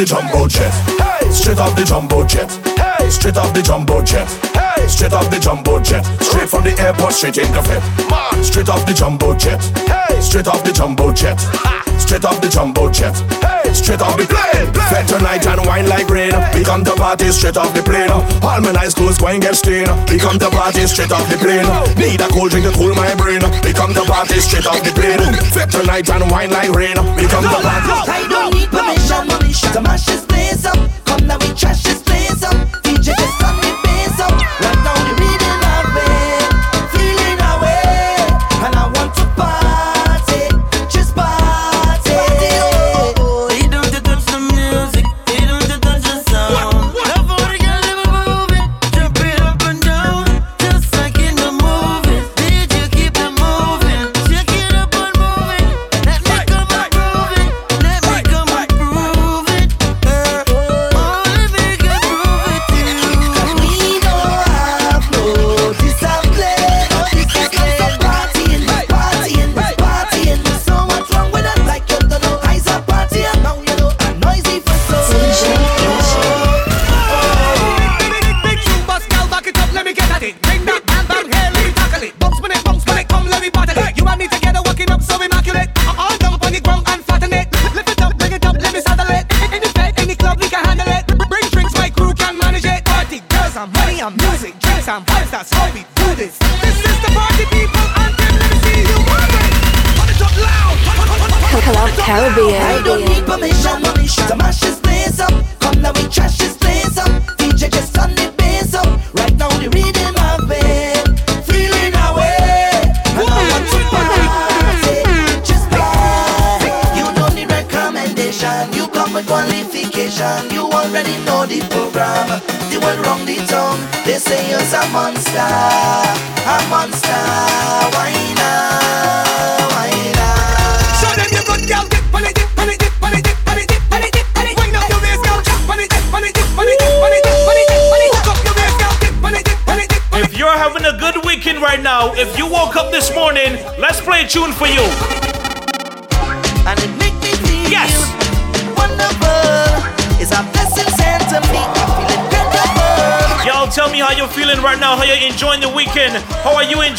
The 0.00 0.06
jumbo 0.06 0.48
jet. 0.48 0.72
Hey, 0.96 1.28
straight 1.30 1.58
off 1.58 1.76
the 1.76 1.84
jumbo 1.84 2.24
jet. 2.24 2.48
Hey, 2.80 3.10
straight 3.10 3.36
off 3.36 3.52
the 3.52 3.60
jumbo 3.60 4.00
jet. 4.00 4.24
Hey, 4.56 4.88
straight 4.88 5.12
off 5.12 5.28
the 5.28 5.38
jumbo 5.38 5.78
jet. 5.78 6.04
Straight 6.24 6.48
from 6.48 6.64
the 6.64 6.72
airport, 6.80 7.12
straight 7.12 7.36
in 7.36 7.52
the 7.52 7.60
fit. 7.60 7.84
Straight 8.40 8.70
off 8.70 8.86
the 8.86 8.94
jumbo 8.94 9.36
jet. 9.36 9.60
Hey, 9.84 10.16
straight 10.20 10.48
off 10.48 10.64
the 10.64 10.72
jumbo 10.72 11.12
jet. 11.12 11.36
Straight 12.00 12.24
off 12.24 12.40
the 12.40 12.48
jumbo 12.48 12.88
jet. 12.88 13.12
Hey, 13.44 13.74
straight 13.76 14.00
off 14.00 14.16
the 14.16 14.24
plane. 14.24 14.72
Fed 14.88 15.04
tonight 15.04 15.46
and 15.46 15.66
wine 15.68 15.86
like 15.86 16.08
rain. 16.08 16.32
We 16.56 16.64
come 16.64 16.82
to 16.84 16.96
party 16.96 17.28
straight 17.28 17.58
off 17.58 17.74
the 17.74 17.82
plane. 17.82 18.08
All 18.08 18.60
my 18.64 18.72
nice 18.72 18.94
clothes 18.94 19.18
going 19.18 19.40
get 19.40 19.54
stained. 19.54 19.92
We 20.08 20.16
come 20.16 20.38
to 20.40 20.48
party 20.48 20.86
straight 20.88 21.12
off 21.12 21.28
the 21.28 21.36
plane. 21.36 21.68
Need 22.00 22.24
a 22.24 22.28
cold 22.32 22.56
drink 22.56 22.64
to 22.64 22.72
cool 22.72 22.94
my 22.96 23.12
brain. 23.20 23.44
We 23.68 23.76
come 23.76 23.92
to 23.92 24.04
party 24.08 24.40
straight 24.40 24.64
off 24.64 24.80
the 24.80 24.96
plane. 24.96 25.20
Fed 25.52 25.70
tonight 25.70 26.08
and 26.08 26.24
wine 26.30 26.50
like 26.50 26.72
rain. 26.72 26.96
We 27.20 27.28
come 27.28 27.44
to 27.44 27.60
party. 27.60 27.92
I 28.08 28.24
don't 28.32 28.54
need 28.56 28.70
permission 28.72 29.39
to 29.72 29.80
mash 29.82 30.06
this 30.06 30.24
place 30.26 30.64
up. 30.64 30.78
Come 31.04 31.26
now, 31.26 31.38
we 31.38 31.54
trash 31.54 31.82
this 31.84 31.99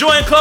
enjoying 0.01 0.25
Club 0.25 0.40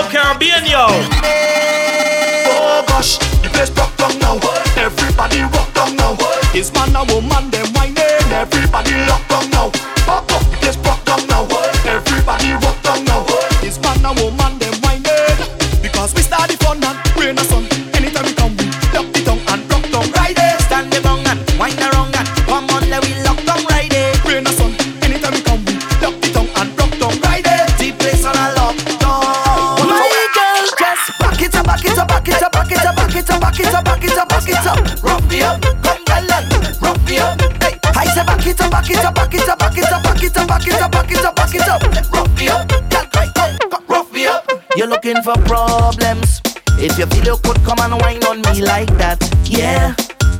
it 33.20 33.30
up, 33.30 33.40
back 33.40 33.60
it 33.60 33.74
up, 33.74 33.84
back 33.84 34.04
it 34.04 34.16
up, 34.16 34.28
back 34.28 34.48
it 34.48 34.66
up, 34.66 34.78
back 34.78 34.86
it 34.88 34.98
up. 34.98 35.04
Rough 35.04 35.30
me 35.30 35.42
up, 35.42 35.60
come 35.60 36.04
girl, 36.04 36.32
and 36.32 36.82
rough 36.82 37.08
me 37.08 37.18
up. 37.18 37.40
Hey, 37.62 37.78
I 37.94 38.06
say 38.06 38.24
back 38.24 38.46
it 38.46 38.60
up, 38.60 38.70
back 38.70 38.90
it 38.90 39.04
up, 39.04 39.14
back 39.14 39.34
it 39.34 39.48
up, 39.48 39.58
back 39.58 39.76
it 39.76 39.92
up, 39.92 40.02
back 40.02 40.22
it 40.22 40.36
up, 40.36 40.48
back 40.48 40.66
it 40.66 40.80
up, 40.80 40.90
back 40.90 41.10
it 41.10 41.24
up, 41.24 41.36
back 41.36 41.54
it 41.54 41.68
up. 41.68 41.82
Rough 42.12 42.38
me 42.38 42.48
up, 42.48 42.68
girl, 42.68 43.06
come, 43.12 43.58
come, 43.70 43.84
rough 43.88 44.12
me 44.12 44.26
up. 44.26 44.50
You're 44.76 44.86
looking 44.86 45.20
for 45.22 45.34
problems. 45.44 46.40
If 46.78 46.98
you 46.98 47.06
feel 47.06 47.24
you 47.24 47.36
could 47.42 47.62
come 47.62 47.78
and 47.80 48.00
whine 48.00 48.24
on 48.24 48.40
me 48.42 48.62
like 48.62 48.90
that, 48.96 49.20
yeah. 49.44 49.94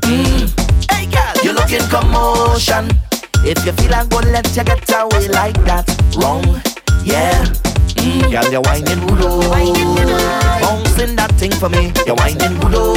Mm. 0.08 0.48
Hey 0.90 1.06
girl, 1.06 1.44
you're 1.44 1.54
looking 1.54 1.86
commotion. 1.88 2.88
If 3.44 3.64
you 3.66 3.72
feel 3.72 3.94
I'm 3.94 4.08
gonna 4.08 4.30
let 4.30 4.56
you 4.56 4.64
get 4.64 4.88
away 4.94 5.28
like 5.28 5.60
that, 5.64 5.84
wrong, 6.16 6.44
yeah. 7.04 7.44
Mm. 8.00 8.30
Girl, 8.30 8.50
you're 8.50 8.62
whining 8.62 9.00
rudo, 9.06 10.89
bouncing 11.00 11.16
that 11.16 11.32
thing 11.32 11.52
for 11.52 11.68
me. 11.68 11.92
You're 12.06 12.16
whining 12.16 12.58
rudo, 12.60 12.94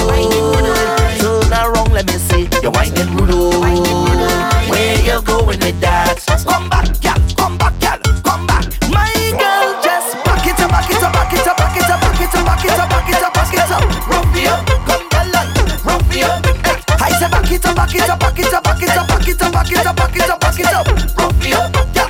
turn 1.20 1.54
around, 1.54 1.94
let 1.94 2.06
me 2.08 2.14
see. 2.14 2.50
You're 2.62 2.72
whining 2.72 3.08
rudo. 3.16 3.62
Where 4.70 5.00
you 5.02 5.22
going 5.24 5.60
with 5.60 5.80
that? 5.82 6.20
Come 6.46 6.70
back, 6.70 6.88
girl, 7.02 7.16
come 7.38 7.58
back, 7.58 7.80
girl, 7.80 8.00
come 8.24 8.48
back. 8.48 8.66
My 8.90 9.12
girl, 9.32 9.82
just 9.82 10.16
back 10.26 10.46
it 10.46 10.60
up, 10.60 10.70
back 10.72 10.90
it 10.90 11.04
up, 11.04 11.14
back 11.14 11.34
it 11.34 11.48
up, 11.48 11.58
back 11.58 11.78
it 11.78 11.90
up, 11.90 12.02
back 12.02 12.24
it 12.24 12.32
up, 12.34 12.46
back 12.46 12.66
it 12.66 12.80
up, 12.80 12.90
back 12.90 13.10
it 13.10 13.24
up, 13.24 13.34
back 13.34 13.54
it 13.54 13.72
up. 13.72 13.84
Up, 14.44 14.68
come 14.88 15.08
and 15.16 15.40
rough 15.86 16.06
me 16.10 16.24
up. 16.24 16.44
I 17.00 17.12
say 17.20 17.30
back 17.30 17.52
it 17.52 17.66
up, 17.66 17.76
back 17.76 17.96
it 17.96 18.10
up, 18.10 18.20
back 18.20 18.40
it 18.40 18.54
up, 18.54 18.64
back 18.64 18.82
it 18.84 18.98
up, 18.98 19.08
back 19.08 19.28
it 19.28 19.42
up, 19.42 19.54
back 19.54 19.72
it 19.72 19.86
up, 19.86 19.96
back 19.96 20.16
it 20.16 20.30
up, 20.30 20.40
back 20.40 20.60
it 20.60 20.74
up. 20.74 20.88
Rough 21.18 21.38
me 21.40 21.54
up, 21.54 21.72
yeah, 21.96 22.10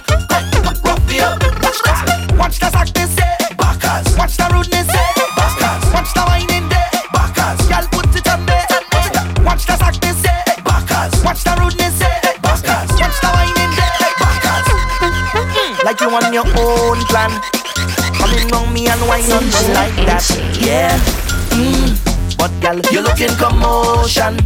rough 0.84 1.04
me. 1.08 1.20
Watch 1.62 1.80
that, 1.86 2.34
watch 2.38 2.58
sadness, 2.58 3.16
backers. 3.58 4.18
Watch 4.18 4.38
the 4.38 4.46
rudeness, 4.54 4.90
on 16.14 16.34
your 16.34 16.46
own 16.46 17.00
plan. 17.10 17.32
Coming 18.14 18.48
round 18.50 18.74
me 18.74 18.88
and 18.88 19.02
whine 19.02 19.32
on 19.32 19.46
like 19.74 19.96
that. 20.06 20.24
Yeah. 20.62 20.98
Mm. 21.58 22.38
But 22.38 22.52
girl, 22.62 22.80
you 22.92 23.02
looking 23.02 23.34
commotion. 23.38 24.38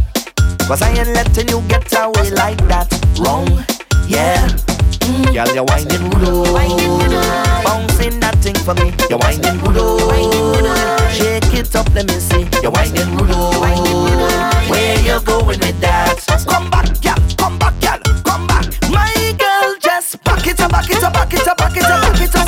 Cause 0.66 0.82
I 0.82 0.90
ain't 0.92 1.08
letting 1.08 1.48
you 1.48 1.60
get 1.68 1.92
away 1.92 2.30
like 2.30 2.58
that. 2.68 2.88
Wrong. 3.20 3.48
Yeah. 4.06 4.48
Mm. 5.04 5.34
Girl, 5.34 5.54
you're 5.54 5.64
whining 5.64 6.10
rudo. 6.10 6.44
Bouncing 7.64 8.20
that 8.20 8.36
thing 8.40 8.56
for 8.56 8.74
me. 8.74 8.92
You're 9.10 9.18
whining 9.18 9.60
rudo. 9.60 9.98
Shake 11.12 11.52
it 11.54 11.74
up, 11.76 11.92
let 11.94 12.06
me 12.06 12.14
see. 12.14 12.48
You're 12.62 12.72
whining 12.72 13.12
rudo. 13.16 13.60
Where 14.70 14.98
you 15.00 15.20
going 15.24 15.46
with 15.46 15.80
that? 15.80 16.24
Come 16.48 16.70
back, 16.70 17.00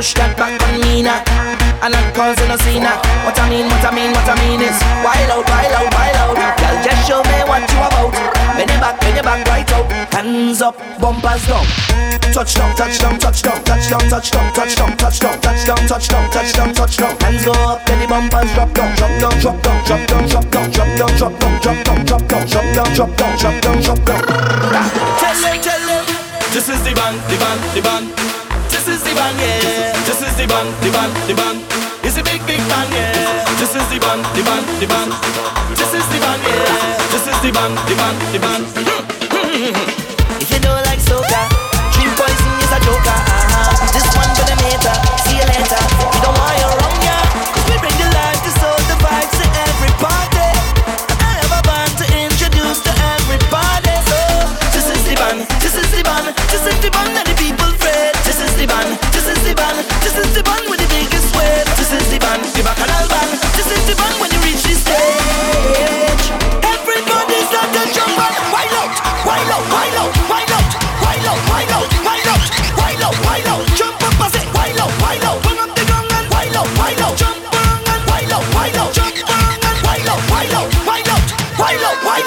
push 0.00 0.16
that 0.16 0.32
back 0.32 0.56
on 0.64 0.80
me 0.80 1.04
now. 1.04 1.20
And 1.84 1.92
I'm 1.92 2.08
causing 2.16 2.48
a 2.48 2.56
scene 2.64 2.88
now. 2.88 2.96
What 3.20 3.36
I 3.36 3.44
mean, 3.52 3.68
what 3.68 3.84
I 3.84 3.92
mean, 3.92 4.16
what 4.16 4.24
I 4.24 4.32
mean 4.40 4.64
is 4.64 4.72
Wild 5.04 5.28
out, 5.28 5.44
wild 5.44 5.76
out, 5.76 5.88
wild 5.92 6.16
out 6.16 6.56
Girl, 6.56 6.76
just 6.80 7.04
show 7.04 7.20
me 7.20 7.38
what 7.44 7.64
you 7.68 7.80
about 7.84 8.12
Bend 8.56 8.72
it 8.72 8.80
back, 8.80 8.96
bend 9.00 9.20
it 9.20 9.24
back 9.24 9.44
right 9.48 9.68
out 9.76 9.84
Hands 10.08 10.60
up, 10.60 10.76
bumpers 11.00 11.44
down 11.44 11.64
Touch 12.32 12.56
down, 12.56 12.72
touch 12.76 12.96
down, 12.96 13.16
touch 13.20 13.40
down, 13.44 13.60
touch 13.64 13.88
down, 13.92 14.04
touch 14.08 14.28
down, 14.32 14.46
touch 14.56 14.72
down, 14.76 14.96
touch 14.96 15.20
down, 15.20 15.36
touch 15.40 15.64
down, 15.68 15.84
touch 15.84 16.08
down, 16.08 16.24
touch 16.32 16.52
down, 16.52 16.68
touch 16.72 16.96
down, 16.96 17.14
Hands 17.20 17.44
go 17.44 17.52
up, 17.52 17.84
belly 17.84 18.06
bumpers 18.08 18.52
drop 18.56 18.72
down 18.72 18.96
Drop 18.96 19.12
down, 19.20 19.36
drop 19.40 19.56
down, 19.60 19.78
drop 19.84 20.04
down 20.08 20.24
Drop 20.28 20.46
down, 20.48 20.68
drop 20.72 20.88
down, 20.96 21.54
drop 21.60 21.80
down 21.84 22.00
Drop 22.04 22.24
down, 22.24 22.44
drop 22.48 22.64
down 22.72 22.88
Drop 22.88 22.88
down, 22.88 22.88
drop 22.88 23.12
down 23.20 23.32
Drop 23.36 23.56
down, 23.60 23.76
drop 23.84 24.00
down 24.04 24.24
Tell 25.20 25.40
him, 25.44 25.56
tell 25.60 25.84
him 25.92 26.04
This 26.56 26.68
is 26.72 26.80
the 26.88 26.92
band, 26.96 27.20
the 27.28 27.36
band, 27.36 27.60
the 27.76 27.82
band 27.84 28.29
Band, 29.20 29.36
yeah. 29.36 29.92
This 30.08 30.24
is 30.24 30.32
the 30.40 30.48
band, 30.48 30.72
the 30.80 30.88
band, 30.88 31.12
the 31.28 31.34
band. 31.36 31.60
It's 32.00 32.16
a 32.16 32.24
big, 32.24 32.40
big 32.48 32.56
band, 32.72 32.88
yeah. 32.88 33.44
This 33.60 33.76
is 33.76 33.84
the 33.92 34.00
band, 34.00 34.24
the 34.32 34.40
band, 34.40 34.64
the 34.80 34.88
band. 34.88 35.12
This 35.76 35.92
is 35.92 36.06
the 36.08 36.18
band, 36.24 36.40
yeah. 36.40 36.96
This 37.12 37.28
is 37.28 37.36
the 37.44 37.52
band, 37.52 37.76
the 37.84 37.94
band, 38.00 38.16
the 38.32 38.40
band. 38.40 38.64
If 40.40 40.48
you 40.48 40.60
don't 40.64 40.80
like 40.88 41.04
soca, 41.04 41.42
drink 41.92 42.16
poison 42.16 42.64
is 42.64 42.72
a 42.72 42.80
joker. 42.80 43.12
Uh-huh. 43.12 43.92
This 43.92 44.08
one 44.16 44.32
for 44.32 44.48
the 44.48 44.56
meter. 44.64 44.96
See 45.28 45.36
you 45.36 45.44
later. 45.52 45.80
We 46.00 46.18
don't 46.24 46.32
want 46.40 46.56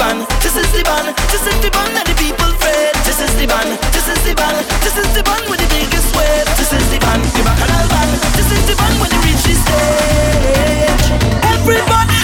band, 0.00 0.24
this 0.40 0.56
is 0.56 0.68
the 0.72 0.82
band, 0.82 1.12
this 1.28 1.44
is 1.44 1.56
the 1.60 1.68
band 1.68 1.92
that 1.92 2.08
the 2.08 2.16
people 2.16 2.48
fed. 2.64 2.96
This 3.04 3.20
is 3.20 3.32
the 3.36 3.44
band, 3.44 3.76
this 3.92 4.08
is 4.08 4.16
the 4.24 4.32
band, 4.32 4.56
this 4.80 4.96
is 4.96 5.08
the 5.12 5.20
band 5.20 5.44
with 5.52 5.60
the 5.60 5.68
biggest 5.68 6.08
wave. 6.16 6.48
This 6.56 6.72
is 6.72 6.84
the 6.88 6.98
band, 7.04 7.20
the 7.36 7.44
bacchanal 7.44 7.84
band, 7.92 8.12
this 8.32 8.48
is 8.48 8.62
the 8.64 8.76
band 8.80 8.96
when 8.96 9.12
they 9.12 9.20
reach 9.28 9.44
the 9.44 9.56
stage. 9.60 11.04
Everybody's 11.52 12.20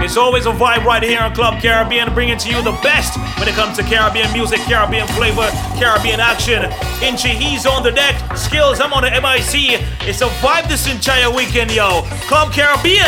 it's 0.00 0.16
always 0.16 0.46
a 0.46 0.50
vibe 0.50 0.84
right 0.84 1.02
here 1.02 1.20
on 1.20 1.34
Club 1.34 1.62
Caribbean, 1.62 2.12
bringing 2.14 2.38
to 2.38 2.48
you 2.48 2.62
the 2.62 2.72
best 2.82 3.16
when 3.38 3.46
it 3.46 3.54
comes 3.54 3.76
to 3.76 3.84
Caribbean 3.84 4.32
music, 4.32 4.58
Caribbean 4.60 5.06
flavor, 5.08 5.48
Caribbean 5.78 6.18
action. 6.18 6.64
Inchi, 7.00 7.28
he's 7.28 7.64
on 7.64 7.84
the 7.84 7.92
deck. 7.92 8.16
Skills, 8.36 8.80
I'm 8.80 8.92
on 8.92 9.04
the 9.04 9.10
MIC. 9.10 9.78
It's 10.08 10.20
a 10.20 10.28
vibe 10.42 10.68
this 10.68 10.90
entire 10.90 11.30
weekend, 11.30 11.70
yo. 11.70 12.02
Club 12.26 12.50
Caribbean. 12.52 13.06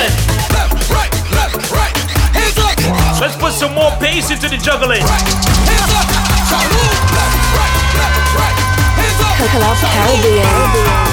Left, 0.52 0.90
right, 0.90 1.12
left, 1.32 1.72
right. 1.72 2.01
Let's 3.20 3.36
put 3.36 3.52
some 3.52 3.74
more 3.74 3.90
pace 4.00 4.30
into 4.30 4.48
the 4.48 4.56
juggling. 4.56 5.02
Club 9.50 9.76
Caribbean. 9.76 11.11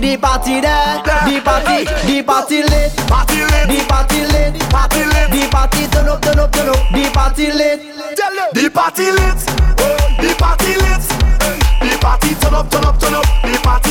the 0.00 0.16
party 0.16 0.60
there, 0.60 1.02
the 1.28 1.40
party, 1.44 1.84
the 1.84 2.22
party 2.22 2.62
lit, 2.62 2.96
party 3.06 3.44
lit, 3.44 3.68
the 3.68 3.84
party 3.86 4.24
lit, 4.24 4.58
party 4.70 5.04
lit, 5.04 5.30
the 5.30 5.48
party 5.50 5.86
turn 5.88 6.08
up, 6.08 6.22
turn 6.22 6.38
up, 6.38 6.52
turn 6.52 6.68
up, 6.68 6.76
the 6.90 7.10
party 7.12 7.52
lit, 7.52 7.80
the 8.54 8.70
party 8.70 9.10
lit, 9.12 9.38
the 10.16 10.34
party 10.38 10.74
lit, 10.80 11.04
the 11.84 11.98
party 12.00 12.34
turn 12.40 12.54
up, 12.54 12.70
turn 12.70 12.84
up, 12.84 12.98
turn 12.98 13.14
up, 13.14 13.26
the 13.42 13.60
party. 13.62 13.89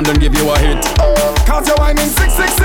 and 0.00 0.06
then 0.06 0.18
give 0.18 0.34
you 0.34 0.48
a 0.48 0.58
hit. 0.58 0.82
Cause 1.46 1.68
you're 1.68 1.76
whining 1.76 2.06
666 2.06 2.59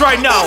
right 0.00 0.20
now. 0.20 0.37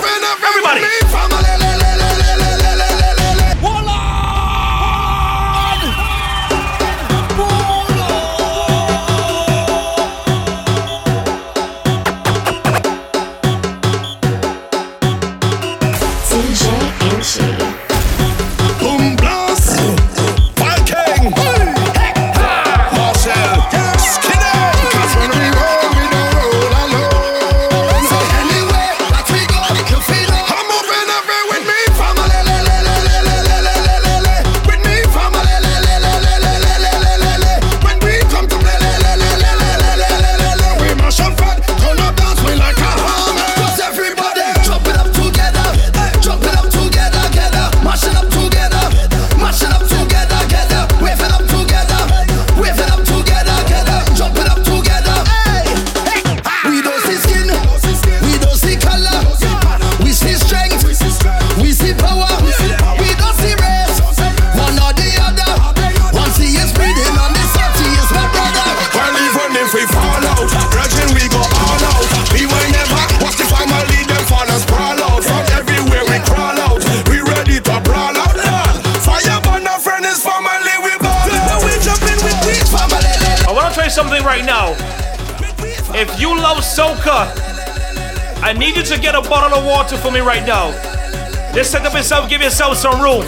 Give 92.42 92.50
yourself 92.50 92.76
some 92.76 93.00
room. 93.00 93.22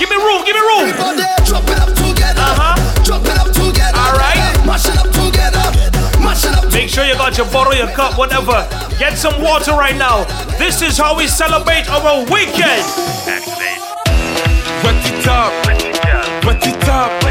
Give 0.00 0.10
me 0.10 0.16
room, 0.16 0.42
give 0.42 0.58
me 0.58 0.62
room. 0.74 0.90
Drop 1.46 1.62
it 1.70 1.78
up 1.78 1.94
together. 1.94 2.42
Uh-huh. 2.42 2.74
Drop 3.04 3.22
it 3.22 3.38
up 3.38 3.46
together. 3.54 3.94
All 3.94 4.18
right. 4.18 4.42
Mash 4.66 4.90
it 4.90 4.98
up 4.98 5.06
together. 5.14 5.62
Make 6.74 6.90
sure 6.90 7.06
you 7.06 7.14
got 7.14 7.38
your 7.38 7.46
bottle, 7.46 7.74
your 7.74 7.86
cup, 7.94 8.18
whatever. 8.18 8.66
Get 8.98 9.16
some 9.16 9.40
water 9.40 9.70
right 9.78 9.94
now. 9.94 10.24
This 10.58 10.82
is 10.82 10.98
how 10.98 11.16
we 11.16 11.28
celebrate 11.28 11.88
our 11.94 12.26
weekend. 12.26 12.82
Wet 14.82 14.98
it 14.98 15.28
up, 15.30 15.54
wet 15.64 15.84
it 15.86 16.88
up, 16.90 17.22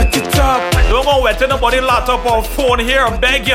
Wet 0.00 0.16
it 0.16 0.38
up. 0.38 0.72
Don't 0.88 1.04
go 1.04 1.22
wetting 1.22 1.50
nobody 1.50 1.80
lot 1.80 2.08
up 2.08 2.24
on 2.24 2.42
phone 2.42 2.78
here, 2.78 3.04
I 3.04 3.14
beg 3.18 3.46
you. 3.48 3.54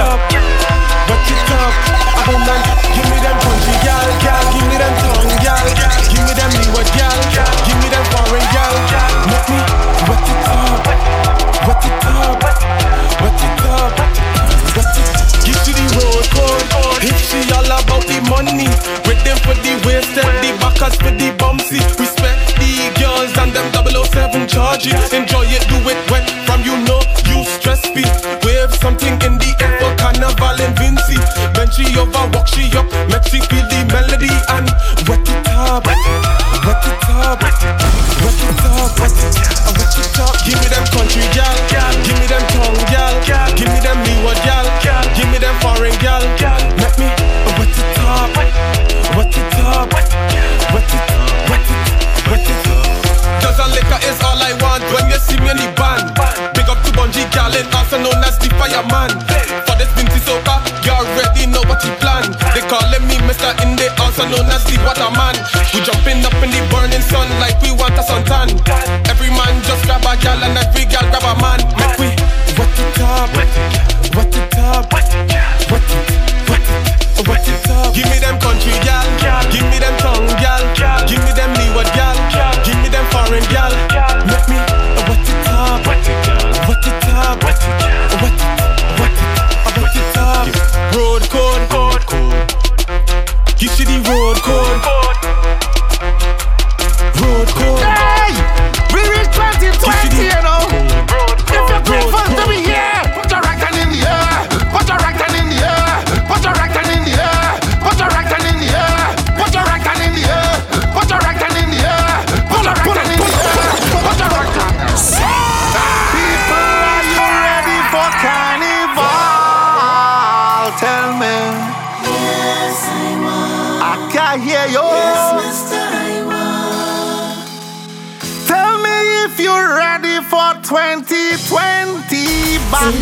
2020 130.74 132.58
back 132.72 132.98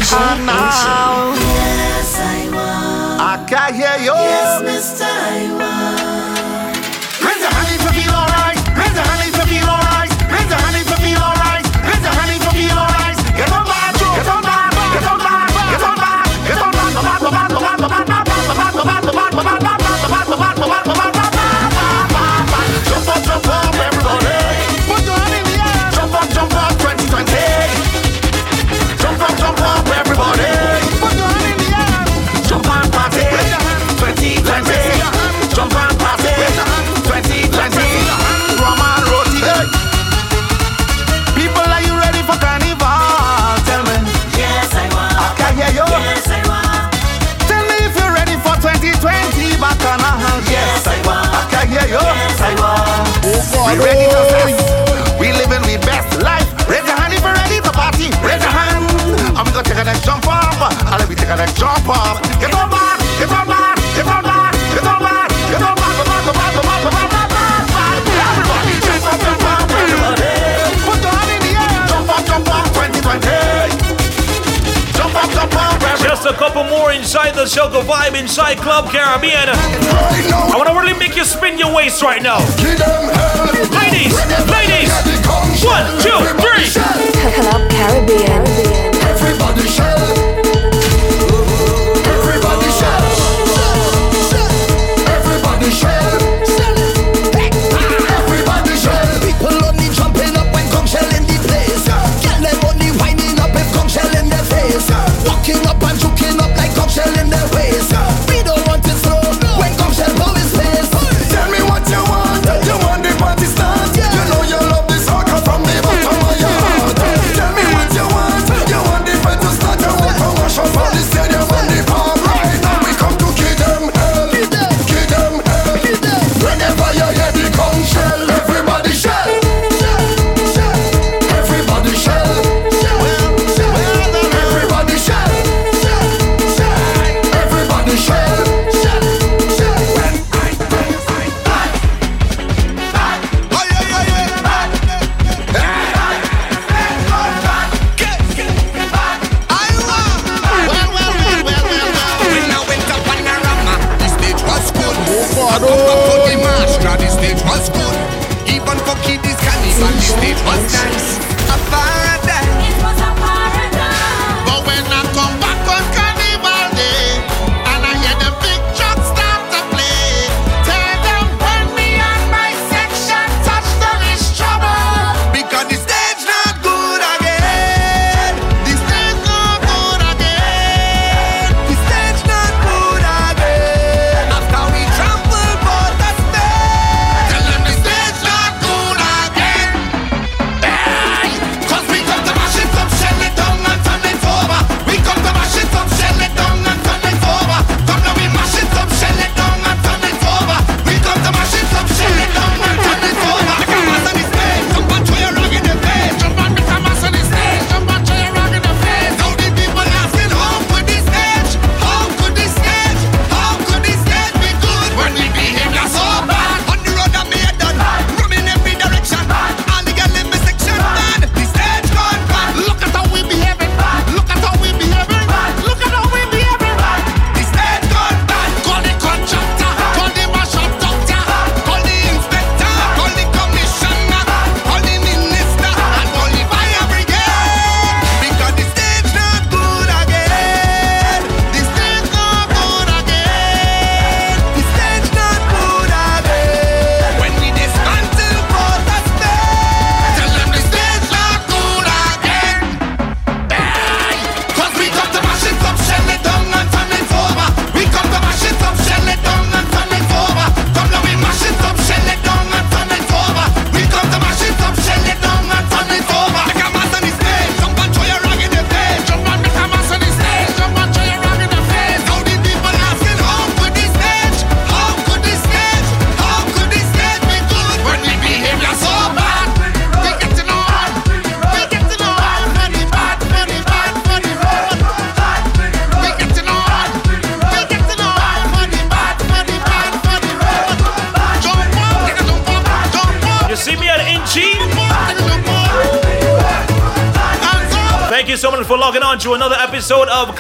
now. 0.46 1.32
Yes, 1.36 2.20
I. 2.20 2.52
I 3.18 3.46
can 3.48 3.74
hear 3.74 3.98
you. 4.04 4.12
Yes, 4.12 5.00
Mr. 5.00 5.08
I. 5.08 6.21
and 61.32 61.40
then 61.40 61.56
jump 61.56 61.88
up. 61.88 62.22
Get 62.44 62.54
on 62.54 62.70
back, 62.70 63.00
get 63.18 63.32
on 63.32 63.48
back, 63.48 63.78
get 63.96 64.06
on 64.06 64.24
back. 64.24 64.52
Everybody 64.52 65.12
everybody. 72.84 73.32
Just 76.04 76.26
a 76.26 76.34
couple 76.34 76.64
more 76.66 76.92
inside 76.92 77.34
the 77.34 77.46
Soca 77.46 77.82
Vibe 77.82 78.20
inside 78.20 78.58
Club 78.58 78.90
Caribbean. 78.92 79.48
I 79.48 80.54
want 80.56 80.68
to 80.68 80.76
really 80.76 80.98
make 81.00 81.16
you 81.16 81.24
spin 81.24 81.58
your 81.58 81.74
waist 81.74 82.02
right 82.04 82.22
now. 82.22 82.40
Ladies, 83.80 84.14
ladies, 84.52 84.92
one, 85.64 85.88
two, 86.04 86.20
three. 86.44 86.68
Club 87.34 87.72
Caribbean. 87.72 88.61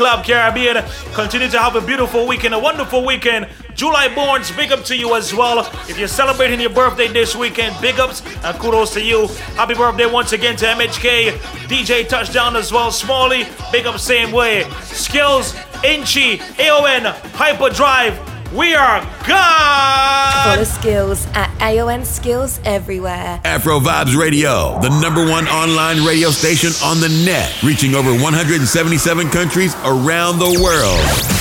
Club 0.01 0.25
Caribbean. 0.25 0.83
Continue 1.13 1.47
to 1.47 1.59
have 1.59 1.75
a 1.75 1.81
beautiful 1.81 2.25
weekend, 2.27 2.55
a 2.55 2.59
wonderful 2.59 3.05
weekend. 3.05 3.47
July 3.75 4.07
Borns, 4.07 4.49
big 4.57 4.71
up 4.71 4.83
to 4.85 4.97
you 4.97 5.13
as 5.13 5.31
well. 5.31 5.59
If 5.87 5.99
you're 5.99 6.07
celebrating 6.07 6.59
your 6.59 6.71
birthday 6.71 7.07
this 7.07 7.35
weekend, 7.35 7.79
big 7.79 7.99
ups 7.99 8.23
and 8.43 8.57
kudos 8.57 8.95
to 8.95 9.01
you. 9.03 9.27
Happy 9.55 9.75
birthday 9.75 10.07
once 10.07 10.33
again 10.33 10.55
to 10.55 10.65
MHK, 10.65 11.33
DJ 11.69 12.09
Touchdown 12.09 12.55
as 12.55 12.71
well. 12.71 12.89
Smalley, 12.89 13.45
big 13.71 13.85
up 13.85 13.99
same 13.99 14.31
way. 14.31 14.63
Skills, 14.81 15.53
Inchy, 15.83 16.41
AON, 16.57 17.03
Hyperdrive. 17.35 18.17
We 18.55 18.73
are 18.73 19.01
gone. 19.27 20.00
Follow 20.43 20.63
Skills 20.63 21.27
at 21.35 21.55
AON 21.61 22.03
Skills 22.03 22.59
everywhere. 22.65 23.39
Afro 23.45 23.79
Vibes 23.79 24.17
Radio, 24.17 24.79
the 24.81 24.89
number 24.99 25.21
one 25.29 25.47
online 25.47 26.03
radio 26.03 26.29
station 26.29 26.71
on 26.83 26.99
the 26.99 27.09
net, 27.25 27.61
reaching 27.61 27.93
over 27.93 28.11
177 28.11 29.29
countries 29.29 29.75
around 29.85 30.39
the 30.39 30.59
world. 30.59 31.40